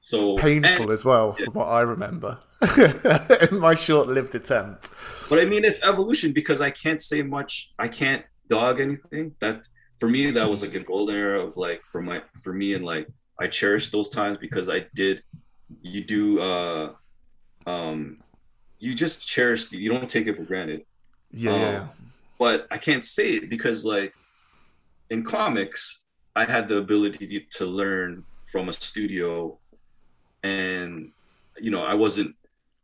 So 0.00 0.36
painful 0.36 0.84
and- 0.84 0.92
as 0.92 1.04
well, 1.04 1.32
from 1.32 1.54
what 1.54 1.66
I 1.66 1.80
remember. 1.82 2.38
in 3.50 3.58
my 3.58 3.74
short-lived 3.74 4.34
attempt. 4.34 4.90
But 5.30 5.38
I 5.38 5.44
mean, 5.44 5.64
it's 5.64 5.82
evolution 5.84 6.32
because 6.32 6.60
I 6.60 6.70
can't 6.70 7.00
say 7.00 7.22
much. 7.22 7.72
I 7.78 7.88
can't 7.88 8.24
dog 8.48 8.80
anything. 8.80 9.34
That 9.40 9.66
for 10.00 10.08
me, 10.08 10.30
that 10.32 10.48
was 10.50 10.60
like 10.62 10.74
a 10.74 10.80
golden 10.80 11.16
era 11.16 11.40
of 11.42 11.56
like 11.56 11.82
for 11.84 12.02
my 12.02 12.20
for 12.42 12.52
me 12.52 12.74
and 12.74 12.84
like 12.84 13.08
I 13.40 13.46
cherish 13.46 13.90
those 13.90 14.10
times 14.10 14.36
because 14.40 14.68
I 14.68 14.86
did. 14.94 15.22
You 15.80 16.04
do. 16.04 16.40
uh 16.40 16.92
um 17.66 18.18
You 18.78 18.92
just 18.94 19.26
cherish. 19.26 19.72
You 19.72 19.88
don't 19.90 20.08
take 20.08 20.26
it 20.26 20.36
for 20.36 20.42
granted. 20.44 20.82
Yeah, 21.30 21.52
Um, 21.52 21.60
yeah, 21.60 21.86
But 22.38 22.66
I 22.70 22.78
can't 22.78 23.04
say 23.04 23.34
it 23.34 23.50
because 23.50 23.84
like 23.84 24.14
in 25.10 25.22
comics, 25.22 26.04
I 26.36 26.44
had 26.44 26.68
the 26.68 26.78
ability 26.78 27.46
to 27.52 27.66
learn 27.66 28.24
from 28.50 28.68
a 28.68 28.72
studio, 28.72 29.58
and 30.42 31.12
you 31.58 31.70
know 31.70 31.84
I 31.84 31.94
wasn't 31.94 32.34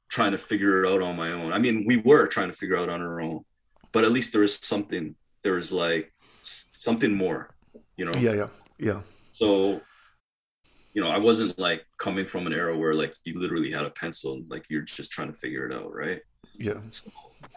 trying 0.09 0.33
to 0.33 0.39
figure 0.39 0.85
it 0.85 0.91
out 0.91 1.03
on 1.03 1.17
my 1.17 1.33
own. 1.33 1.53
I 1.53 1.59
mean, 1.59 1.85
we 1.87 1.99
were 1.99 2.27
trying 2.27 2.49
to 2.49 2.57
figure 2.57 2.77
out 2.77 2.89
on 2.89 3.01
our 3.01 3.21
own, 3.21 3.45
but 3.93 4.05
at 4.05 4.13
least 4.13 4.33
there 4.33 4.43
is 4.43 4.57
something. 4.57 5.15
there 5.43 5.59
is 5.59 5.73
like 5.73 6.13
something 6.43 7.15
more, 7.15 7.55
you 7.97 8.05
know. 8.05 8.13
yeah, 8.19 8.33
yeah, 8.33 8.49
yeah. 8.79 9.01
So, 9.35 9.81
you 10.93 11.03
know, 11.03 11.09
I 11.09 11.19
wasn't 11.19 11.59
like 11.59 11.85
coming 11.99 12.27
from 12.27 12.47
an 12.47 12.53
era 12.53 12.77
where 12.77 12.95
like 12.95 13.15
you 13.25 13.39
literally 13.39 13.71
had 13.71 13.85
a 13.85 13.91
pencil, 13.91 14.43
like 14.49 14.67
you're 14.69 14.83
just 14.83 15.11
trying 15.13 15.33
to 15.33 15.39
figure 15.39 15.67
it 15.67 15.75
out, 15.75 15.95
right? 15.95 16.21
Yeah, 16.59 16.75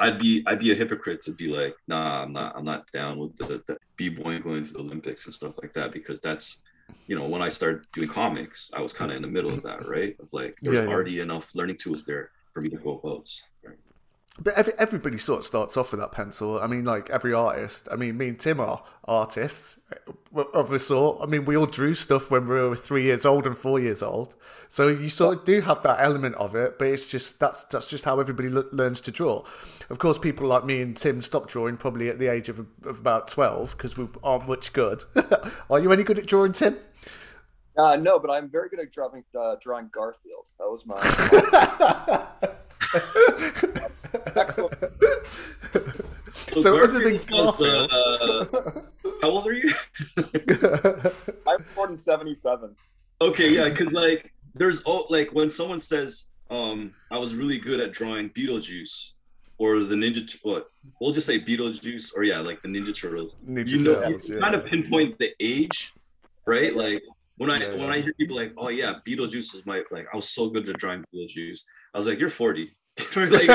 I'd 0.01 0.19
be 0.19 0.43
I'd 0.47 0.59
be 0.59 0.71
a 0.71 0.75
hypocrite 0.75 1.21
to 1.23 1.31
be 1.31 1.47
like, 1.47 1.75
nah, 1.87 2.23
I'm 2.23 2.33
not 2.33 2.55
I'm 2.55 2.63
not 2.63 2.85
down 2.93 3.17
with 3.19 3.35
the, 3.37 3.61
the 3.67 3.77
b 3.97 4.09
boy 4.09 4.39
going 4.39 4.63
to 4.63 4.73
the 4.73 4.79
Olympics 4.79 5.25
and 5.25 5.33
stuff 5.33 5.55
like 5.61 5.73
that 5.73 5.91
because 5.91 6.19
that's 6.19 6.61
you 7.07 7.17
know 7.17 7.27
when 7.27 7.41
I 7.41 7.49
started 7.49 7.85
doing 7.93 8.09
comics, 8.09 8.71
I 8.73 8.81
was 8.81 8.93
kind 8.93 9.11
of 9.11 9.17
in 9.17 9.21
the 9.21 9.27
middle 9.27 9.51
of 9.51 9.61
that, 9.63 9.87
right? 9.87 10.15
Of 10.19 10.31
like 10.33 10.55
there's 10.61 10.75
Yeah, 10.75 10.83
yeah. 10.83 10.89
already 10.89 11.19
enough 11.19 11.53
learning 11.55 11.77
tools 11.77 12.03
there 12.05 12.31
for 12.53 12.61
me 12.61 12.69
to 12.69 12.77
go 12.77 12.99
about. 12.99 13.29
Right? 13.63 13.77
But 14.39 14.55
every, 14.55 14.73
everybody 14.79 15.19
sort 15.19 15.39
of 15.39 15.45
starts 15.45 15.77
off 15.77 15.91
with 15.91 15.99
that 15.99 16.11
pencil. 16.11 16.59
I 16.59 16.65
mean, 16.65 16.85
like 16.85 17.09
every 17.11 17.33
artist. 17.33 17.87
I 17.91 17.95
mean, 17.95 18.17
me 18.17 18.29
and 18.29 18.39
Tim 18.39 18.59
are 18.59 18.83
artists 19.05 19.79
of 20.33 20.71
a 20.71 20.79
sort. 20.79 21.21
I 21.21 21.27
mean, 21.27 21.45
we 21.45 21.55
all 21.55 21.67
drew 21.67 21.93
stuff 21.93 22.31
when 22.31 22.47
we 22.47 22.55
were 22.55 22.75
three 22.75 23.03
years 23.03 23.25
old 23.25 23.45
and 23.45 23.55
four 23.55 23.79
years 23.79 24.01
old. 24.01 24.33
So 24.69 24.87
you 24.87 25.09
sort 25.09 25.37
of 25.37 25.45
do 25.45 25.61
have 25.61 25.83
that 25.83 25.99
element 25.99 26.33
of 26.35 26.55
it, 26.55 26.79
but 26.79 26.87
it's 26.87 27.11
just 27.11 27.39
that's 27.39 27.65
that's 27.65 27.85
just 27.85 28.05
how 28.05 28.19
everybody 28.19 28.49
le- 28.49 28.65
learns 28.71 29.01
to 29.01 29.11
draw. 29.11 29.43
Of 29.91 29.99
course, 29.99 30.17
people 30.17 30.47
like 30.47 30.65
me 30.65 30.81
and 30.81 30.97
Tim 30.97 31.21
stopped 31.21 31.49
drawing 31.49 31.77
probably 31.77 32.09
at 32.09 32.17
the 32.17 32.27
age 32.27 32.49
of, 32.49 32.57
of 32.59 32.97
about 32.99 33.27
twelve 33.27 33.77
because 33.77 33.97
we 33.97 34.07
aren't 34.23 34.47
much 34.47 34.73
good. 34.73 35.03
are 35.69 35.79
you 35.79 35.91
any 35.91 36.01
good 36.01 36.17
at 36.17 36.25
drawing, 36.25 36.53
Tim? 36.53 36.79
Uh, 37.77 37.97
no, 37.97 38.17
but 38.17 38.31
I'm 38.31 38.49
very 38.49 38.69
good 38.69 38.79
at 38.79 38.91
drawing 38.91 39.23
uh, 39.39 39.57
drawing 39.61 39.89
Garfield. 39.91 40.47
That 40.57 40.69
was 40.69 40.87
my 40.87 40.99
excellent. 44.35 44.75
So 46.61 46.77
other 46.77 46.99
than 46.99 47.17
Garfield 47.25 47.55
was, 47.55 47.61
uh, 47.61 48.81
how 49.21 49.29
old 49.29 49.47
are 49.47 49.53
you? 49.53 49.73
I'm 51.47 51.65
born 51.75 51.91
in 51.91 51.95
'77. 51.95 52.75
Okay, 53.21 53.53
yeah, 53.53 53.69
because 53.69 53.91
like 53.91 54.31
there's 54.53 54.83
oh 54.85 55.05
like 55.09 55.31
when 55.31 55.49
someone 55.49 55.79
says 55.79 56.27
um 56.49 56.93
I 57.11 57.17
was 57.17 57.33
really 57.33 57.57
good 57.57 57.79
at 57.79 57.91
drawing 57.91 58.29
Beetlejuice 58.29 59.13
or 59.57 59.79
the 59.79 59.95
Ninja 59.95 60.27
Tur- 60.27 60.39
what 60.43 60.67
we'll 60.99 61.11
just 61.11 61.27
say 61.27 61.39
Beetlejuice 61.39 62.11
or 62.15 62.23
yeah 62.23 62.39
like 62.39 62.61
the 62.61 62.67
Ninja 62.67 62.95
Turtles. 62.95 63.33
Ninja 63.47 63.69
you 63.69 63.79
know, 63.79 63.95
Turtles, 63.95 64.29
you 64.29 64.35
yeah. 64.35 64.41
kind 64.41 64.55
of 64.55 64.65
pinpoint 64.65 65.17
the 65.19 65.33
age, 65.39 65.93
right? 66.45 66.75
Like 66.75 67.01
when 67.37 67.49
I 67.49 67.59
Yeah, 67.59 67.69
when 67.71 67.79
yeah. 67.79 67.87
I 67.87 68.01
hear 68.01 68.13
people 68.13 68.35
like, 68.35 68.53
oh 68.57 68.69
yeah, 68.69 68.95
Beetlejuice 69.07 69.53
was 69.53 69.65
my 69.65 69.83
like 69.91 70.05
I 70.13 70.17
was 70.17 70.29
so 70.29 70.49
good 70.49 70.67
at 70.69 70.77
drawing 70.77 71.03
Beetlejuice. 71.13 71.61
I 71.93 71.97
was 71.97 72.07
like, 72.07 72.19
you're 72.19 72.29
40. 72.29 72.75
Like 73.15 73.49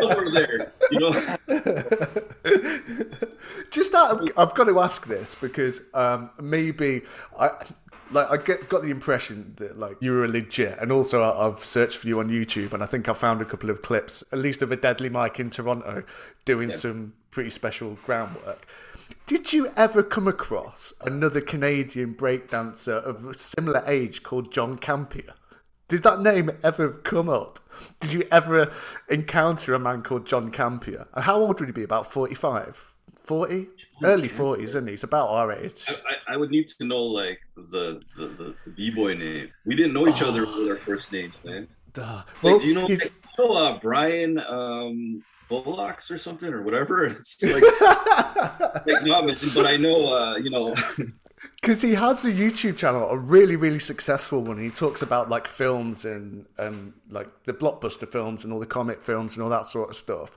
over 0.00 0.30
there, 0.30 0.72
you 0.90 1.00
know. 1.00 1.12
Just 3.70 3.94
out 3.94 4.10
of, 4.10 4.28
I've 4.36 4.54
got 4.54 4.64
to 4.64 4.78
ask 4.80 5.06
this 5.06 5.34
because 5.34 5.82
um, 5.94 6.30
maybe 6.40 7.02
I 7.38 7.50
like 8.10 8.30
I 8.30 8.36
get 8.36 8.68
got 8.68 8.82
the 8.82 8.90
impression 8.90 9.54
that 9.56 9.78
like 9.78 9.96
you 10.00 10.12
were 10.12 10.28
legit, 10.28 10.78
and 10.80 10.90
also 10.92 11.22
I, 11.22 11.46
I've 11.46 11.64
searched 11.64 11.98
for 11.98 12.08
you 12.08 12.20
on 12.20 12.28
YouTube, 12.28 12.72
and 12.72 12.82
I 12.82 12.86
think 12.86 13.08
I 13.08 13.14
found 13.14 13.40
a 13.40 13.44
couple 13.44 13.70
of 13.70 13.80
clips, 13.82 14.24
at 14.32 14.38
least 14.38 14.62
of 14.62 14.72
a 14.72 14.76
Deadly 14.76 15.08
Mike 15.08 15.40
in 15.40 15.50
Toronto, 15.50 16.02
doing 16.44 16.70
Yeah. 16.70 16.76
some 16.76 17.12
pretty 17.30 17.50
special 17.50 17.98
groundwork. 18.04 18.66
Did 19.26 19.52
you 19.52 19.70
ever 19.76 20.02
come 20.02 20.26
across 20.26 20.92
another 21.04 21.40
Canadian 21.40 22.14
breakdancer 22.14 23.02
of 23.02 23.26
a 23.26 23.34
similar 23.34 23.82
age 23.86 24.22
called 24.22 24.52
John 24.52 24.78
Campea? 24.78 25.32
Did 25.88 26.02
that 26.02 26.20
name 26.20 26.50
ever 26.62 26.90
come 26.92 27.28
up? 27.30 27.58
Did 28.00 28.12
you 28.12 28.24
ever 28.30 28.70
encounter 29.08 29.72
a 29.74 29.78
man 29.78 30.02
called 30.02 30.26
John 30.26 30.52
Campea? 30.52 31.06
And 31.14 31.24
how 31.24 31.40
old 31.40 31.60
would 31.60 31.68
he 31.68 31.72
be? 31.72 31.82
About 31.82 32.10
45? 32.12 32.94
40? 33.22 33.68
Early 34.04 34.28
40s, 34.28 34.62
isn't 34.62 34.86
he? 34.86 34.92
He's 34.92 35.02
about 35.04 35.28
our 35.30 35.50
age. 35.52 35.84
I, 35.88 35.92
I- 35.92 36.14
I 36.30 36.36
would 36.36 36.50
need 36.50 36.68
to 36.68 36.84
know 36.84 37.00
like 37.02 37.40
the 37.56 38.02
the, 38.18 38.26
the, 38.26 38.54
the 38.66 38.70
b-boy 38.76 39.14
name. 39.14 39.48
We 39.64 39.74
didn't 39.74 39.94
know 39.94 40.06
each 40.06 40.20
other 40.20 40.42
with 40.42 40.68
our 40.68 40.76
first 40.76 41.10
names, 41.10 41.32
man. 41.42 41.66
Duh. 41.94 42.02
Like, 42.02 42.42
Well, 42.42 42.60
you 42.60 42.74
know, 42.74 42.86
he's, 42.86 43.02
like, 43.04 43.12
you 43.38 43.44
know, 43.48 43.56
uh, 43.56 43.78
Brian 43.78 44.38
um, 44.40 45.24
Bullocks 45.48 46.10
or 46.10 46.18
something 46.18 46.52
or 46.52 46.60
whatever. 46.62 47.06
It's 47.18 47.42
like, 47.42 47.62
like 48.86 49.06
not 49.06 49.24
mentioned, 49.24 49.52
but 49.54 49.64
I 49.64 49.76
know, 49.76 50.12
uh, 50.14 50.36
you 50.36 50.50
know, 50.50 50.74
because 51.60 51.82
he 51.82 51.94
has 51.94 52.24
a 52.24 52.32
YouTube 52.32 52.76
channel, 52.76 53.08
a 53.10 53.16
really, 53.16 53.56
really 53.56 53.78
successful 53.78 54.42
one. 54.42 54.58
He 54.58 54.70
talks 54.70 55.02
about 55.02 55.28
like 55.28 55.46
films 55.48 56.04
and 56.04 56.46
and 56.58 56.92
like 57.10 57.28
the 57.44 57.52
blockbuster 57.52 58.10
films 58.10 58.44
and 58.44 58.52
all 58.52 58.60
the 58.60 58.66
comic 58.66 59.00
films 59.00 59.34
and 59.34 59.42
all 59.42 59.50
that 59.50 59.66
sort 59.66 59.90
of 59.90 59.96
stuff. 59.96 60.36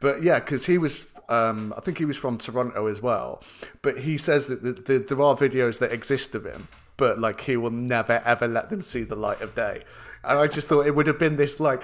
But 0.00 0.22
yeah, 0.22 0.40
because 0.40 0.66
he 0.66 0.78
was, 0.78 1.08
um, 1.28 1.72
I 1.76 1.80
think 1.80 1.98
he 1.98 2.04
was 2.04 2.16
from 2.16 2.38
Toronto 2.38 2.86
as 2.86 3.00
well. 3.00 3.42
But 3.82 3.98
he 3.98 4.18
says 4.18 4.48
that 4.48 4.62
the, 4.62 4.72
the, 4.72 4.98
there 4.98 5.22
are 5.22 5.34
videos 5.34 5.78
that 5.78 5.92
exist 5.92 6.34
of 6.34 6.44
him, 6.44 6.68
but 6.96 7.18
like 7.18 7.40
he 7.40 7.56
will 7.56 7.70
never 7.70 8.22
ever 8.24 8.46
let 8.46 8.68
them 8.68 8.82
see 8.82 9.04
the 9.04 9.16
light 9.16 9.40
of 9.40 9.54
day. 9.54 9.84
And 10.24 10.38
I 10.38 10.46
just 10.48 10.68
thought 10.68 10.86
it 10.86 10.94
would 10.94 11.06
have 11.06 11.18
been 11.18 11.36
this 11.36 11.60
like 11.60 11.82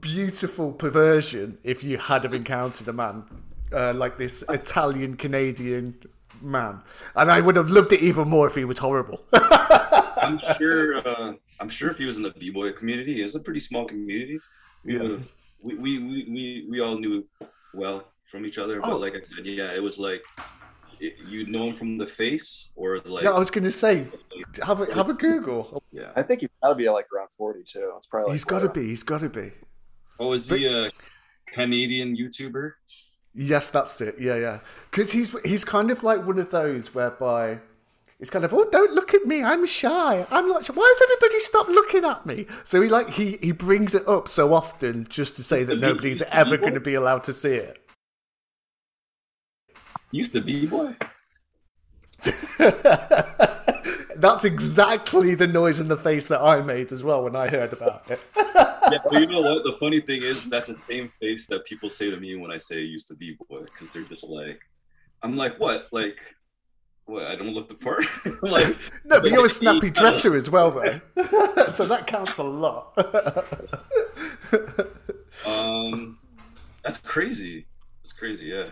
beautiful 0.00 0.72
perversion 0.72 1.58
if 1.62 1.84
you 1.84 1.98
had 1.98 2.22
have 2.22 2.32
encountered 2.32 2.88
a 2.88 2.92
man 2.92 3.24
uh, 3.72 3.92
like 3.94 4.16
this 4.16 4.42
Italian 4.48 5.16
Canadian 5.16 5.94
man, 6.44 6.82
and 7.16 7.30
I 7.30 7.40
would 7.40 7.56
have 7.56 7.70
loved 7.70 7.92
it 7.92 8.00
even 8.00 8.28
more 8.28 8.46
if 8.46 8.54
he 8.54 8.64
was 8.64 8.78
horrible. 8.78 9.20
I'm 9.32 10.40
sure. 10.58 10.96
Uh, 11.06 11.32
I'm 11.60 11.68
sure 11.68 11.90
if 11.90 11.98
he 11.98 12.04
was 12.04 12.16
in 12.16 12.22
the 12.22 12.30
b-boy 12.30 12.72
community, 12.72 13.22
it's 13.22 13.34
a 13.34 13.40
pretty 13.40 13.60
small 13.60 13.84
community. 13.86 14.38
We 14.84 14.94
Yeah. 14.96 15.02
have. 15.02 15.28
We, 15.62 15.74
we, 15.76 15.98
we, 15.98 16.26
we, 16.30 16.66
we 16.70 16.80
all 16.80 16.98
knew 16.98 17.26
well 17.72 18.08
from 18.30 18.44
each 18.44 18.58
other, 18.58 18.80
but 18.80 18.90
Oh. 18.92 18.96
like 18.98 19.14
I 19.14 19.20
said, 19.34 19.46
yeah, 19.46 19.72
it 19.74 19.82
was 19.82 19.98
like 19.98 20.22
it, 21.00 21.14
you 21.26 21.46
know 21.46 21.68
him 21.70 21.76
from 21.76 21.96
the 21.98 22.06
face 22.06 22.70
or 22.76 23.00
like 23.00 23.24
yeah, 23.24 23.30
I 23.30 23.38
was 23.38 23.50
going 23.50 23.64
to 23.64 23.70
say, 23.72 24.06
have 24.62 24.80
a 24.80 24.94
have 24.94 25.08
a 25.08 25.14
Google. 25.14 25.82
yeah. 25.90 26.10
I 26.16 26.22
think 26.22 26.40
he's 26.40 26.50
got 26.62 26.68
to 26.70 26.74
be 26.74 26.88
like 26.90 27.06
around 27.14 27.30
40 27.32 27.62
too. 27.64 27.92
It's 27.96 28.06
probably 28.06 28.28
like 28.28 28.34
He's 28.34 28.44
got 28.44 28.60
to 28.60 28.68
be. 28.68 28.86
He's 28.88 29.02
got 29.02 29.20
to 29.22 29.28
be. 29.30 29.52
Oh, 30.20 30.32
is 30.34 30.48
he 30.50 30.66
a 30.66 30.90
Canadian 31.52 32.16
YouTuber? 32.16 32.72
Yes, 33.34 33.70
that's 33.70 34.00
it. 34.00 34.16
Yeah, 34.18 34.36
yeah. 34.36 34.60
Because 34.90 35.10
he's 35.12 35.36
he's 35.44 35.64
kind 35.64 35.90
of 35.90 36.02
like 36.02 36.24
one 36.24 36.38
of 36.38 36.50
those 36.50 36.94
whereby 36.94 37.58
it's 38.20 38.30
kind 38.30 38.44
of 38.44 38.54
oh, 38.54 38.68
don't 38.70 38.92
look 38.92 39.12
at 39.12 39.24
me. 39.24 39.42
I'm 39.42 39.66
shy. 39.66 40.24
I'm 40.30 40.46
not. 40.46 40.64
Shy. 40.64 40.72
Why 40.72 40.94
does 40.96 41.02
everybody 41.10 41.40
stopped 41.40 41.70
looking 41.70 42.04
at 42.04 42.24
me? 42.24 42.46
So 42.62 42.80
he 42.80 42.88
like 42.88 43.10
he 43.10 43.38
he 43.42 43.50
brings 43.52 43.94
it 43.94 44.06
up 44.06 44.28
so 44.28 44.54
often 44.54 45.06
just 45.08 45.34
to 45.36 45.42
say 45.42 45.64
that 45.64 45.80
nobody's 45.80 46.22
ever 46.22 46.56
going 46.56 46.74
to 46.74 46.80
be 46.80 46.94
allowed 46.94 47.24
to 47.24 47.34
see 47.34 47.54
it. 47.54 47.78
Used 50.12 50.32
to 50.34 50.40
be 50.40 50.66
boy. 50.66 50.94
That's 54.16 54.44
exactly 54.44 55.34
the 55.34 55.46
noise 55.46 55.80
in 55.80 55.88
the 55.88 55.96
face 55.96 56.26
that 56.28 56.40
I 56.40 56.60
made 56.60 56.92
as 56.92 57.02
well 57.04 57.24
when 57.24 57.36
I 57.36 57.48
heard 57.48 57.72
about 57.72 58.10
it. 58.10 58.20
Yeah, 58.92 58.98
but 59.10 59.18
you 59.18 59.26
know 59.26 59.40
what? 59.40 59.64
The 59.64 59.72
funny 59.80 59.98
thing 60.02 60.22
is, 60.22 60.44
that's 60.44 60.66
the 60.66 60.74
same 60.74 61.08
face 61.08 61.46
that 61.46 61.64
people 61.64 61.88
say 61.88 62.10
to 62.10 62.20
me 62.20 62.36
when 62.36 62.50
I 62.50 62.58
say 62.58 62.76
I 62.76 62.80
used 62.80 63.08
to 63.08 63.14
be 63.14 63.34
boy, 63.48 63.60
because 63.62 63.90
they're 63.90 64.02
just 64.02 64.24
like, 64.28 64.60
I'm 65.22 65.38
like, 65.38 65.58
what? 65.58 65.88
Like, 65.90 66.18
what? 67.06 67.22
I 67.22 67.34
don't 67.34 67.54
look 67.54 67.68
the 67.68 67.76
part. 67.76 68.04
I'm 68.26 68.38
like, 68.42 68.66
No, 69.04 69.16
but 69.16 69.22
like, 69.24 69.32
you're 69.32 69.46
a 69.46 69.48
snappy 69.48 69.88
dresser 69.88 70.36
as 70.36 70.50
well, 70.50 70.70
though. 70.70 71.00
so 71.70 71.86
that 71.86 72.06
counts 72.06 72.36
a 72.36 72.42
lot. 72.42 72.92
um, 75.46 76.18
that's 76.82 76.98
crazy. 76.98 77.66
That's 78.02 78.12
crazy. 78.12 78.48
Yeah. 78.48 78.66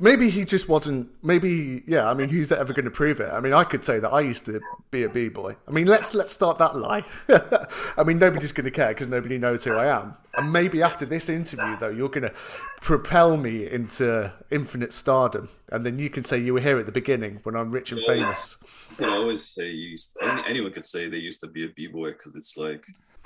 Maybe 0.00 0.30
he 0.30 0.44
just 0.44 0.68
wasn't. 0.68 1.08
Maybe, 1.22 1.82
yeah. 1.86 2.10
I 2.10 2.14
mean, 2.14 2.28
who's 2.28 2.50
ever 2.50 2.72
going 2.72 2.86
to 2.86 2.90
prove 2.90 3.20
it? 3.20 3.30
I 3.30 3.40
mean, 3.40 3.52
I 3.52 3.64
could 3.64 3.84
say 3.84 4.00
that 4.00 4.08
I 4.08 4.20
used 4.20 4.44
to 4.46 4.60
be 4.90 5.04
a 5.04 5.08
b 5.08 5.28
boy. 5.28 5.56
I 5.68 5.70
mean, 5.70 5.86
let's 5.86 6.14
let's 6.14 6.32
start 6.32 6.58
that 6.58 6.76
lie. 6.76 7.04
I 7.96 8.02
mean, 8.02 8.18
nobody's 8.18 8.52
going 8.52 8.64
to 8.64 8.70
care 8.70 8.88
because 8.88 9.08
nobody 9.08 9.38
knows 9.38 9.64
who 9.64 9.74
I 9.74 9.86
am. 9.86 10.14
And 10.36 10.52
maybe 10.52 10.82
after 10.82 11.04
this 11.04 11.28
interview, 11.28 11.76
though, 11.78 11.88
you're 11.88 12.08
going 12.08 12.28
to 12.28 12.32
propel 12.80 13.36
me 13.36 13.68
into 13.68 14.32
infinite 14.50 14.92
stardom, 14.92 15.48
and 15.70 15.84
then 15.84 15.98
you 15.98 16.08
can 16.08 16.22
say 16.22 16.38
you 16.38 16.54
were 16.54 16.60
here 16.60 16.78
at 16.78 16.86
the 16.86 16.92
beginning 16.92 17.40
when 17.42 17.54
I'm 17.54 17.70
rich 17.70 17.92
and 17.92 18.00
famous. 18.06 18.56
You 18.90 18.96
can 18.96 19.08
always 19.08 19.48
say 19.48 19.66
you 19.66 19.90
used. 19.90 20.16
any, 20.22 20.42
anyone 20.46 20.72
could 20.72 20.84
say 20.84 21.08
they 21.08 21.18
used 21.18 21.40
to 21.42 21.48
be 21.48 21.64
a 21.66 21.68
b 21.68 21.86
boy 21.86 22.12
because 22.12 22.34
it's 22.36 22.56
like, 22.56 22.84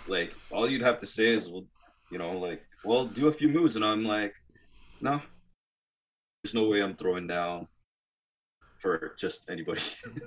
like 0.08 0.34
all 0.50 0.68
you'd 0.68 0.82
have 0.82 0.98
to 0.98 1.06
say 1.06 1.28
is, 1.28 1.50
well, 1.50 1.64
you 2.10 2.18
know, 2.18 2.32
like, 2.38 2.64
well, 2.84 3.06
do 3.06 3.28
a 3.28 3.32
few 3.32 3.48
moves, 3.48 3.76
and 3.76 3.84
I'm 3.84 4.04
like, 4.04 4.34
no, 5.00 5.20
there's 6.44 6.54
no 6.54 6.68
way 6.68 6.82
I'm 6.82 6.94
throwing 6.94 7.26
down 7.26 7.66
for 8.78 9.14
just 9.18 9.48
anybody. 9.50 9.80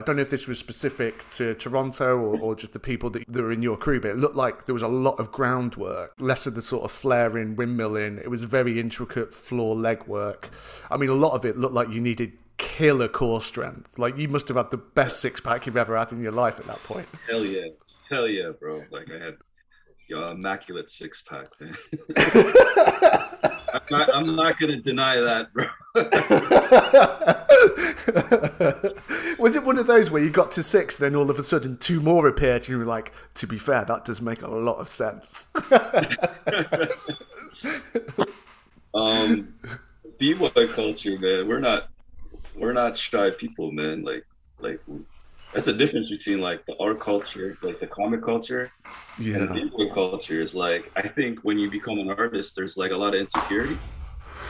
I 0.00 0.04
don't 0.04 0.16
know 0.16 0.22
if 0.22 0.28
this 0.28 0.46
was 0.46 0.58
specific 0.58 1.28
to 1.30 1.54
Toronto 1.54 2.18
or, 2.18 2.38
or 2.38 2.54
just 2.54 2.74
the 2.74 2.78
people 2.78 3.08
that, 3.10 3.24
that 3.28 3.42
were 3.42 3.50
in 3.50 3.62
your 3.62 3.78
crew, 3.78 3.98
but 3.98 4.10
it 4.10 4.18
looked 4.18 4.36
like 4.36 4.66
there 4.66 4.74
was 4.74 4.82
a 4.82 4.88
lot 4.88 5.18
of 5.18 5.32
groundwork, 5.32 6.12
less 6.18 6.46
of 6.46 6.54
the 6.54 6.60
sort 6.60 6.84
of 6.84 6.92
flaring, 6.92 7.56
windmilling. 7.56 8.18
It 8.18 8.28
was 8.28 8.44
very 8.44 8.78
intricate 8.78 9.32
floor 9.32 9.74
leg 9.74 10.06
work. 10.06 10.50
I 10.90 10.98
mean, 10.98 11.08
a 11.08 11.14
lot 11.14 11.32
of 11.32 11.46
it 11.46 11.56
looked 11.56 11.72
like 11.72 11.88
you 11.88 12.02
needed 12.02 12.32
killer 12.58 13.08
core 13.08 13.40
strength. 13.40 13.98
Like 13.98 14.18
you 14.18 14.28
must 14.28 14.48
have 14.48 14.58
had 14.58 14.70
the 14.70 14.76
best 14.76 15.20
six 15.20 15.40
pack 15.40 15.64
you've 15.64 15.78
ever 15.78 15.96
had 15.96 16.12
in 16.12 16.20
your 16.20 16.32
life 16.32 16.60
at 16.60 16.66
that 16.66 16.82
point. 16.84 17.08
Hell 17.30 17.44
yeah, 17.44 17.68
hell 18.10 18.28
yeah, 18.28 18.50
bro! 18.60 18.84
Like 18.90 19.12
I 19.14 19.24
had 19.24 19.36
your 20.08 20.30
immaculate 20.30 20.90
six 20.90 21.22
pack, 21.22 21.48
man. 21.58 21.74
I'm 23.72 23.80
not, 23.90 24.14
I'm 24.14 24.36
not 24.36 24.58
gonna 24.58 24.76
deny 24.76 25.16
that, 25.16 25.52
bro. 25.52 25.66
was 29.38 29.56
it 29.56 29.64
one 29.64 29.78
of 29.78 29.86
those 29.86 30.10
where 30.10 30.22
you 30.22 30.30
got 30.30 30.52
to 30.52 30.62
six, 30.62 30.96
then 30.96 31.14
all 31.14 31.30
of 31.30 31.38
a 31.38 31.42
sudden 31.42 31.76
two 31.78 32.00
more 32.00 32.28
appeared, 32.28 32.62
and 32.62 32.68
you 32.68 32.78
were 32.78 32.84
like, 32.84 33.12
to 33.34 33.46
be 33.46 33.58
fair, 33.58 33.84
that 33.84 34.04
does 34.04 34.20
make 34.20 34.42
a 34.42 34.48
lot 34.48 34.76
of 34.76 34.88
sense. 34.88 35.46
um, 38.94 39.54
b-boy 40.18 40.68
culture, 40.68 41.18
man. 41.18 41.48
We're 41.48 41.60
not, 41.60 41.88
we're 42.54 42.72
not 42.72 42.96
shy 42.96 43.30
people, 43.30 43.72
man. 43.72 44.04
Like, 44.04 44.26
like 44.58 44.80
that's 45.56 45.68
a 45.68 45.72
difference 45.72 46.10
between 46.10 46.40
like 46.40 46.66
the 46.66 46.76
art 46.78 47.00
culture, 47.00 47.56
like 47.62 47.80
the 47.80 47.86
comic 47.86 48.22
culture, 48.22 48.70
and 49.16 49.26
the 49.26 49.40
yeah. 49.40 49.52
b-boy 49.54 49.88
culture. 49.94 50.40
Is 50.40 50.54
like 50.54 50.92
I 50.96 51.08
think 51.08 51.40
when 51.40 51.58
you 51.58 51.70
become 51.70 51.98
an 51.98 52.10
artist, 52.10 52.54
there's 52.54 52.76
like 52.76 52.90
a 52.90 52.96
lot 52.96 53.14
of 53.14 53.20
insecurity. 53.20 53.78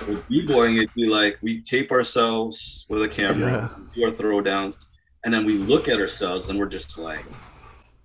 With 0.09 0.27
b-boying, 0.29 0.77
it'd 0.77 0.93
be 0.95 1.07
like 1.07 1.39
we 1.43 1.63
tape 1.63 1.93
ourselves 1.93 2.87
with 2.89 3.03
a 3.03 3.09
camera, 3.09 3.71
do 3.95 4.05
our 4.05 4.11
throwdowns, 4.11 4.89
and 5.25 5.33
then 5.33 5.47
we 5.47 5.55
look 5.55 5.89
at 5.89 6.01
ourselves 6.01 6.49
and 6.49 6.59
we're 6.59 6.67
just 6.67 6.99
like, 6.99 7.25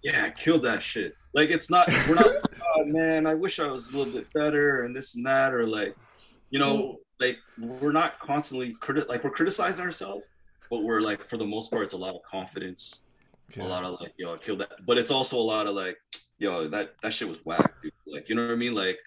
yeah, 0.04 0.30
killed 0.30 0.62
that 0.64 0.84
shit. 0.84 1.16
Like 1.34 1.50
it's 1.50 1.72
not, 1.72 1.88
we're 2.08 2.16
not, 2.16 2.28
oh 2.76 2.86
man, 2.86 3.26
I 3.26 3.34
wish 3.34 3.60
I 3.60 3.68
was 3.68 3.90
a 3.90 3.98
little 3.98 4.14
bit 4.14 4.32
better 4.32 4.84
and 4.84 4.96
this 4.96 5.16
and 5.16 5.26
that, 5.26 5.54
or 5.56 5.66
like, 5.66 5.96
you 6.52 6.60
know, 6.60 6.78
mm. 6.78 6.96
like 7.20 7.40
we're 7.58 7.92
not 7.92 8.20
constantly 8.20 8.76
criti- 8.76 9.08
like 9.08 9.24
we're 9.24 9.32
criticizing 9.32 9.84
ourselves, 9.84 10.30
but 10.72 10.84
we're 10.84 11.02
like 11.02 11.30
for 11.30 11.38
the 11.38 11.46
most 11.46 11.70
part, 11.70 11.84
it's 11.84 11.94
a 11.94 11.98
lot 11.98 12.16
of 12.16 12.22
confidence. 12.24 13.02
Yeah. 13.56 13.64
a 13.64 13.68
lot 13.68 13.84
of 13.84 14.00
like 14.00 14.14
yo 14.18 14.38
kill 14.38 14.56
that 14.62 14.70
but 14.88 14.98
it's 14.98 15.12
also 15.12 15.38
a 15.38 15.48
lot 15.56 15.68
of 15.68 15.76
like 15.76 15.98
yo 16.40 16.70
that 16.70 16.94
that 17.04 17.14
shit 17.14 17.28
was 17.28 17.40
whack 17.44 17.70
dude. 17.84 17.92
like 18.08 18.30
you 18.30 18.36
know 18.36 18.44
what 18.46 18.54
i 18.54 18.56
mean 18.56 18.74
like 18.74 18.98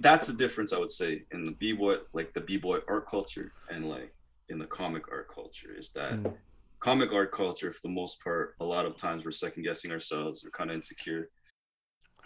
that's 0.00 0.26
the 0.26 0.32
difference 0.32 0.72
i 0.72 0.78
would 0.82 0.90
say 0.90 1.22
in 1.30 1.44
the 1.44 1.52
b-boy 1.52 1.94
like 2.14 2.34
the 2.34 2.40
b-boy 2.40 2.78
art 2.88 3.06
culture 3.08 3.52
and 3.70 3.88
like 3.88 4.12
in 4.48 4.58
the 4.58 4.66
comic 4.66 5.04
art 5.12 5.28
culture 5.32 5.72
is 5.78 5.90
that 5.90 6.14
Mm. 6.14 6.34
comic 6.80 7.12
art 7.12 7.30
culture 7.30 7.72
for 7.72 7.78
the 7.84 7.94
most 8.00 8.14
part 8.24 8.56
a 8.58 8.64
lot 8.74 8.86
of 8.86 8.96
times 8.96 9.24
we're 9.24 9.30
second 9.44 9.62
guessing 9.62 9.92
ourselves 9.92 10.42
we're 10.42 10.50
kind 10.50 10.70
of 10.70 10.74
insecure 10.74 11.28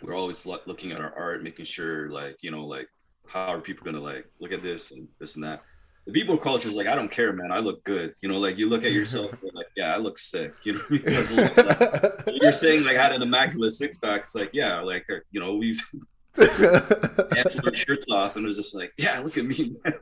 we're 0.00 0.16
always 0.16 0.46
lo- 0.46 0.64
looking 0.70 0.92
at 0.92 1.00
our 1.06 1.12
art 1.14 1.42
making 1.42 1.66
sure 1.66 2.08
like 2.20 2.36
you 2.40 2.50
know 2.50 2.64
like 2.66 2.88
how 3.26 3.52
are 3.52 3.60
people 3.60 3.84
gonna 3.84 4.00
like 4.12 4.24
look 4.40 4.52
at 4.58 4.62
this 4.62 4.92
and 4.92 5.06
this 5.20 5.34
and 5.34 5.44
that 5.44 5.60
the 6.08 6.12
b-boy 6.12 6.38
culture 6.38 6.68
is 6.68 6.74
like 6.74 6.86
i 6.86 6.94
don't 6.94 7.12
care 7.12 7.34
man 7.34 7.52
i 7.52 7.58
look 7.58 7.84
good 7.84 8.14
you 8.22 8.28
know 8.30 8.38
like 8.38 8.56
you 8.56 8.66
look 8.66 8.82
at 8.82 8.92
yourself 8.92 9.30
you're 9.42 9.52
like 9.52 9.66
yeah 9.76 9.94
i 9.94 9.98
look 9.98 10.18
sick 10.18 10.54
You 10.64 10.72
know, 10.72 10.80
because 10.88 11.30
like, 11.36 12.42
you're 12.42 12.52
saying 12.52 12.84
like 12.84 12.96
I 12.96 13.02
had 13.02 13.12
an 13.12 13.22
immaculate 13.22 13.72
six 13.72 13.98
pack. 13.98 14.20
It's 14.20 14.34
like 14.34 14.50
yeah, 14.52 14.80
like 14.80 15.06
uh, 15.10 15.16
you 15.30 15.40
know 15.40 15.56
we've 15.56 15.80
answered 16.38 17.66
our 17.66 17.74
shirts 17.74 18.06
off, 18.10 18.36
and 18.36 18.44
it 18.44 18.48
was 18.48 18.56
just 18.56 18.74
like 18.74 18.92
yeah, 18.96 19.20
look 19.20 19.36
at 19.36 19.44
me, 19.44 19.76
man. 19.84 19.94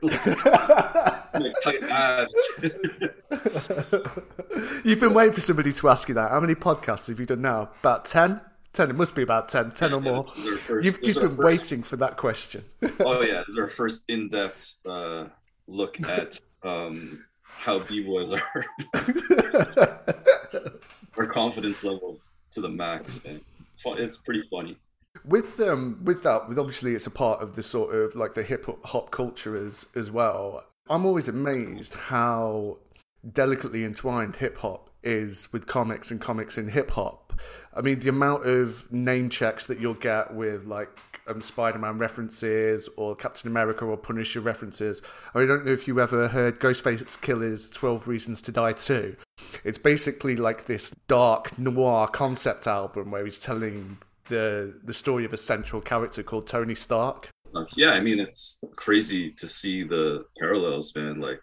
like, 1.65 1.83
abs. 1.83 2.59
You've 4.83 4.99
been 4.99 5.13
waiting 5.13 5.33
for 5.33 5.41
somebody 5.41 5.71
to 5.71 5.89
ask 5.89 6.07
you 6.09 6.15
that. 6.15 6.31
How 6.31 6.39
many 6.39 6.55
podcasts 6.55 7.07
have 7.07 7.19
you 7.19 7.25
done 7.25 7.41
now? 7.41 7.71
About 7.79 8.05
10? 8.05 8.39
10. 8.73 8.89
It 8.89 8.95
must 8.95 9.15
be 9.15 9.23
about 9.23 9.49
10. 9.49 9.71
10 9.71 9.93
or 9.93 10.01
more. 10.01 10.27
First- 10.27 10.85
You've 10.85 11.01
just 11.01 11.19
been 11.19 11.35
first- 11.35 11.39
waiting 11.39 11.83
for 11.83 11.97
that 11.97 12.17
question. 12.17 12.63
Oh 12.99 13.21
yeah, 13.21 13.43
is 13.47 13.57
our 13.57 13.67
first 13.67 14.03
in-depth 14.07 14.75
uh, 14.85 15.25
look 15.67 15.99
at 16.09 16.39
um, 16.63 17.23
how 17.43 17.79
b-boys 17.79 18.39
are. 18.39 18.65
our 21.17 21.25
confidence 21.25 21.83
levels 21.83 22.33
to 22.51 22.61
the 22.61 22.69
max, 22.69 23.23
man. 23.23 23.41
It's 23.85 24.17
pretty 24.17 24.43
funny. 24.49 24.77
with 25.25 25.59
um 25.59 25.99
with 26.03 26.23
that 26.23 26.47
with 26.47 26.59
obviously 26.59 26.93
it's 26.93 27.07
a 27.07 27.11
part 27.11 27.41
of 27.41 27.55
the 27.55 27.63
sort 27.63 27.93
of 27.93 28.15
like 28.15 28.33
the 28.33 28.43
hip 28.43 28.65
hop 28.85 29.11
culture 29.11 29.57
as 29.57 29.85
as 29.95 30.11
well 30.11 30.63
i'm 30.89 31.05
always 31.05 31.27
amazed 31.27 31.95
how 31.95 32.77
delicately 33.33 33.83
entwined 33.83 34.35
hip 34.35 34.57
hop 34.57 34.89
is 35.03 35.51
with 35.51 35.65
comics 35.65 36.11
and 36.11 36.21
comics 36.21 36.57
in 36.57 36.67
hip 36.69 36.91
hop 36.91 37.33
i 37.75 37.81
mean 37.81 37.99
the 37.99 38.09
amount 38.09 38.45
of 38.45 38.91
name 38.91 39.29
checks 39.29 39.65
that 39.67 39.79
you'll 39.79 39.93
get 39.95 40.33
with 40.33 40.65
like 40.65 40.89
um, 41.27 41.41
spider-man 41.41 41.97
references 41.97 42.89
or 42.97 43.15
captain 43.15 43.49
america 43.49 43.85
or 43.85 43.97
punisher 43.97 44.41
references 44.41 45.01
i 45.35 45.45
don't 45.45 45.65
know 45.65 45.71
if 45.71 45.87
you 45.87 45.99
ever 45.99 46.27
heard 46.27 46.59
Ghostface 46.59 47.19
Killah's 47.21 47.69
12 47.69 48.07
reasons 48.07 48.41
to 48.43 48.51
die 48.51 48.73
2 48.73 49.15
it's 49.63 49.77
basically 49.77 50.35
like 50.35 50.65
this 50.65 50.91
dark 51.07 51.57
noir 51.59 52.07
concept 52.07 52.67
album 52.67 53.11
where 53.11 53.23
he's 53.25 53.39
telling 53.39 53.97
the 54.29 54.73
the 54.83 54.93
story 54.93 55.25
of 55.25 55.33
a 55.33 55.37
central 55.37 55.81
character 55.81 56.21
called 56.21 56.47
Tony 56.47 56.75
Stark. 56.75 57.29
Yeah, 57.77 57.91
I 57.91 58.01
mean, 58.01 58.19
it's 58.19 58.59
crazy 58.75 59.31
to 59.37 59.47
see 59.47 59.83
the 59.83 60.25
parallels, 60.37 60.93
man. 60.95 61.21
Like, 61.21 61.39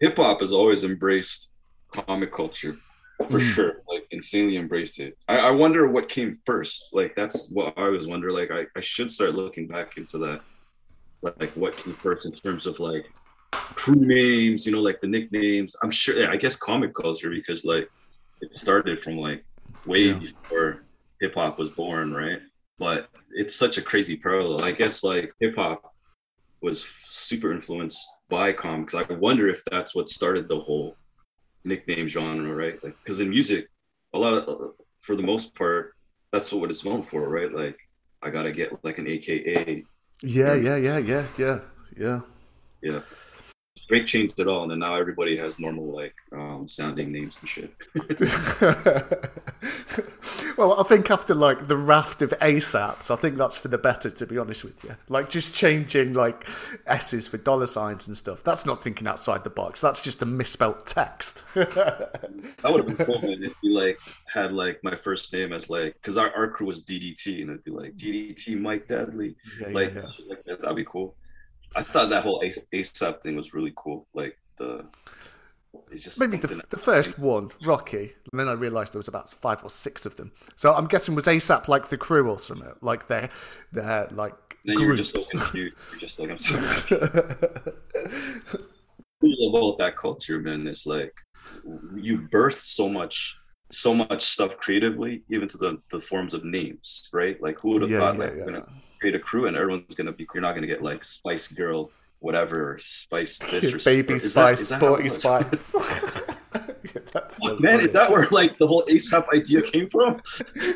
hip 0.00 0.16
hop 0.16 0.40
has 0.40 0.52
always 0.52 0.84
embraced 0.84 1.50
comic 1.92 2.32
culture 2.32 2.76
for 3.28 3.38
Mm. 3.40 3.40
sure, 3.40 3.72
insanely 4.20 4.56
embraced 4.58 5.00
it. 5.00 5.16
I, 5.28 5.38
I 5.38 5.50
wonder 5.50 5.88
what 5.88 6.08
came 6.08 6.38
first. 6.44 6.90
Like, 6.92 7.14
that's 7.16 7.50
what 7.50 7.72
I 7.78 7.84
always 7.86 8.06
wonder. 8.06 8.30
Like, 8.30 8.50
I, 8.50 8.66
I 8.76 8.82
should 8.82 9.10
start 9.10 9.34
looking 9.34 9.66
back 9.66 9.96
into 9.96 10.18
that. 10.18 10.40
Like, 11.22 11.52
what 11.56 11.76
came 11.76 11.94
first 11.94 12.26
in 12.26 12.32
terms 12.32 12.66
of 12.66 12.78
like 12.80 13.06
crew 13.52 14.04
names, 14.16 14.66
you 14.66 14.72
know, 14.72 14.80
like 14.80 15.00
the 15.00 15.08
nicknames. 15.08 15.74
I'm 15.82 15.90
sure, 15.90 16.16
yeah, 16.18 16.30
I 16.30 16.36
guess 16.36 16.54
comic 16.56 16.94
culture 16.94 17.30
because, 17.30 17.64
like, 17.64 17.88
it 18.42 18.54
started 18.54 19.00
from 19.00 19.16
like 19.16 19.44
way 19.86 20.04
Yeah. 20.08 20.18
before 20.18 20.84
hip 21.20 21.34
hop 21.34 21.58
was 21.58 21.70
born, 21.70 22.12
right? 22.12 22.40
But 22.78 23.08
it's 23.32 23.54
such 23.54 23.78
a 23.78 23.82
crazy 23.82 24.16
parallel. 24.16 24.62
I 24.62 24.72
guess 24.72 25.02
like 25.04 25.32
hip 25.40 25.56
hop 25.56 25.94
was 26.62 26.84
super 27.06 27.52
influenced 27.52 28.00
by 28.28 28.52
comics. 28.52 28.94
I 28.94 29.02
wonder 29.14 29.48
if 29.48 29.62
that's 29.70 29.94
what 29.94 30.08
started 30.08 30.48
the 30.48 30.60
whole 30.60 30.96
nickname 31.64 32.08
genre, 32.08 32.54
right? 32.54 32.82
Like, 32.82 32.96
because 33.02 33.20
in 33.20 33.28
music, 33.28 33.68
a 34.14 34.18
lot 34.18 34.34
of, 34.34 34.72
for 35.00 35.16
the 35.16 35.22
most 35.22 35.54
part, 35.54 35.94
that's 36.32 36.52
what 36.52 36.70
it's 36.70 36.84
known 36.84 37.02
for, 37.02 37.28
right? 37.28 37.52
Like, 37.52 37.78
I 38.22 38.30
gotta 38.30 38.52
get 38.52 38.84
like 38.84 38.98
an 38.98 39.08
AKA. 39.08 39.84
Yeah, 40.22 40.54
yeah, 40.54 40.76
yeah, 40.76 40.98
yeah, 40.98 41.26
yeah, 41.38 41.60
yeah. 41.96 42.20
Yeah, 42.82 43.00
Drake 43.88 44.06
changed 44.06 44.38
it 44.38 44.46
all, 44.46 44.62
and 44.62 44.70
then 44.70 44.78
now 44.78 44.94
everybody 44.94 45.36
has 45.36 45.58
normal 45.58 45.92
like 45.92 46.14
um, 46.32 46.68
sounding 46.68 47.10
names 47.12 47.40
and 47.40 47.48
shit. 47.48 47.74
well, 50.60 50.78
I 50.78 50.82
think 50.82 51.10
after 51.10 51.34
like 51.34 51.68
the 51.68 51.76
raft 51.76 52.20
of 52.20 52.30
ASAPs, 52.40 53.10
I 53.10 53.16
think 53.16 53.38
that's 53.38 53.56
for 53.56 53.68
the 53.68 53.78
better. 53.78 54.10
To 54.10 54.26
be 54.26 54.36
honest 54.36 54.62
with 54.62 54.84
you, 54.84 54.94
like 55.08 55.30
just 55.30 55.54
changing 55.54 56.12
like 56.12 56.46
S's 56.86 57.26
for 57.26 57.38
dollar 57.38 57.64
signs 57.64 58.06
and 58.06 58.14
stuff. 58.14 58.44
That's 58.44 58.66
not 58.66 58.84
thinking 58.84 59.06
outside 59.06 59.42
the 59.42 59.50
box. 59.50 59.80
That's 59.80 60.02
just 60.02 60.20
a 60.20 60.26
misspelt 60.26 60.86
text. 60.86 61.44
That 61.54 62.72
would 62.72 62.88
have 62.88 62.98
been 62.98 63.06
cool, 63.06 63.22
man. 63.22 63.42
If 63.42 63.54
you 63.62 63.72
like 63.72 63.98
had 64.26 64.52
like 64.52 64.80
my 64.82 64.94
first 64.94 65.32
name 65.32 65.52
as 65.52 65.70
like, 65.70 65.94
because 65.94 66.18
our, 66.18 66.30
our 66.36 66.50
crew 66.50 66.66
was 66.66 66.82
DDT, 66.82 67.40
and 67.40 67.50
it'd 67.50 67.64
be 67.64 67.70
like 67.70 67.96
DDT 67.96 68.60
Mike 68.60 68.86
Dudley. 68.86 69.36
yeah, 69.60 69.68
like, 69.68 69.94
yeah. 69.94 70.02
like 70.28 70.44
that. 70.44 70.60
That'd 70.60 70.76
be 70.76 70.84
cool. 70.84 71.14
I 71.74 71.82
thought 71.82 72.10
that 72.10 72.24
whole 72.24 72.42
ASAP 72.74 73.22
thing 73.22 73.36
was 73.36 73.54
really 73.54 73.72
cool. 73.76 74.06
Like 74.12 74.36
the, 74.56 74.84
it's 75.90 76.04
just 76.04 76.20
Maybe 76.20 76.36
the, 76.36 76.62
the 76.70 76.76
first 76.76 77.18
one, 77.18 77.50
Rocky, 77.64 78.12
and 78.30 78.40
then 78.40 78.48
I 78.48 78.52
realised 78.52 78.92
there 78.92 78.98
was 78.98 79.08
about 79.08 79.28
five 79.28 79.62
or 79.62 79.70
six 79.70 80.06
of 80.06 80.16
them. 80.16 80.32
So 80.56 80.74
I'm 80.74 80.86
guessing 80.86 81.14
was 81.14 81.26
ASAP 81.26 81.68
like 81.68 81.88
the 81.88 81.96
crew 81.96 82.28
or 82.28 82.38
something, 82.38 82.72
like 82.80 83.06
their 83.06 83.28
their 83.72 84.08
like 84.10 84.56
were 84.66 84.74
group. 84.74 84.96
just 84.98 85.14
so 85.14 85.24
confused. 85.24 85.76
You're 85.90 86.00
just 86.00 86.18
like, 86.18 86.30
I'm 86.30 86.38
so 86.38 86.56
confused. 86.56 88.56
Cool 89.20 89.54
about 89.54 89.78
that 89.78 89.96
culture, 89.96 90.38
man. 90.38 90.66
It's 90.66 90.86
like 90.86 91.12
you 91.94 92.28
birth 92.30 92.54
so 92.54 92.88
much, 92.88 93.36
so 93.70 93.94
much 93.94 94.24
stuff 94.24 94.56
creatively, 94.56 95.22
even 95.30 95.48
to 95.48 95.58
the 95.58 95.78
the 95.90 96.00
forms 96.00 96.34
of 96.34 96.44
names, 96.44 97.08
right? 97.12 97.40
Like 97.42 97.58
who 97.58 97.70
would 97.70 97.82
have 97.82 97.90
yeah, 97.90 97.98
thought 97.98 98.14
yeah, 98.14 98.24
like 98.24 98.34
yeah. 98.36 98.44
gonna 98.44 98.66
create 98.98 99.14
a 99.14 99.18
crew 99.18 99.46
and 99.46 99.56
everyone's 99.56 99.94
gonna 99.94 100.12
be 100.12 100.26
you're 100.32 100.40
not 100.40 100.54
gonna 100.54 100.66
get 100.66 100.82
like 100.82 101.04
Spice 101.04 101.48
Girl, 101.48 101.90
whatever, 102.20 102.76
Spice 102.80 103.38
this 103.50 103.74
or 103.74 103.78
Baby 103.90 104.14
that- 104.14 104.20
Spice, 104.20 104.60
is 104.60 104.68
that 104.70 104.78
Sporty? 104.80 105.08
Spice. 105.08 105.74
Yeah, 106.94 107.00
that's 107.12 107.36
so 107.36 107.46
Man, 107.58 107.72
funny. 107.72 107.84
is 107.84 107.92
that 107.92 108.10
where 108.10 108.26
like 108.30 108.56
the 108.58 108.66
whole 108.66 108.84
ASAP 108.86 109.26
idea 109.34 109.60
came 109.62 109.88
from? 109.90 110.20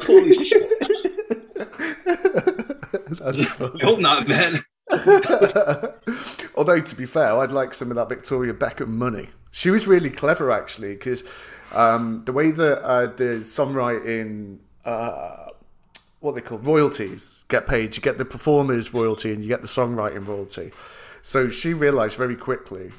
Holy 0.02 0.44
shit! 0.44 0.82
I 3.22 3.32
hope 3.82 3.98
not, 4.00 4.28
man. 4.28 4.58
Although 6.56 6.80
to 6.80 6.96
be 6.96 7.06
fair, 7.06 7.36
I'd 7.38 7.52
like 7.52 7.74
some 7.74 7.90
of 7.90 7.96
that 7.96 8.08
Victoria 8.08 8.52
Beckham 8.54 8.88
money. 8.88 9.28
She 9.50 9.70
was 9.70 9.86
really 9.86 10.10
clever 10.10 10.50
actually 10.50 10.94
because 10.94 11.24
um, 11.72 12.22
the 12.26 12.32
way 12.32 12.50
that 12.50 12.82
uh, 12.84 13.06
the 13.06 13.40
songwriting, 13.44 14.58
uh, 14.84 15.46
what 16.20 16.34
they 16.34 16.40
call 16.40 16.58
royalties, 16.58 17.44
get 17.48 17.66
paid. 17.66 17.96
You 17.96 18.02
get 18.02 18.18
the 18.18 18.24
performers 18.24 18.92
royalty 18.94 19.32
and 19.32 19.42
you 19.42 19.48
get 19.48 19.62
the 19.62 19.68
songwriting 19.68 20.26
royalty. 20.26 20.72
So 21.24 21.48
she 21.48 21.72
realised 21.72 22.18
very 22.18 22.36
quickly 22.36 22.90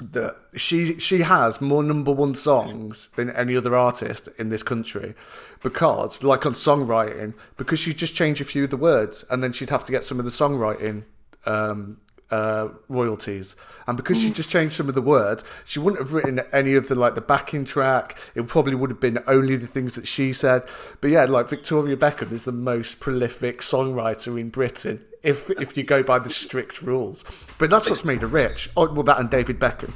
that 0.00 0.34
she 0.56 0.98
she 0.98 1.20
has 1.20 1.60
more 1.60 1.82
number 1.82 2.10
one 2.10 2.34
songs 2.34 3.10
than 3.16 3.28
any 3.30 3.54
other 3.54 3.76
artist 3.76 4.30
in 4.38 4.48
this 4.48 4.62
country 4.62 5.14
because 5.62 6.22
like 6.22 6.46
on 6.46 6.54
songwriting 6.54 7.34
because 7.58 7.78
she'd 7.78 7.98
just 7.98 8.14
changed 8.14 8.40
a 8.40 8.46
few 8.46 8.64
of 8.64 8.70
the 8.70 8.78
words 8.78 9.26
and 9.28 9.42
then 9.42 9.52
she'd 9.52 9.68
have 9.68 9.84
to 9.84 9.92
get 9.92 10.04
some 10.04 10.18
of 10.18 10.24
the 10.24 10.30
songwriting 10.30 11.04
um 11.44 11.98
uh 12.30 12.68
royalties. 12.88 13.56
And 13.86 13.96
because 13.96 14.20
she 14.20 14.30
just 14.30 14.50
changed 14.50 14.74
some 14.74 14.88
of 14.88 14.94
the 14.94 15.02
words 15.02 15.44
she 15.64 15.78
wouldn't 15.78 16.02
have 16.02 16.12
written 16.12 16.40
any 16.52 16.74
of 16.74 16.88
the 16.88 16.94
like 16.94 17.14
the 17.14 17.20
backing 17.20 17.64
track. 17.64 18.18
It 18.34 18.46
probably 18.48 18.74
would 18.74 18.90
have 18.90 19.00
been 19.00 19.22
only 19.26 19.56
the 19.56 19.66
things 19.66 19.94
that 19.94 20.06
she 20.06 20.32
said. 20.32 20.62
But 21.00 21.10
yeah 21.10 21.24
like 21.24 21.48
victoria 21.48 21.96
beckham 21.96 22.32
is 22.32 22.44
the 22.44 22.52
most 22.52 23.00
prolific 23.00 23.60
songwriter 23.60 24.38
in 24.40 24.50
britain 24.50 25.04
if 25.22 25.50
if 25.50 25.76
you 25.76 25.82
go 25.82 26.02
by 26.02 26.18
the 26.18 26.30
strict 26.30 26.82
rules. 26.82 27.24
But 27.58 27.70
that's 27.70 27.88
what's 27.88 28.04
made 28.04 28.22
her 28.22 28.26
rich. 28.28 28.70
Oh 28.76 28.92
well 28.92 29.02
that 29.04 29.18
and 29.18 29.30
david 29.30 29.58
beckham. 29.60 29.92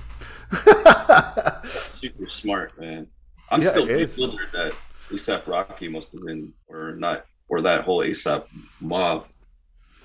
Super 1.64 2.28
smart, 2.40 2.78
man. 2.78 3.06
I'm 3.50 3.62
Yeah, 3.62 3.68
still 3.68 3.86
bewildered 3.86 4.52
that 4.52 4.72
ASAP 5.10 5.46
Rocky 5.46 5.88
must 5.88 6.12
have 6.12 6.22
been, 6.24 6.52
or 6.68 6.94
not, 6.96 7.26
or 7.48 7.60
that 7.62 7.82
whole 7.82 8.00
ASAP 8.00 8.44
mob. 8.80 9.26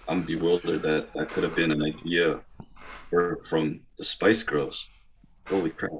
I'm 0.07 0.21
bewildered 0.23 0.81
that 0.83 1.13
that 1.13 1.29
could 1.29 1.43
have 1.43 1.55
been 1.55 1.71
an 1.71 1.81
idea 1.81 2.39
for, 3.09 3.37
from 3.49 3.81
the 3.97 4.03
Spice 4.03 4.43
Girls. 4.43 4.89
Holy 5.47 5.69
crap! 5.69 5.91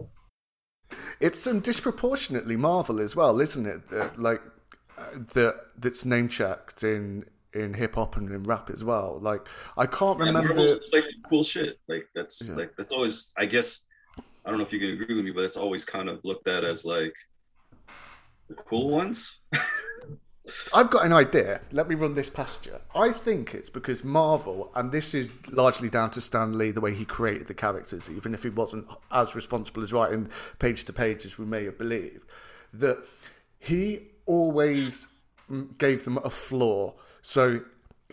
It's 1.20 1.40
some 1.40 1.60
disproportionately 1.60 2.56
Marvel 2.58 3.00
as 3.00 3.16
well, 3.16 3.40
isn't 3.40 3.66
it? 3.66 3.90
That, 3.90 4.20
like 4.20 4.42
uh, 4.98 5.06
that 5.34 5.56
that's 5.78 6.06
name 6.06 6.28
checked 6.28 6.84
in 6.84 7.26
in 7.54 7.74
hip 7.74 7.96
hop 7.96 8.18
and 8.18 8.30
in 8.32 8.44
rap 8.44 8.70
as 8.70 8.84
well. 8.84 9.20
Like 9.22 9.48
I 9.78 9.86
can't 9.86 10.20
Yeah, 10.20 10.26
remember. 10.26 10.54
Marvel's 10.56 10.90
like 10.92 11.06
cool 11.30 11.44
shit. 11.44 11.80
Like 11.88 12.08
that's 12.16 12.42
Yeah. 12.48 12.56
like 12.56 12.74
that's 12.78 12.92
always. 12.92 13.32
I 13.38 13.46
guess 13.46 13.86
I 14.46 14.50
don't 14.50 14.60
know 14.60 14.66
if 14.66 14.74
you 14.74 14.80
can 14.80 14.90
agree 15.02 15.16
with 15.16 15.24
me, 15.26 15.32
but 15.32 15.44
it's 15.46 15.58
always 15.58 15.86
kind 15.86 16.10
of 16.10 16.20
looked 16.24 16.48
at 16.48 16.64
as 16.64 16.84
like 16.84 17.16
The 18.50 18.56
cool 18.56 18.90
ones. 18.90 19.40
I've 20.74 20.90
got 20.90 21.06
an 21.06 21.14
idea. 21.14 21.62
Let 21.72 21.88
me 21.88 21.96
run 21.96 22.16
this 22.16 22.30
past 22.30 22.66
you. 22.66 22.74
I 22.94 23.12
think 23.12 23.54
it's 23.54 23.70
because 23.70 24.04
Marvel, 24.04 24.72
and 24.76 24.92
this 24.92 25.14
is 25.14 25.32
largely 25.50 25.90
down 25.90 26.12
to 26.12 26.22
Stan 26.22 26.58
Lee, 26.58 26.72
the 26.72 26.82
way 26.82 26.94
he 26.94 27.06
created 27.06 27.48
the 27.48 27.54
characters, 27.54 28.10
even 28.10 28.34
if 28.34 28.44
he 28.44 28.50
wasn't 28.50 28.88
as 29.12 29.36
responsible 29.36 29.84
as 29.84 29.94
writing 29.94 30.30
page 30.60 30.84
to 30.86 30.94
page 30.94 31.26
as 31.26 31.38
we 31.38 31.46
may 31.46 31.64
have 31.64 31.78
believed, 31.78 32.26
that 32.74 32.98
he 33.60 34.00
always 34.26 35.08
mm, 35.50 35.78
gave 35.78 36.04
them 36.04 36.18
a 36.18 36.30
flaw. 36.30 36.94
So 37.22 37.62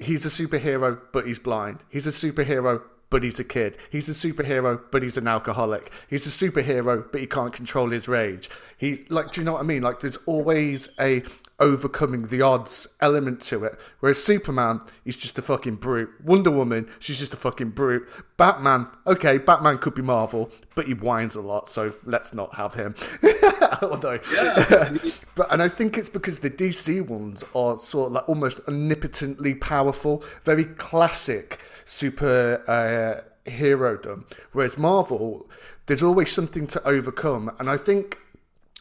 he's 0.01 0.25
a 0.25 0.29
superhero, 0.29 1.01
but 1.13 1.27
he's 1.27 1.41
blind. 1.41 1.81
He's 1.89 2.07
a 2.07 2.11
superhero, 2.11 2.81
but 3.11 3.25
he's 3.25 3.41
a 3.41 3.45
kid. 3.45 3.77
He's 3.91 4.09
a 4.09 4.13
superhero, 4.13 4.81
but 4.93 5.03
he's 5.03 5.17
an 5.17 5.27
alcoholic. 5.27 5.93
He's 6.09 6.27
a 6.27 6.31
superhero, 6.51 7.11
but 7.11 7.21
he 7.21 7.27
can't 7.27 7.53
control 7.53 7.91
his 7.91 8.07
rage. 8.07 8.49
He 8.79 9.05
like, 9.09 9.33
do 9.33 9.41
you 9.41 9.45
know 9.45 9.55
what 9.55 9.63
I 9.63 9.65
mean? 9.65 9.83
Like, 9.83 9.99
there's 9.99 10.19
always 10.27 10.89
a 11.01 11.25
overcoming 11.61 12.25
the 12.25 12.43
odds 12.43 12.89
element 13.01 13.41
to 13.43 13.65
it. 13.65 13.79
Whereas 14.01 14.23
Superman, 14.23 14.81
he's 15.05 15.17
just 15.17 15.39
a 15.39 15.43
fucking 15.43 15.77
brute. 15.77 16.11
Wonder 16.25 16.51
Woman, 16.51 16.89
she's 16.99 17.19
just 17.19 17.35
a 17.35 17.37
fucking 17.37 17.71
brute. 17.71 18.09
Batman, 18.37 18.89
okay, 19.07 19.39
Batman 19.39 19.79
could 19.79 19.95
be 19.95 20.03
Marvel, 20.03 20.51
but 20.75 20.87
he 20.87 20.95
whines 20.95 21.37
a 21.37 21.41
lot, 21.41 21.69
so 21.69 21.95
let's 22.05 22.33
not 22.33 22.55
have 22.55 22.75
him. 22.75 22.95
Although, 23.83 24.19
but 25.35 25.53
and 25.53 25.63
I 25.63 25.69
think 25.69 25.99
it's 25.99 26.09
because 26.09 26.41
the 26.41 26.51
DC 26.51 27.07
ones 27.07 27.45
are 27.55 27.79
sort 27.79 28.09
of 28.09 28.13
like 28.15 28.29
almost 28.29 28.61
omnipotently 28.67 29.61
powerful, 29.61 30.25
very 30.45 30.65
classic 30.65 31.61
super 31.85 32.63
uh, 32.67 33.51
herodom. 33.51 34.27
Whereas 34.53 34.79
Marvel, 34.79 35.49
there's 35.87 36.03
always 36.03 36.33
something 36.33 36.67
to 36.69 36.87
overcome, 36.87 37.51
and 37.59 37.69
I 37.69 37.77
think 37.77 38.19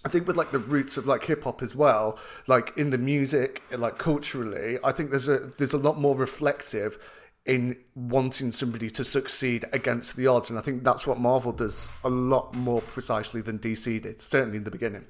I 0.06 0.10
think 0.10 0.28
with 0.28 0.38
like 0.38 0.52
the 0.52 0.60
roots 0.60 0.96
of 0.96 1.08
like 1.08 1.26
hip 1.26 1.44
hop 1.44 1.62
as 1.62 1.76
well, 1.76 2.18
like 2.48 2.74
in 2.78 2.90
the 2.90 2.98
music, 2.98 3.64
like 3.72 3.98
culturally, 3.98 4.78
I 4.84 4.92
think 4.92 5.12
there's 5.12 5.28
a 5.28 5.40
there's 5.40 5.74
a 5.74 5.78
lot 5.78 6.00
more 6.00 6.16
reflective 6.16 6.98
in 7.46 7.76
wanting 7.96 8.52
somebody 8.52 8.90
to 8.92 9.04
succeed 9.04 9.66
against 9.74 10.16
the 10.16 10.28
odds, 10.28 10.50
and 10.50 10.60
I 10.60 10.62
think 10.62 10.84
that's 10.84 11.06
what 11.06 11.20
Marvel 11.20 11.52
does 11.52 11.90
a 12.04 12.10
lot 12.10 12.54
more 12.56 12.82
precisely 12.82 13.42
than 13.42 13.60
DC 13.60 14.02
did, 14.02 14.22
certainly 14.22 14.58
in 14.58 14.64
the 14.64 14.72
beginning. 14.72 15.06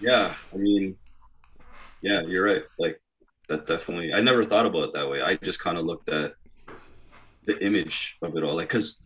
Yeah, 0.00 0.32
I 0.54 0.56
mean, 0.56 0.96
yeah, 2.00 2.22
you're 2.22 2.44
right. 2.44 2.62
Like 2.78 3.00
that 3.48 3.66
definitely. 3.66 4.14
I 4.14 4.20
never 4.20 4.44
thought 4.44 4.66
about 4.66 4.84
it 4.84 4.92
that 4.94 5.10
way. 5.10 5.20
I 5.20 5.34
just 5.36 5.60
kind 5.60 5.76
of 5.76 5.84
looked 5.84 6.08
at 6.08 6.34
the 7.44 7.62
image 7.64 8.16
of 8.22 8.36
it 8.36 8.44
all, 8.44 8.54
like 8.54 8.68
because 8.68 9.00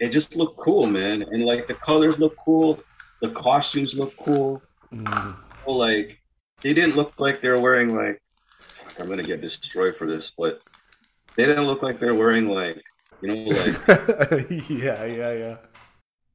it 0.00 0.10
just 0.10 0.34
looked 0.34 0.58
cool, 0.58 0.86
man, 0.86 1.22
and 1.22 1.44
like 1.44 1.68
the 1.68 1.74
colors 1.74 2.18
look 2.18 2.36
cool, 2.44 2.80
the 3.20 3.30
costumes 3.30 3.94
look 3.94 4.16
cool. 4.16 4.62
Mm. 4.92 5.36
Well, 5.66 5.78
like 5.78 6.18
they 6.62 6.74
didn't 6.74 6.96
look 6.96 7.20
like 7.20 7.40
they 7.40 7.48
were 7.48 7.60
wearing 7.60 7.94
like 7.94 8.20
I'm 8.98 9.08
gonna 9.08 9.22
get 9.22 9.40
destroyed 9.40 9.96
for 9.96 10.06
this, 10.06 10.32
but 10.36 10.62
they 11.36 11.46
didn't 11.46 11.66
look 11.66 11.82
like 11.82 12.00
they're 12.00 12.14
wearing 12.14 12.48
like 12.48 12.82
you 13.22 13.28
know 13.28 13.34
like 13.50 14.50
yeah, 14.70 15.04
yeah, 15.04 15.32
yeah. 15.32 15.56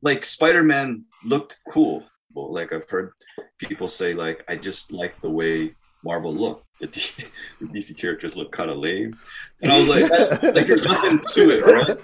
like 0.01 0.24
Spider-Man 0.26 1.03
looked 1.26 1.58
cool. 1.70 2.03
Well, 2.34 2.51
like 2.53 2.72
I've 2.74 2.89
heard 2.89 3.12
people 3.60 3.88
say 3.88 4.14
like 4.14 4.43
I 4.47 4.56
just 4.56 4.91
like 4.91 5.20
the 5.22 5.30
way 5.30 5.76
Marvel 6.03 6.34
looked. 6.36 6.64
The, 6.82 6.88
D- 6.88 7.24
the 7.62 7.68
DC 7.68 7.97
characters 7.97 8.36
look 8.36 8.51
kind 8.51 8.70
of 8.70 8.78
lame, 8.78 9.16
and 9.62 9.72
I 9.72 9.78
was 9.80 9.88
like, 9.88 10.10
like 10.53 10.68
there's 10.68 10.84
nothing 10.84 11.22
to 11.36 11.49
it, 11.51 11.62
right? 11.66 11.97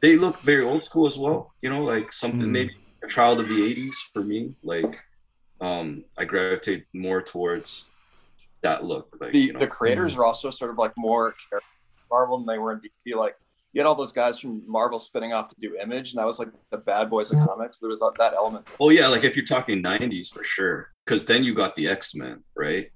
They 0.00 0.14
look 0.16 0.38
very 0.42 0.62
old 0.62 0.84
school 0.84 1.08
as 1.08 1.18
well. 1.18 1.52
You 1.60 1.70
know, 1.70 1.82
like 1.82 2.12
something 2.12 2.46
Mm. 2.46 2.50
maybe 2.52 2.76
a 3.02 3.08
child 3.08 3.40
of 3.40 3.48
the 3.48 3.56
'80s 3.56 3.96
for 4.12 4.22
me. 4.22 4.54
Like, 4.62 4.94
um, 5.62 6.04
I 6.18 6.24
gravitate 6.24 6.86
more 6.92 7.22
towards 7.22 7.86
that 8.62 8.84
look. 8.84 9.16
Like, 9.20 9.32
the 9.32 9.40
you 9.40 9.52
know, 9.52 9.60
the 9.60 9.66
creators 9.66 10.16
are 10.16 10.24
also 10.24 10.50
sort 10.50 10.70
of 10.70 10.76
like 10.76 10.92
more 10.96 11.34
character 11.48 11.66
Marvel 12.10 12.38
than 12.38 12.46
they 12.46 12.58
were 12.58 12.72
in 12.72 12.80
DC. 12.80 13.16
Like 13.16 13.36
you 13.72 13.80
had 13.80 13.86
all 13.86 13.94
those 13.94 14.12
guys 14.12 14.38
from 14.38 14.62
Marvel 14.66 14.98
spinning 14.98 15.32
off 15.32 15.48
to 15.48 15.56
do 15.60 15.76
Image, 15.80 16.12
and 16.12 16.18
that 16.18 16.26
was 16.26 16.38
like 16.38 16.48
the 16.70 16.78
bad 16.78 17.08
boys 17.08 17.32
of 17.32 17.38
comics. 17.46 17.78
There 17.78 17.88
was 17.88 18.00
that, 18.00 18.14
that 18.18 18.34
element. 18.34 18.66
Oh 18.80 18.90
yeah, 18.90 19.06
like 19.06 19.24
if 19.24 19.36
you're 19.36 19.44
talking 19.44 19.82
'90s 19.82 20.32
for 20.32 20.42
sure, 20.42 20.90
because 21.06 21.24
then 21.24 21.44
you 21.44 21.54
got 21.54 21.76
the 21.76 21.86
X 21.86 22.14
Men, 22.14 22.42
right? 22.56 22.90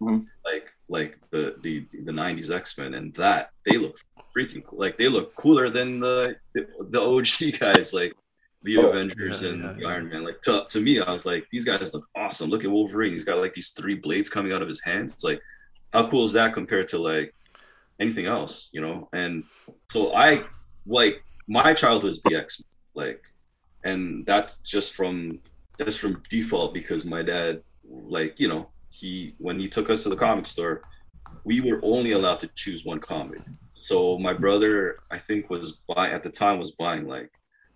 Mhm. 0.00 0.26
Like 0.44 0.68
like 0.88 1.18
the 1.30 1.56
the 1.62 1.80
the 2.04 2.12
'90s 2.12 2.54
X 2.54 2.76
Men, 2.76 2.94
and 2.94 3.14
that 3.14 3.50
they 3.64 3.78
look 3.78 3.98
freaking 4.36 4.64
cool. 4.64 4.78
Like 4.78 4.98
they 4.98 5.08
look 5.08 5.34
cooler 5.34 5.70
than 5.70 5.98
the 5.98 6.36
the, 6.54 6.66
the 6.90 7.00
OG 7.00 7.58
guys, 7.58 7.94
like 7.94 8.12
the 8.62 8.78
Oh, 8.78 8.88
Avengers 8.88 9.42
yeah, 9.42 9.48
and 9.48 9.62
yeah, 9.62 9.76
yeah. 9.78 9.88
Iron 9.88 10.08
Man. 10.08 10.24
Like 10.24 10.40
to, 10.42 10.64
to 10.68 10.80
me, 10.80 11.00
I 11.00 11.12
was 11.12 11.24
like, 11.24 11.46
these 11.50 11.64
guys 11.64 11.92
look 11.94 12.06
awesome. 12.14 12.50
Look 12.50 12.64
at 12.64 12.70
Wolverine; 12.70 13.12
he's 13.12 13.24
got 13.24 13.38
like 13.38 13.54
these 13.54 13.70
three 13.70 13.94
blades 13.94 14.28
coming 14.28 14.52
out 14.52 14.62
of 14.62 14.68
his 14.68 14.80
hands. 14.82 15.12
It's 15.12 15.24
like, 15.24 15.40
how 15.92 16.08
cool 16.08 16.24
is 16.24 16.32
that 16.32 16.54
compared 16.54 16.88
to 16.88 16.98
like 16.98 17.34
anything 18.00 18.26
else, 18.26 18.68
you 18.72 18.80
know? 18.80 19.08
And 19.12 19.44
so 19.90 20.14
I 20.14 20.44
like 20.86 21.22
my 21.48 21.74
childhood 21.74 22.10
is 22.10 22.22
the 22.22 22.36
X 22.36 22.60
Men, 22.60 23.06
like, 23.06 23.22
and 23.84 24.24
that's 24.26 24.58
just 24.58 24.94
from 24.94 25.40
that's 25.78 25.96
from 25.96 26.22
default 26.30 26.74
because 26.74 27.04
my 27.04 27.22
dad, 27.22 27.62
like, 27.84 28.38
you 28.38 28.48
know, 28.48 28.68
he 28.90 29.34
when 29.38 29.58
he 29.58 29.68
took 29.68 29.90
us 29.90 30.02
to 30.04 30.08
the 30.08 30.16
comic 30.16 30.48
store, 30.48 30.82
we 31.44 31.60
were 31.60 31.80
only 31.82 32.12
allowed 32.12 32.40
to 32.40 32.48
choose 32.48 32.84
one 32.84 33.00
comic. 33.00 33.40
So 33.74 34.18
my 34.18 34.32
brother, 34.32 35.00
I 35.10 35.18
think, 35.18 35.50
was 35.50 35.78
buying 35.88 36.12
at 36.12 36.22
the 36.22 36.30
time 36.30 36.58
was 36.58 36.72
buying 36.72 37.06
like 37.08 37.32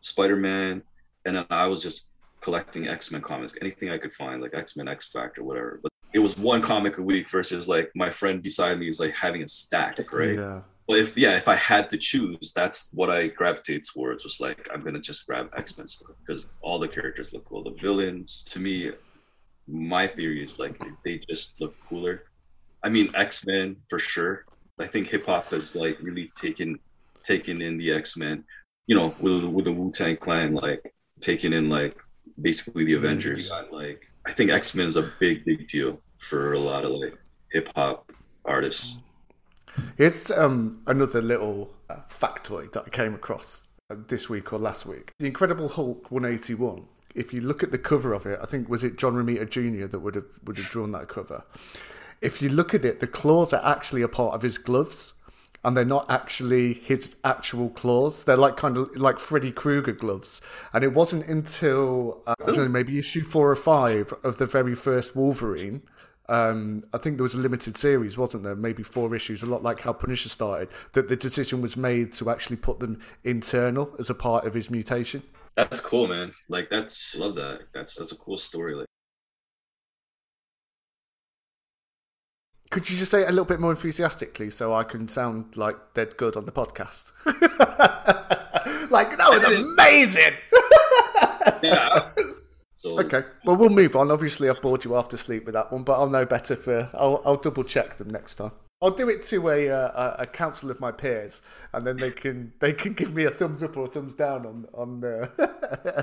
Spider 0.06 0.36
Man, 0.36 0.82
and 1.24 1.36
then 1.36 1.46
I 1.50 1.66
was 1.66 1.82
just 1.82 2.10
collecting 2.40 2.86
X 2.88 3.10
Men 3.10 3.20
comics, 3.20 3.54
anything 3.60 3.90
I 3.90 3.98
could 3.98 4.14
find, 4.14 4.40
like 4.40 4.54
X 4.54 4.76
Men, 4.76 4.88
X 4.88 5.08
Factor, 5.08 5.42
whatever. 5.42 5.80
But 5.82 5.90
it 6.12 6.20
was 6.20 6.38
one 6.38 6.62
comic 6.62 6.98
a 6.98 7.02
week 7.02 7.28
versus 7.28 7.66
like 7.68 7.90
my 7.94 8.10
friend 8.10 8.42
beside 8.42 8.78
me 8.78 8.88
is 8.88 9.00
like 9.00 9.14
having 9.14 9.42
a 9.42 9.48
stack, 9.48 10.12
right? 10.12 10.36
Yeah. 10.36 10.60
Well, 10.88 10.98
if 10.98 11.16
yeah, 11.16 11.36
if 11.36 11.48
I 11.48 11.56
had 11.56 11.90
to 11.90 11.98
choose, 11.98 12.52
that's 12.54 12.90
what 12.92 13.10
I 13.10 13.26
gravitate 13.26 13.84
towards. 13.92 14.22
Was 14.22 14.40
like 14.40 14.68
I'm 14.72 14.82
gonna 14.82 15.00
just 15.00 15.26
grab 15.26 15.50
X 15.56 15.76
Men 15.76 15.88
stuff 15.88 16.12
because 16.24 16.48
all 16.60 16.78
the 16.78 16.88
characters 16.88 17.32
look 17.32 17.44
cool. 17.44 17.64
The 17.64 17.70
villains, 17.70 18.44
to 18.50 18.60
me, 18.60 18.92
my 19.66 20.06
theory 20.06 20.44
is 20.44 20.60
like 20.60 20.80
they 21.04 21.18
just 21.28 21.60
look 21.60 21.74
cooler. 21.88 22.22
I 22.84 22.88
mean, 22.88 23.10
X 23.16 23.44
Men 23.44 23.76
for 23.90 23.98
sure. 23.98 24.44
I 24.78 24.86
think 24.86 25.08
hip 25.08 25.26
hop 25.26 25.50
has 25.50 25.74
like 25.74 25.98
really 26.00 26.30
taken 26.40 26.78
taken 27.24 27.60
in 27.60 27.76
the 27.76 27.90
X 27.90 28.16
Men. 28.16 28.44
You 28.86 28.96
know, 28.96 29.14
with 29.20 29.44
with 29.44 29.64
the 29.64 29.72
Wu 29.72 29.90
Tang 29.92 30.16
Clan, 30.16 30.54
like 30.54 30.94
taking 31.20 31.52
in 31.52 31.68
like 31.68 31.96
basically 32.40 32.84
the 32.84 32.94
Avengers. 32.94 33.52
Like 33.70 34.08
I 34.26 34.32
think 34.32 34.50
X 34.50 34.74
Men 34.74 34.86
is 34.86 34.96
a 34.96 35.10
big 35.18 35.44
big 35.44 35.68
deal 35.68 36.00
for 36.18 36.52
a 36.52 36.58
lot 36.58 36.84
of 36.84 36.92
like 36.92 37.16
hip 37.52 37.70
hop 37.74 38.12
artists. 38.44 38.96
It's 39.98 40.30
um, 40.30 40.82
another 40.86 41.20
little 41.20 41.74
uh, 41.90 41.96
factoid 42.08 42.72
that 42.72 42.84
I 42.86 42.88
came 42.88 43.14
across 43.14 43.68
uh, 43.90 43.96
this 44.08 44.28
week 44.28 44.52
or 44.52 44.58
last 44.58 44.86
week. 44.86 45.12
The 45.18 45.26
Incredible 45.26 45.68
Hulk 45.68 46.10
181. 46.10 46.84
If 47.14 47.32
you 47.32 47.40
look 47.40 47.62
at 47.62 47.72
the 47.72 47.78
cover 47.78 48.12
of 48.12 48.26
it, 48.26 48.38
I 48.42 48.46
think 48.46 48.68
was 48.68 48.84
it 48.84 48.98
John 48.98 49.14
Romita 49.14 49.48
Jr. 49.48 49.86
that 49.86 49.98
would 49.98 50.14
have 50.14 50.26
would 50.44 50.58
have 50.58 50.68
drawn 50.68 50.92
that 50.92 51.08
cover. 51.08 51.44
If 52.22 52.40
you 52.40 52.48
look 52.48 52.74
at 52.74 52.84
it, 52.84 53.00
the 53.00 53.06
claws 53.06 53.52
are 53.52 53.64
actually 53.64 54.02
a 54.02 54.08
part 54.08 54.34
of 54.34 54.42
his 54.42 54.58
gloves, 54.58 55.14
and 55.66 55.76
they're 55.76 55.84
not 55.84 56.10
actually 56.10 56.72
his 56.72 57.16
actual 57.24 57.68
claws. 57.68 58.24
They're 58.24 58.38
like 58.38 58.56
kind 58.56 58.78
of 58.78 58.88
like 58.96 59.18
Freddy 59.18 59.52
Krueger 59.52 59.92
gloves. 59.92 60.40
And 60.72 60.82
it 60.82 60.94
wasn't 60.94 61.26
until 61.26 62.22
uh, 62.26 62.34
know, 62.46 62.68
maybe 62.68 62.98
issue 62.98 63.22
four 63.22 63.50
or 63.50 63.56
five 63.56 64.14
of 64.24 64.38
the 64.38 64.46
very 64.46 64.74
first 64.74 65.14
Wolverine 65.14 65.82
um, 66.28 66.84
I 66.92 66.98
think 66.98 67.16
there 67.16 67.22
was 67.22 67.34
a 67.34 67.38
limited 67.38 67.76
series, 67.76 68.18
wasn't 68.18 68.42
there? 68.42 68.56
Maybe 68.56 68.82
four 68.82 69.14
issues, 69.14 69.42
a 69.42 69.46
lot 69.46 69.62
like 69.62 69.80
how 69.80 69.92
Punisher 69.92 70.28
started. 70.28 70.68
That 70.92 71.08
the 71.08 71.16
decision 71.16 71.62
was 71.62 71.76
made 71.76 72.12
to 72.14 72.30
actually 72.30 72.56
put 72.56 72.80
them 72.80 73.00
internal 73.24 73.94
as 73.98 74.10
a 74.10 74.14
part 74.14 74.44
of 74.44 74.54
his 74.54 74.70
mutation. 74.70 75.22
That's 75.54 75.80
cool, 75.80 76.08
man. 76.08 76.32
Like 76.48 76.68
that's 76.68 77.14
love 77.16 77.34
that. 77.36 77.62
That's 77.72 77.94
that's 77.96 78.12
a 78.12 78.16
cool 78.16 78.38
story. 78.38 78.74
Like 78.74 78.86
Could 82.70 82.90
you 82.90 82.96
just 82.96 83.10
say 83.10 83.22
it 83.22 83.28
a 83.28 83.32
little 83.32 83.44
bit 83.44 83.60
more 83.60 83.70
enthusiastically 83.70 84.50
so 84.50 84.74
I 84.74 84.82
can 84.84 85.08
sound 85.08 85.56
like 85.56 85.76
dead 85.94 86.16
good 86.16 86.36
on 86.36 86.46
the 86.46 86.52
podcast? 86.52 87.12
like 88.90 89.16
that 89.16 89.30
was 89.30 89.44
amazing. 89.44 90.34
yeah. 91.62 92.10
So 92.76 93.00
Okay, 93.00 93.22
well 93.44 93.56
we'll 93.56 93.68
move 93.68 93.96
on. 93.96 94.10
Obviously, 94.10 94.48
I've 94.48 94.60
bored 94.60 94.84
you 94.84 94.96
after 94.96 95.16
sleep 95.16 95.44
with 95.44 95.54
that 95.54 95.72
one, 95.72 95.84
but 95.84 95.94
I'll 95.94 96.10
know 96.10 96.26
better 96.26 96.56
for. 96.56 96.90
I'll, 96.94 97.22
I'll 97.24 97.36
double 97.36 97.64
check 97.64 97.96
them 97.96 98.10
next 98.10 98.36
time. 98.36 98.52
I'll 98.82 98.90
do 98.90 99.08
it 99.08 99.22
to 99.24 99.48
a, 99.48 99.70
uh, 99.70 100.14
a 100.18 100.22
a 100.22 100.26
council 100.26 100.70
of 100.70 100.80
my 100.80 100.92
peers, 100.92 101.40
and 101.72 101.86
then 101.86 101.96
they 101.96 102.10
can 102.10 102.52
they 102.58 102.74
can 102.74 102.92
give 102.92 103.14
me 103.14 103.24
a 103.24 103.30
thumbs 103.30 103.62
up 103.62 103.74
or 103.76 103.86
a 103.86 103.88
thumbs 103.88 104.14
down 104.14 104.44
on 104.44 104.66
on. 104.74 105.02
Uh... 105.02 105.28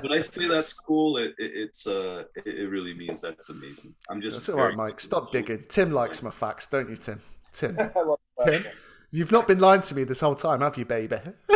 when 0.00 0.18
I 0.18 0.22
say 0.22 0.48
that's 0.48 0.72
cool, 0.72 1.16
it, 1.18 1.34
it 1.38 1.52
it's 1.54 1.86
uh 1.86 2.24
it, 2.34 2.46
it 2.46 2.68
really 2.68 2.92
means 2.92 3.20
that's 3.20 3.48
amazing. 3.48 3.94
I'm 4.10 4.20
just 4.20 4.38
It's 4.38 4.48
all 4.48 4.56
right, 4.56 4.74
Mike. 4.74 4.98
Stop 4.98 5.30
digging. 5.30 5.64
Tim 5.68 5.92
likes 5.92 6.20
my 6.20 6.32
facts, 6.32 6.66
don't 6.66 6.90
you, 6.90 6.96
Tim? 6.96 7.20
Tim, 7.52 7.78
I 7.96 8.00
love 8.00 8.18
that. 8.38 8.62
Tim, 8.62 8.72
you've 9.12 9.30
not 9.30 9.46
been 9.46 9.60
lying 9.60 9.82
to 9.82 9.94
me 9.94 10.02
this 10.02 10.20
whole 10.20 10.34
time, 10.34 10.60
have 10.60 10.76
you, 10.76 10.84
baby? 10.84 11.18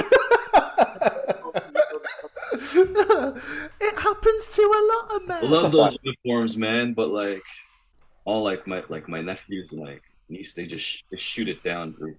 it 3.80 3.98
happens 3.98 4.48
to 4.50 4.62
a 4.62 4.82
lot 4.94 5.16
of 5.16 5.26
men. 5.26 5.44
I 5.44 5.46
love 5.48 5.72
those 5.72 5.96
uniforms, 6.04 6.56
man. 6.56 6.94
But 6.94 7.08
like, 7.08 7.42
all 8.24 8.44
like 8.44 8.68
my 8.68 8.84
like 8.88 9.08
my 9.08 9.20
nephews 9.20 9.72
and 9.72 9.80
like 9.80 10.02
niece, 10.30 10.54
they 10.54 10.66
just 10.66 10.84
sh- 10.84 11.02
they 11.10 11.18
shoot 11.18 11.48
it 11.48 11.62
down. 11.62 11.94
They're, 11.98 12.16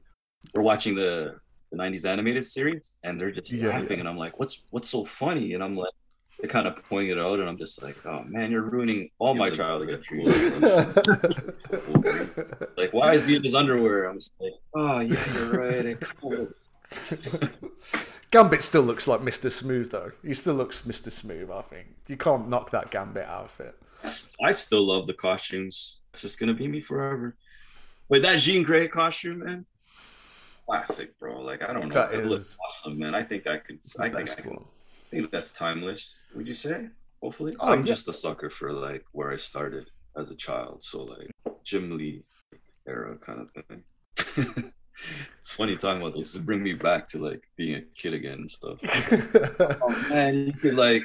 they're 0.54 0.64
watching 0.64 0.96
the 0.96 1.36
the 1.72 1.78
'90s 1.78 2.06
animated 2.06 2.46
series, 2.46 2.98
and 3.04 3.20
they're 3.20 3.32
just 3.32 3.52
Yeah. 3.52 3.70
laughing, 3.70 4.00
and 4.00 4.08
I'm 4.10 4.18
like, 4.18 4.40
"What's 4.40 4.64
what's 4.72 4.90
so 4.90 5.06
funny?" 5.06 5.54
And 5.54 5.64
I'm 5.64 5.76
like, 5.76 5.94
they're 6.40 6.50
kind 6.50 6.68
of 6.68 6.84
pointing 6.86 7.12
it 7.12 7.20
out, 7.20 7.40
and 7.40 7.48
I'm 7.50 7.58
just 7.58 7.84
like, 7.84 7.98
"Oh 8.06 8.24
man, 8.24 8.52
you're 8.52 8.70
ruining 8.70 9.10
all 9.20 9.36
my 9.36 9.50
childhood 9.50 10.02
dreams." 10.04 10.28
like, 12.78 12.94
why 12.94 13.14
is 13.14 13.28
he 13.28 13.36
in 13.36 13.44
his 13.44 13.56
underwear? 13.56 14.06
I'm 14.06 14.18
just 14.18 14.32
like, 14.40 14.54
"Oh 14.74 15.00
yeah, 15.00 15.34
you're 15.34 15.52
right." 15.52 15.86
It 15.86 16.00
cool. 16.22 16.48
Gambit 18.32 18.62
still 18.64 18.82
looks 18.84 19.08
like 19.08 19.22
Mr. 19.22 19.52
Smooth 19.52 19.92
though. 19.92 20.12
He 20.24 20.34
still 20.34 20.56
looks 20.56 20.84
Mr. 20.84 21.12
Smooth. 21.12 21.50
I 21.52 21.62
think 21.62 21.88
you 22.08 22.18
can't 22.18 22.50
knock 22.50 22.72
that 22.72 22.92
Gambit 22.92 23.26
outfit. 23.26 23.76
I 24.44 24.52
still 24.54 24.88
love 24.88 25.08
the 25.08 25.14
costumes. 25.14 26.00
It's 26.12 26.22
just 26.22 26.40
gonna 26.40 26.54
be 26.54 26.68
me 26.68 26.82
forever. 26.82 27.36
Wait, 28.10 28.22
that 28.24 28.38
Jean 28.40 28.64
Grey 28.64 28.88
costume, 28.88 29.40
man, 29.40 29.66
classic, 30.66 31.18
bro. 31.20 31.42
Like 31.42 31.68
I 31.68 31.74
don't 31.74 31.90
know, 31.90 31.94
That 31.96 32.14
it 32.14 32.26
looks 32.26 32.58
awesome, 32.84 32.98
man. 33.00 33.14
I 33.16 33.24
think 33.24 33.48
I 33.48 33.58
could. 33.58 33.80
I 34.00 34.10
think 34.10 34.46
I 34.46 34.48
one. 34.50 34.64
I 34.64 35.10
think 35.12 35.32
that's 35.32 35.52
timeless. 35.54 36.16
Would 36.36 36.48
you 36.48 36.56
say? 36.56 36.88
Hopefully, 37.22 37.54
Oh, 37.60 37.72
I'm 37.74 37.82
yeah. 37.82 37.86
just 37.94 38.08
a 38.08 38.14
sucker 38.14 38.50
for 38.50 38.72
like 38.72 39.06
where 39.12 39.32
I 39.32 39.36
started 39.36 39.90
as 40.18 40.32
a 40.32 40.36
child. 40.36 40.84
So 40.84 41.04
like 41.04 41.32
Jim 41.64 41.96
Lee 41.98 42.24
era 42.88 43.16
kind 43.18 43.42
of 43.42 43.52
thing. 43.52 43.84
it's 45.42 45.54
funny 45.56 45.76
talking 45.78 46.02
about 46.02 46.16
this. 46.16 46.36
It 46.36 46.46
bring 46.46 46.64
me 46.64 46.74
back 46.74 47.08
to 47.10 47.18
like 47.20 47.44
being 47.58 47.76
a 47.76 47.82
kid 47.82 48.14
again 48.14 48.40
and 48.40 48.52
stuff. 48.52 48.80
Oh 49.82 50.06
man, 50.10 50.48
you 50.48 50.54
could 50.54 50.76
like 50.76 51.04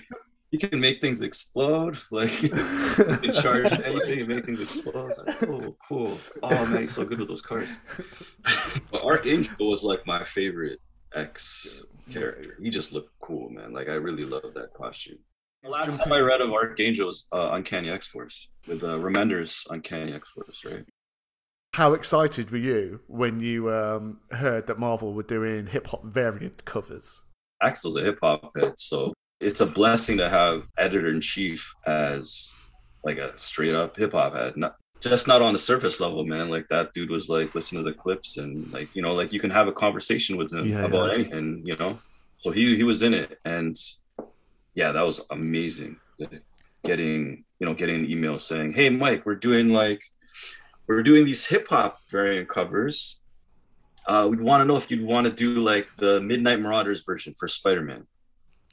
you 0.54 0.68
can 0.68 0.78
make 0.78 1.00
things 1.00 1.20
explode. 1.20 1.98
Like 2.10 2.42
you 2.42 2.48
can 2.50 3.34
charge 3.34 3.72
anything 3.84 4.20
and 4.20 4.28
make 4.28 4.46
things 4.46 4.60
explode. 4.60 4.94
I 4.96 5.30
like, 5.30 5.42
oh, 5.42 5.76
cool. 5.88 6.16
Oh 6.44 6.66
man, 6.66 6.82
he's 6.82 6.94
so 6.94 7.04
good 7.04 7.18
with 7.18 7.26
those 7.26 7.42
cars. 7.42 7.78
but 8.92 9.04
Archangel 9.04 9.68
was 9.68 9.82
like 9.82 10.06
my 10.06 10.24
favorite 10.24 10.78
X 11.12 11.82
character. 12.12 12.54
He 12.62 12.70
just 12.70 12.92
looked 12.92 13.10
cool, 13.20 13.50
man. 13.50 13.72
Like 13.72 13.88
I 13.88 13.94
really 13.94 14.24
love 14.24 14.54
that 14.54 14.72
costume. 14.74 15.18
The 15.64 15.70
last 15.70 15.86
time 15.86 16.12
I 16.12 16.20
read 16.20 16.40
of 16.40 16.52
Archangel 16.52 17.06
was 17.06 17.26
uh, 17.32 17.50
Uncanny 17.52 17.90
X 17.90 18.06
Force 18.08 18.48
with 18.68 18.84
uh, 18.84 18.98
Remender's 18.98 19.66
Uncanny 19.70 20.12
X 20.12 20.30
Force, 20.30 20.64
right? 20.64 20.84
How 21.74 21.94
excited 21.94 22.52
were 22.52 22.58
you 22.58 23.00
when 23.08 23.40
you 23.40 23.72
um, 23.72 24.20
heard 24.30 24.68
that 24.68 24.78
Marvel 24.78 25.14
were 25.14 25.24
doing 25.24 25.66
hip 25.66 25.88
hop 25.88 26.04
variant 26.04 26.64
covers? 26.64 27.22
Axel's 27.60 27.96
a 27.96 28.02
hip 28.02 28.18
hop 28.22 28.52
head, 28.56 28.74
so 28.76 29.12
it's 29.40 29.60
a 29.60 29.66
blessing 29.66 30.18
to 30.18 30.30
have 30.30 30.62
editor 30.78 31.08
in 31.10 31.20
chief 31.20 31.74
as 31.86 32.54
like 33.04 33.18
a 33.18 33.32
straight 33.38 33.74
up 33.74 33.96
hip 33.96 34.12
hop 34.12 34.34
head. 34.34 34.56
Not 34.56 34.76
just 35.00 35.28
not 35.28 35.42
on 35.42 35.52
the 35.52 35.58
surface 35.58 36.00
level, 36.00 36.24
man. 36.24 36.48
Like 36.48 36.68
that 36.68 36.92
dude 36.92 37.10
was 37.10 37.28
like 37.28 37.54
listen 37.54 37.78
to 37.78 37.84
the 37.84 37.92
clips 37.92 38.38
and 38.38 38.72
like 38.72 38.94
you 38.94 39.02
know 39.02 39.14
like 39.14 39.32
you 39.32 39.40
can 39.40 39.50
have 39.50 39.68
a 39.68 39.72
conversation 39.72 40.36
with 40.36 40.52
him 40.52 40.66
Yeah, 40.66 40.84
about 40.84 41.08
yeah. 41.08 41.14
anything, 41.14 41.62
you 41.64 41.76
know. 41.76 41.98
So 42.38 42.50
he 42.50 42.76
he 42.76 42.84
was 42.84 43.02
in 43.02 43.14
it, 43.14 43.38
and 43.44 43.76
yeah, 44.74 44.92
that 44.92 45.02
was 45.02 45.20
amazing. 45.30 45.96
Getting 46.84 47.44
you 47.58 47.66
know 47.66 47.74
getting 47.74 47.96
an 48.04 48.10
email 48.10 48.38
saying, 48.38 48.72
"Hey 48.72 48.90
Mike, 48.90 49.24
we're 49.26 49.34
doing 49.36 49.70
like 49.70 50.02
we're 50.86 51.02
doing 51.02 51.24
these 51.24 51.46
hip 51.46 51.68
hop 51.68 52.00
variant 52.10 52.48
covers." 52.48 53.20
uh, 54.06 54.26
we'd 54.30 54.40
want 54.40 54.60
to 54.60 54.66
know 54.66 54.76
if 54.76 54.90
you'd 54.90 55.02
want 55.02 55.26
to 55.26 55.32
do 55.32 55.60
like 55.60 55.88
the 55.96 56.20
Midnight 56.20 56.60
Marauders 56.60 57.04
version 57.04 57.34
for 57.38 57.48
Spider-Man. 57.48 58.06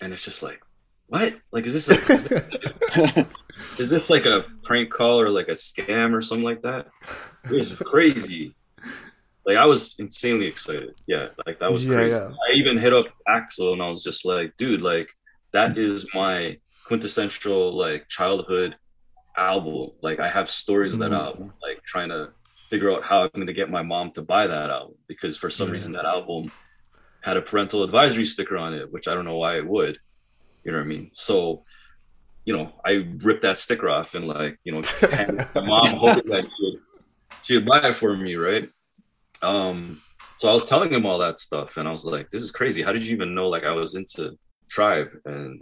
And 0.01 0.13
it's 0.13 0.25
just 0.25 0.41
like, 0.43 0.59
what? 1.07 1.35
Like, 1.51 1.65
is 1.65 1.73
this 1.73 1.87
a, 1.89 2.13
is, 2.13 2.23
this, 2.25 3.25
is 3.79 3.89
this 3.89 4.09
like 4.09 4.25
a 4.25 4.45
prank 4.63 4.89
call 4.89 5.19
or 5.19 5.29
like 5.29 5.47
a 5.47 5.51
scam 5.51 6.13
or 6.13 6.21
something 6.21 6.45
like 6.45 6.61
that? 6.63 6.87
It 7.49 7.69
was 7.69 7.77
crazy. 7.79 8.55
Like, 9.45 9.57
I 9.57 9.65
was 9.65 9.95
insanely 9.99 10.45
excited. 10.47 10.93
Yeah, 11.07 11.27
like 11.45 11.59
that 11.59 11.71
was 11.71 11.85
Yeah, 11.85 11.95
crazy. 11.95 12.11
yeah. 12.11 12.29
I 12.29 12.53
even 12.55 12.77
hit 12.77 12.93
up 12.93 13.07
Axel 13.27 13.73
and 13.73 13.81
I 13.81 13.89
was 13.89 14.03
just 14.03 14.25
like, 14.25 14.55
dude, 14.57 14.81
like 14.81 15.09
that 15.51 15.77
is 15.77 16.07
my 16.13 16.57
quintessential 16.87 17.75
like 17.77 18.07
childhood 18.07 18.75
album. 19.37 19.91
Like, 20.01 20.19
I 20.19 20.27
have 20.27 20.49
stories 20.49 20.93
of 20.93 20.99
that 20.99 21.11
Mhm. 21.11 21.17
album. 21.19 21.53
Like, 21.61 21.83
trying 21.83 22.09
to 22.09 22.29
figure 22.69 22.91
out 22.91 23.03
how 23.05 23.23
I'm 23.23 23.29
going 23.35 23.47
to 23.47 23.53
get 23.53 23.69
my 23.69 23.81
mom 23.81 24.11
to 24.13 24.21
buy 24.21 24.47
that 24.47 24.69
album 24.69 24.95
because 25.07 25.37
for 25.37 25.49
some 25.49 25.67
Yeah. 25.69 25.73
reason 25.73 25.91
that 25.93 26.05
album 26.05 26.51
had 27.22 27.38
a 27.38 27.41
parental 27.41 27.84
advisory 27.84 28.26
sticker 28.26 28.57
on 28.57 28.74
it, 28.74 28.91
which 28.91 29.07
I 29.07 29.13
don't 29.13 29.26
know 29.26 29.38
why 29.38 29.57
it 29.57 29.67
would. 29.67 29.97
You 30.63 30.72
know 30.72 30.80
what 30.80 30.86
I 30.86 30.88
mean? 30.88 31.11
So, 31.13 31.63
you 32.45 32.55
know, 32.55 32.74
I 32.86 33.05
ripped 33.17 33.43
that 33.43 33.57
sticker 33.57 33.89
off 33.89 34.15
and 34.15 34.28
like, 34.28 34.59
you 34.63 34.72
know, 34.72 34.82
my 35.55 35.61
mom 35.61 35.97
hoping 35.97 36.32
that 36.32 36.43
she 36.43 36.63
would, 36.63 36.80
she 37.43 37.55
would 37.55 37.65
buy 37.65 37.89
it 37.89 37.93
for 37.93 38.15
me, 38.15 38.36
right? 38.36 38.69
Um, 39.41 40.01
so 40.41 40.49
I 40.49 40.53
was 40.53 40.65
telling 40.65 40.91
him 40.91 41.05
all 41.05 41.19
that 41.19 41.38
stuff, 41.38 41.78
and 41.78 41.88
I 41.88 41.91
was 41.91 42.03
like, 42.03 42.32
"This 42.32 42.41
is 42.41 42.49
crazy. 42.49 42.82
How 42.82 42.91
did 42.91 43.05
you 43.05 43.13
even 43.13 43.36
know 43.36 43.47
like 43.47 43.63
I 43.63 43.74
was 43.74 43.93
into 43.93 44.38
Tribe?" 44.69 45.09
And 45.26 45.61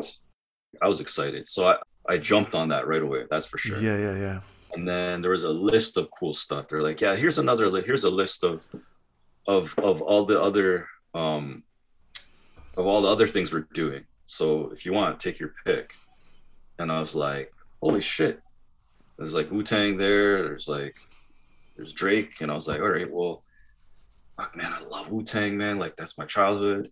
I 0.82 0.88
was 0.88 1.02
excited, 1.02 1.50
so 1.50 1.68
I 1.68 1.76
I 2.08 2.18
jumped 2.18 2.56
on 2.56 2.70
that 2.70 2.88
right 2.88 3.02
away. 3.02 3.24
That's 3.30 3.46
for 3.46 3.58
sure. 3.58 3.78
Yeah, 3.78 3.98
yeah, 3.98 4.16
yeah. 4.16 4.40
And 4.74 4.88
then 4.88 5.22
there 5.22 5.32
was 5.32 5.44
a 5.44 5.50
list 5.50 5.98
of 5.98 6.08
cool 6.18 6.32
stuff. 6.32 6.70
They're 6.70 6.82
like, 6.82 7.02
"Yeah, 7.02 7.16
here's 7.18 7.40
another. 7.40 7.70
Li- 7.70 7.84
here's 7.86 8.06
a 8.06 8.10
list 8.10 8.46
of 8.46 8.66
of 9.48 9.78
of 9.80 10.02
all 10.02 10.24
the 10.24 10.42
other 10.42 10.88
um 11.14 11.64
of 12.78 12.86
all 12.86 13.02
the 13.02 13.10
other 13.10 13.28
things 13.28 13.52
we're 13.52 13.68
doing. 13.74 14.06
So 14.26 14.70
if 14.72 14.86
you 14.86 14.94
want, 14.94 15.20
take 15.20 15.40
your 15.40 15.54
pick." 15.66 15.94
And 16.78 16.92
I 16.92 17.00
was 17.00 17.16
like, 17.16 17.52
"Holy 17.82 18.02
shit!" 18.02 18.42
There's 19.18 19.34
like 19.34 19.52
Wu 19.52 19.64
Tang 19.64 19.98
there. 19.98 20.44
There's 20.44 20.68
like 20.68 20.96
there's 21.76 21.94
Drake, 21.94 22.42
and 22.42 22.52
I 22.52 22.56
was 22.56 22.68
like, 22.68 22.82
"All 22.82 22.90
right, 22.90 23.12
well." 23.12 23.44
fuck 24.40 24.56
man, 24.56 24.72
I 24.74 24.80
love 24.86 25.12
Wu 25.12 25.24
Tang, 25.24 25.58
man. 25.58 25.80
Like 25.80 25.96
that's 25.98 26.18
my 26.18 26.26
childhood. 26.26 26.92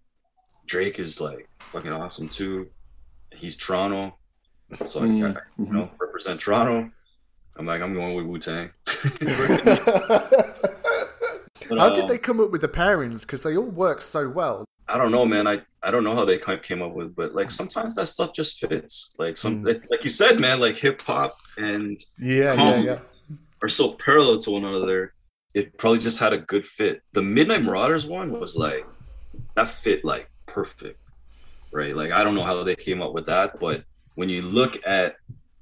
Drake 0.66 1.00
is 1.00 1.22
like 1.22 1.48
fucking 1.60 1.92
awesome 1.92 2.28
too. 2.28 2.68
He's 3.34 3.56
Toronto, 3.56 4.18
so 4.86 5.02
I, 5.02 5.04
I 5.04 5.08
you 5.08 5.36
know 5.58 5.90
represent 6.00 6.42
Toronto. 6.42 6.92
I'm 7.58 7.66
like 7.66 7.82
I'm 7.82 7.94
going 7.94 8.16
with 8.16 8.26
Wu 8.26 8.40
Tang. 8.40 8.70
How 11.70 11.90
did 11.90 12.08
they 12.08 12.18
come 12.18 12.40
up 12.40 12.52
with 12.52 12.62
the 12.62 12.68
pairings? 12.68 13.22
Because 13.22 13.44
they 13.44 13.56
all 13.58 13.64
work 13.66 14.02
so 14.02 14.30
well. 14.30 14.66
I 14.88 14.98
don't 14.98 15.12
know, 15.12 15.26
man. 15.26 15.48
I 15.48 15.62
I 15.84 15.92
don't 15.92 16.04
know 16.04 16.16
how 16.16 16.26
they 16.26 16.38
came 16.38 16.82
up 16.82 16.94
with, 16.94 17.16
but 17.16 17.36
like 17.36 17.52
sometimes 17.52 17.96
that 17.96 18.08
stuff 18.08 18.34
just 18.34 18.60
fits. 18.60 19.10
Like 19.20 19.38
some 19.38 19.64
Mm. 19.64 19.68
like, 19.68 19.90
like 19.92 20.04
you 20.04 20.10
said, 20.10 20.40
man. 20.40 20.60
Like 20.60 20.78
hip 20.78 21.02
hop 21.02 21.38
and 21.58 22.00
Yeah, 22.18 22.54
yeah, 22.54 22.78
yeah. 22.78 23.00
are 23.62 23.70
so 23.70 23.94
parallel 23.94 24.38
to 24.40 24.52
one 24.52 24.64
another. 24.66 25.14
It 25.54 25.78
probably 25.78 26.00
just 26.00 26.20
had 26.20 26.34
a 26.34 26.38
good 26.38 26.64
fit. 26.66 27.02
The 27.14 27.22
Midnight 27.22 27.64
Marauders 27.64 28.06
one 28.06 28.32
was 28.40 28.56
like 28.56 28.86
that 29.56 29.68
fit 29.68 30.06
like 30.06 30.30
perfect, 30.46 31.00
right? 31.74 31.96
Like 31.96 32.12
I 32.12 32.24
don't 32.24 32.36
know 32.36 32.44
how 32.44 32.64
they 32.64 32.76
came 32.76 33.02
up 33.02 33.14
with 33.14 33.26
that, 33.26 33.60
but 33.60 33.84
when 34.16 34.30
you 34.30 34.42
look 34.42 34.78
at 34.86 35.16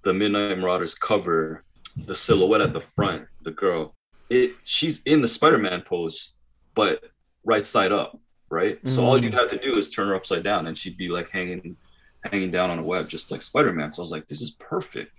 the 0.04 0.14
Midnight 0.14 0.60
Marauders 0.60 0.94
cover, 0.96 1.64
the 2.06 2.14
silhouette 2.16 2.62
at 2.62 2.74
the 2.74 2.82
front, 2.82 3.26
the 3.42 3.52
girl, 3.52 3.95
it 4.30 4.56
she's 4.64 5.02
in 5.04 5.22
the 5.22 5.28
Spider-Man 5.28 5.82
pose, 5.82 6.38
but 6.74 7.04
right 7.44 7.64
side 7.64 7.92
up, 7.92 8.20
right? 8.50 8.80
So 8.88 9.06
all 9.06 9.18
Mm. 9.20 9.24
you'd 9.24 9.34
have 9.34 9.50
to 9.52 9.58
do 9.60 9.78
is 9.78 9.90
turn 9.92 10.08
her 10.08 10.16
upside 10.16 10.44
down, 10.44 10.68
and 10.68 10.78
she'd 10.78 10.98
be 10.98 11.10
like 11.10 11.30
hanging, 11.30 11.78
hanging 12.24 12.52
down 12.52 12.70
on 12.72 12.80
a 12.80 12.84
web, 12.84 13.08
just 13.08 13.32
like 13.32 13.44
Spider-Man. 13.44 13.92
So 13.92 14.02
I 14.02 14.04
was 14.04 14.12
like, 14.12 14.28
this 14.28 14.42
is 14.42 14.52
perfect. 14.60 15.12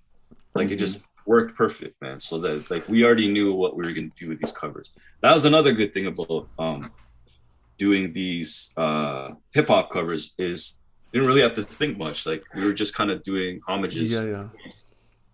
Like 0.55 0.71
it 0.71 0.77
just 0.77 1.03
worked 1.27 1.57
perfect, 1.57 2.01
man. 2.01 2.19
So 2.21 2.39
that 2.41 2.71
like 2.71 2.89
we 2.89 3.05
already 3.05 3.29
knew 3.29 3.53
what 3.53 3.77
we 3.77 3.85
were 3.85 3.93
gonna 3.93 4.11
do 4.19 4.29
with 4.29 4.39
these 4.39 4.53
covers. 4.53 4.91
That 5.23 5.35
was 5.35 5.45
another 5.45 5.73
good 5.73 5.93
thing 5.93 6.07
about 6.07 6.49
um 6.59 6.91
doing 7.79 8.13
these 8.13 8.73
uh 8.77 9.31
hip 9.53 9.69
hop 9.69 9.91
covers 9.91 10.35
is 10.39 10.79
didn't 11.13 11.29
really 11.29 11.43
have 11.43 11.55
to 11.55 11.63
think 11.63 11.99
much. 11.99 12.27
Like 12.27 12.43
we 12.55 12.65
were 12.65 12.73
just 12.73 12.95
kind 12.95 13.11
of 13.11 13.23
doing 13.23 13.61
homages, 13.67 14.11
Yeah, 14.13 14.25
yeah. 14.25 14.49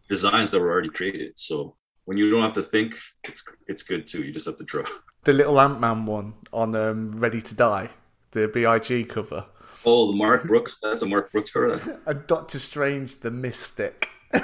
designs 0.08 0.50
that 0.50 0.60
were 0.60 0.70
already 0.70 0.88
created. 0.90 1.32
So 1.38 1.76
when 2.04 2.16
you 2.16 2.30
don't 2.30 2.42
have 2.42 2.52
to 2.54 2.62
think, 2.62 2.96
it's 3.24 3.44
it's 3.66 3.82
good 3.82 4.06
too. 4.06 4.22
You 4.22 4.32
just 4.32 4.46
have 4.46 4.56
to 4.56 4.64
draw. 4.64 4.84
The 5.24 5.32
little 5.32 5.60
Ant 5.60 5.78
Man 5.78 6.04
one 6.04 6.34
on 6.52 6.74
um, 6.74 7.08
Ready 7.10 7.40
to 7.40 7.54
Die, 7.54 7.88
the 8.32 8.48
BIG 8.48 9.08
cover. 9.08 9.46
Oh, 9.84 10.10
the 10.10 10.16
Mark 10.16 10.42
Brooks. 10.42 10.78
That's 10.82 11.02
a 11.02 11.06
Mark 11.06 11.30
Brooks 11.30 11.52
cover. 11.52 12.00
And 12.06 12.26
Doctor 12.26 12.58
Strange, 12.58 13.20
the 13.20 13.30
Mystic, 13.30 14.08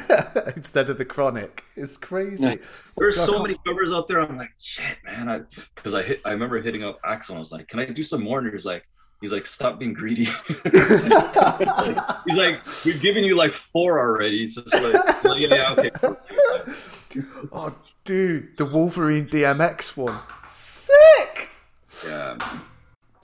instead 0.55 0.89
of 0.89 0.97
the 0.97 1.05
Chronic. 1.05 1.65
It's 1.75 1.97
crazy. 1.97 2.61
There's 2.97 3.19
I 3.19 3.25
so 3.25 3.43
many 3.43 3.57
covers 3.67 3.93
out 3.93 4.07
there. 4.07 4.21
I'm 4.21 4.37
like, 4.37 4.53
shit, 4.57 4.99
man. 5.05 5.29
I 5.29 5.41
because 5.75 5.95
I 5.95 6.03
hit. 6.03 6.21
I 6.25 6.31
remember 6.31 6.63
hitting 6.63 6.85
up 6.85 7.01
Axel. 7.05 7.35
I 7.35 7.41
was 7.41 7.51
like, 7.51 7.67
can 7.67 7.81
I 7.81 7.87
do 7.87 8.05
some 8.05 8.23
more? 8.23 8.39
And 8.39 8.49
he's 8.53 8.65
like, 8.65 8.87
he's 9.21 9.33
like, 9.33 9.47
stop 9.47 9.81
being 9.81 9.95
greedy. 9.95 10.27
he's 10.27 10.65
like, 12.37 12.65
we've 12.85 13.03
given 13.03 13.25
you 13.25 13.37
like 13.37 13.55
four 13.73 13.99
already. 13.99 14.47
So 14.47 14.63
it's 14.65 14.75
like, 14.75 15.25
well, 15.25 15.37
yeah, 15.37 15.55
yeah, 15.55 15.73
okay. 15.73 15.91
Oh, 17.53 17.75
dude, 18.05 18.57
the 18.57 18.65
Wolverine 18.65 19.27
DMX 19.29 19.97
one. 19.97 20.19
Sick! 20.45 21.51
Yeah. 22.07 22.35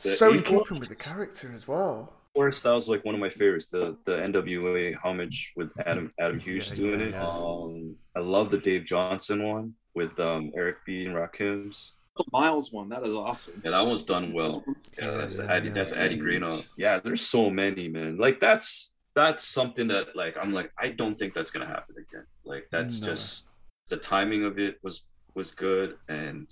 The 0.02 0.10
So 0.16 0.32
in 0.32 0.42
keeping 0.42 0.78
with 0.80 0.88
the 0.88 0.94
character 0.94 1.50
as 1.54 1.66
well. 1.68 2.12
course, 2.34 2.60
that 2.62 2.74
was 2.74 2.88
like 2.88 3.04
one 3.04 3.14
of 3.14 3.20
my 3.20 3.28
favorites. 3.28 3.66
The 3.68 3.96
the 4.04 4.16
NWA 4.16 4.96
homage 4.96 5.52
with 5.56 5.70
Adam 5.86 6.10
Adam 6.18 6.38
Hughes 6.38 6.70
Yeah, 6.70 6.76
doing 6.76 7.00
yeah, 7.00 7.06
it. 7.06 7.10
yeah. 7.12 7.26
Um, 7.26 7.96
I 8.16 8.20
love 8.20 8.50
the 8.50 8.58
Dave 8.58 8.84
Johnson 8.86 9.42
one. 9.44 9.74
with 9.94 10.18
um 10.20 10.50
Eric 10.56 10.78
B 10.84 11.04
and 11.06 11.14
Rakims. 11.14 11.92
The 12.16 12.24
Miles 12.32 12.70
one, 12.72 12.88
that 12.90 13.04
is 13.04 13.14
awesome. 13.14 13.60
Yeah, 13.64 13.72
that 13.72 13.80
one's 13.80 14.04
done 14.04 14.32
well. 14.32 14.62
Yeah, 14.98 15.04
Yeah, 15.10 15.16
that's 15.16 15.38
yeah, 15.38 15.52
Addy, 15.52 15.68
yeah. 15.68 15.74
that's 15.74 15.92
Addy 15.92 16.16
Greenup. 16.16 16.68
Yeah, 16.76 17.00
there's 17.00 17.22
so 17.26 17.50
many, 17.50 17.88
man. 17.88 18.18
Like 18.18 18.38
that's 18.40 18.92
that's 19.14 19.44
something 19.44 19.88
that 19.88 20.14
like 20.16 20.36
I'm 20.40 20.52
like 20.52 20.70
I 20.78 20.88
don't 20.90 21.16
think 21.18 21.34
that's 21.34 21.50
gonna 21.50 21.66
happen 21.66 21.94
again. 21.96 22.26
Like 22.44 22.68
that's 22.70 23.00
No. 23.00 23.06
just 23.08 23.44
the 23.88 23.96
timing 23.96 24.44
of 24.44 24.58
it 24.58 24.78
was 24.82 25.08
was 25.34 25.52
good, 25.52 25.96
and 26.08 26.48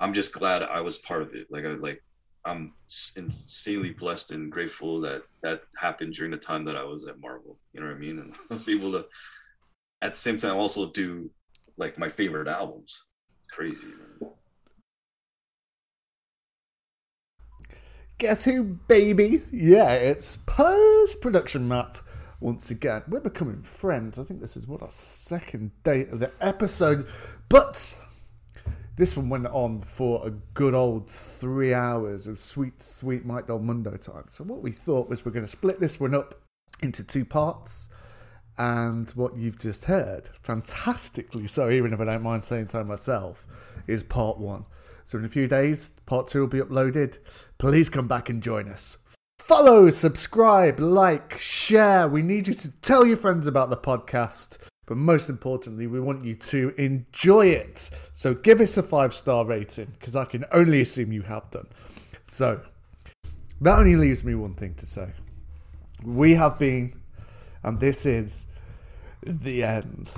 I'm 0.00 0.12
just 0.12 0.32
glad 0.32 0.62
I 0.62 0.80
was 0.80 0.98
part 0.98 1.22
of 1.22 1.34
it. 1.34 1.46
Like 1.50 1.64
I 1.64 1.68
like 1.68 2.02
I'm 2.44 2.74
insanely 3.16 3.90
blessed 3.90 4.32
and 4.32 4.52
grateful 4.52 5.00
that 5.00 5.22
that 5.42 5.62
happened 5.76 6.14
during 6.14 6.30
the 6.30 6.36
time 6.36 6.64
that 6.66 6.76
I 6.76 6.84
was 6.84 7.06
at 7.06 7.20
Marvel. 7.20 7.58
You 7.72 7.80
know 7.80 7.86
what 7.86 7.96
I 7.96 7.98
mean? 7.98 8.18
And 8.18 8.34
I 8.50 8.54
was 8.54 8.68
able 8.68 8.92
to 8.92 9.06
at 10.02 10.14
the 10.14 10.20
same 10.20 10.38
time 10.38 10.56
also 10.56 10.90
do 10.90 11.30
like 11.76 11.98
my 11.98 12.08
favorite 12.08 12.48
albums. 12.48 13.04
Crazy, 13.50 13.86
man. 13.86 14.30
Guess 18.18 18.44
who, 18.44 18.62
baby? 18.62 19.42
Yeah, 19.50 19.90
it's 19.90 20.36
post 20.46 21.20
production 21.20 21.66
Matt. 21.66 22.00
Once 22.40 22.70
again, 22.70 23.02
we're 23.08 23.20
becoming 23.20 23.62
friends. 23.62 24.18
I 24.18 24.24
think 24.24 24.40
this 24.40 24.56
is 24.56 24.66
what 24.66 24.82
our 24.82 24.90
second 24.90 25.70
date 25.82 26.10
of 26.10 26.20
the 26.20 26.32
episode, 26.40 27.06
but 27.48 27.96
this 28.96 29.16
one 29.16 29.28
went 29.28 29.46
on 29.46 29.80
for 29.80 30.26
a 30.26 30.30
good 30.30 30.74
old 30.74 31.08
three 31.08 31.74
hours 31.74 32.26
of 32.26 32.38
sweet, 32.38 32.82
sweet 32.82 33.24
Mike 33.24 33.46
Del 33.46 33.58
Mundo 33.58 33.96
time. 33.96 34.24
So 34.28 34.44
what 34.44 34.62
we 34.62 34.72
thought 34.72 35.08
was 35.08 35.24
we're 35.24 35.32
going 35.32 35.44
to 35.44 35.50
split 35.50 35.80
this 35.80 35.98
one 35.98 36.14
up 36.14 36.34
into 36.82 37.02
two 37.02 37.24
parts, 37.24 37.88
and 38.56 39.10
what 39.10 39.36
you've 39.36 39.58
just 39.58 39.86
heard, 39.86 40.28
fantastically 40.42 41.48
so, 41.48 41.70
even 41.70 41.92
if 41.92 42.00
I 42.00 42.04
don't 42.04 42.22
mind 42.22 42.44
saying 42.44 42.68
so 42.68 42.84
myself, 42.84 43.46
is 43.86 44.02
part 44.02 44.38
one. 44.38 44.64
So 45.04 45.18
in 45.18 45.24
a 45.24 45.28
few 45.28 45.48
days, 45.48 45.90
part 46.06 46.28
two 46.28 46.40
will 46.40 46.46
be 46.46 46.60
uploaded. 46.60 47.18
Please 47.58 47.90
come 47.90 48.08
back 48.08 48.28
and 48.28 48.42
join 48.42 48.68
us. 48.68 48.98
Follow, 49.46 49.90
subscribe, 49.90 50.80
like, 50.80 51.36
share. 51.36 52.08
We 52.08 52.22
need 52.22 52.48
you 52.48 52.54
to 52.54 52.70
tell 52.80 53.04
your 53.04 53.18
friends 53.18 53.46
about 53.46 53.68
the 53.68 53.76
podcast. 53.76 54.56
But 54.86 54.96
most 54.96 55.28
importantly, 55.28 55.86
we 55.86 56.00
want 56.00 56.24
you 56.24 56.34
to 56.34 56.72
enjoy 56.78 57.48
it. 57.48 57.90
So 58.14 58.32
give 58.32 58.62
us 58.62 58.78
a 58.78 58.82
five 58.82 59.12
star 59.12 59.44
rating 59.44 59.92
because 59.98 60.16
I 60.16 60.24
can 60.24 60.46
only 60.50 60.80
assume 60.80 61.12
you 61.12 61.20
have 61.22 61.50
done. 61.50 61.66
So 62.26 62.62
that 63.60 63.78
only 63.78 63.96
leaves 63.96 64.24
me 64.24 64.34
one 64.34 64.54
thing 64.54 64.72
to 64.76 64.86
say. 64.86 65.10
We 66.02 66.36
have 66.36 66.58
been, 66.58 66.98
and 67.62 67.78
this 67.78 68.06
is 68.06 68.46
the 69.22 69.62
end. 69.62 70.10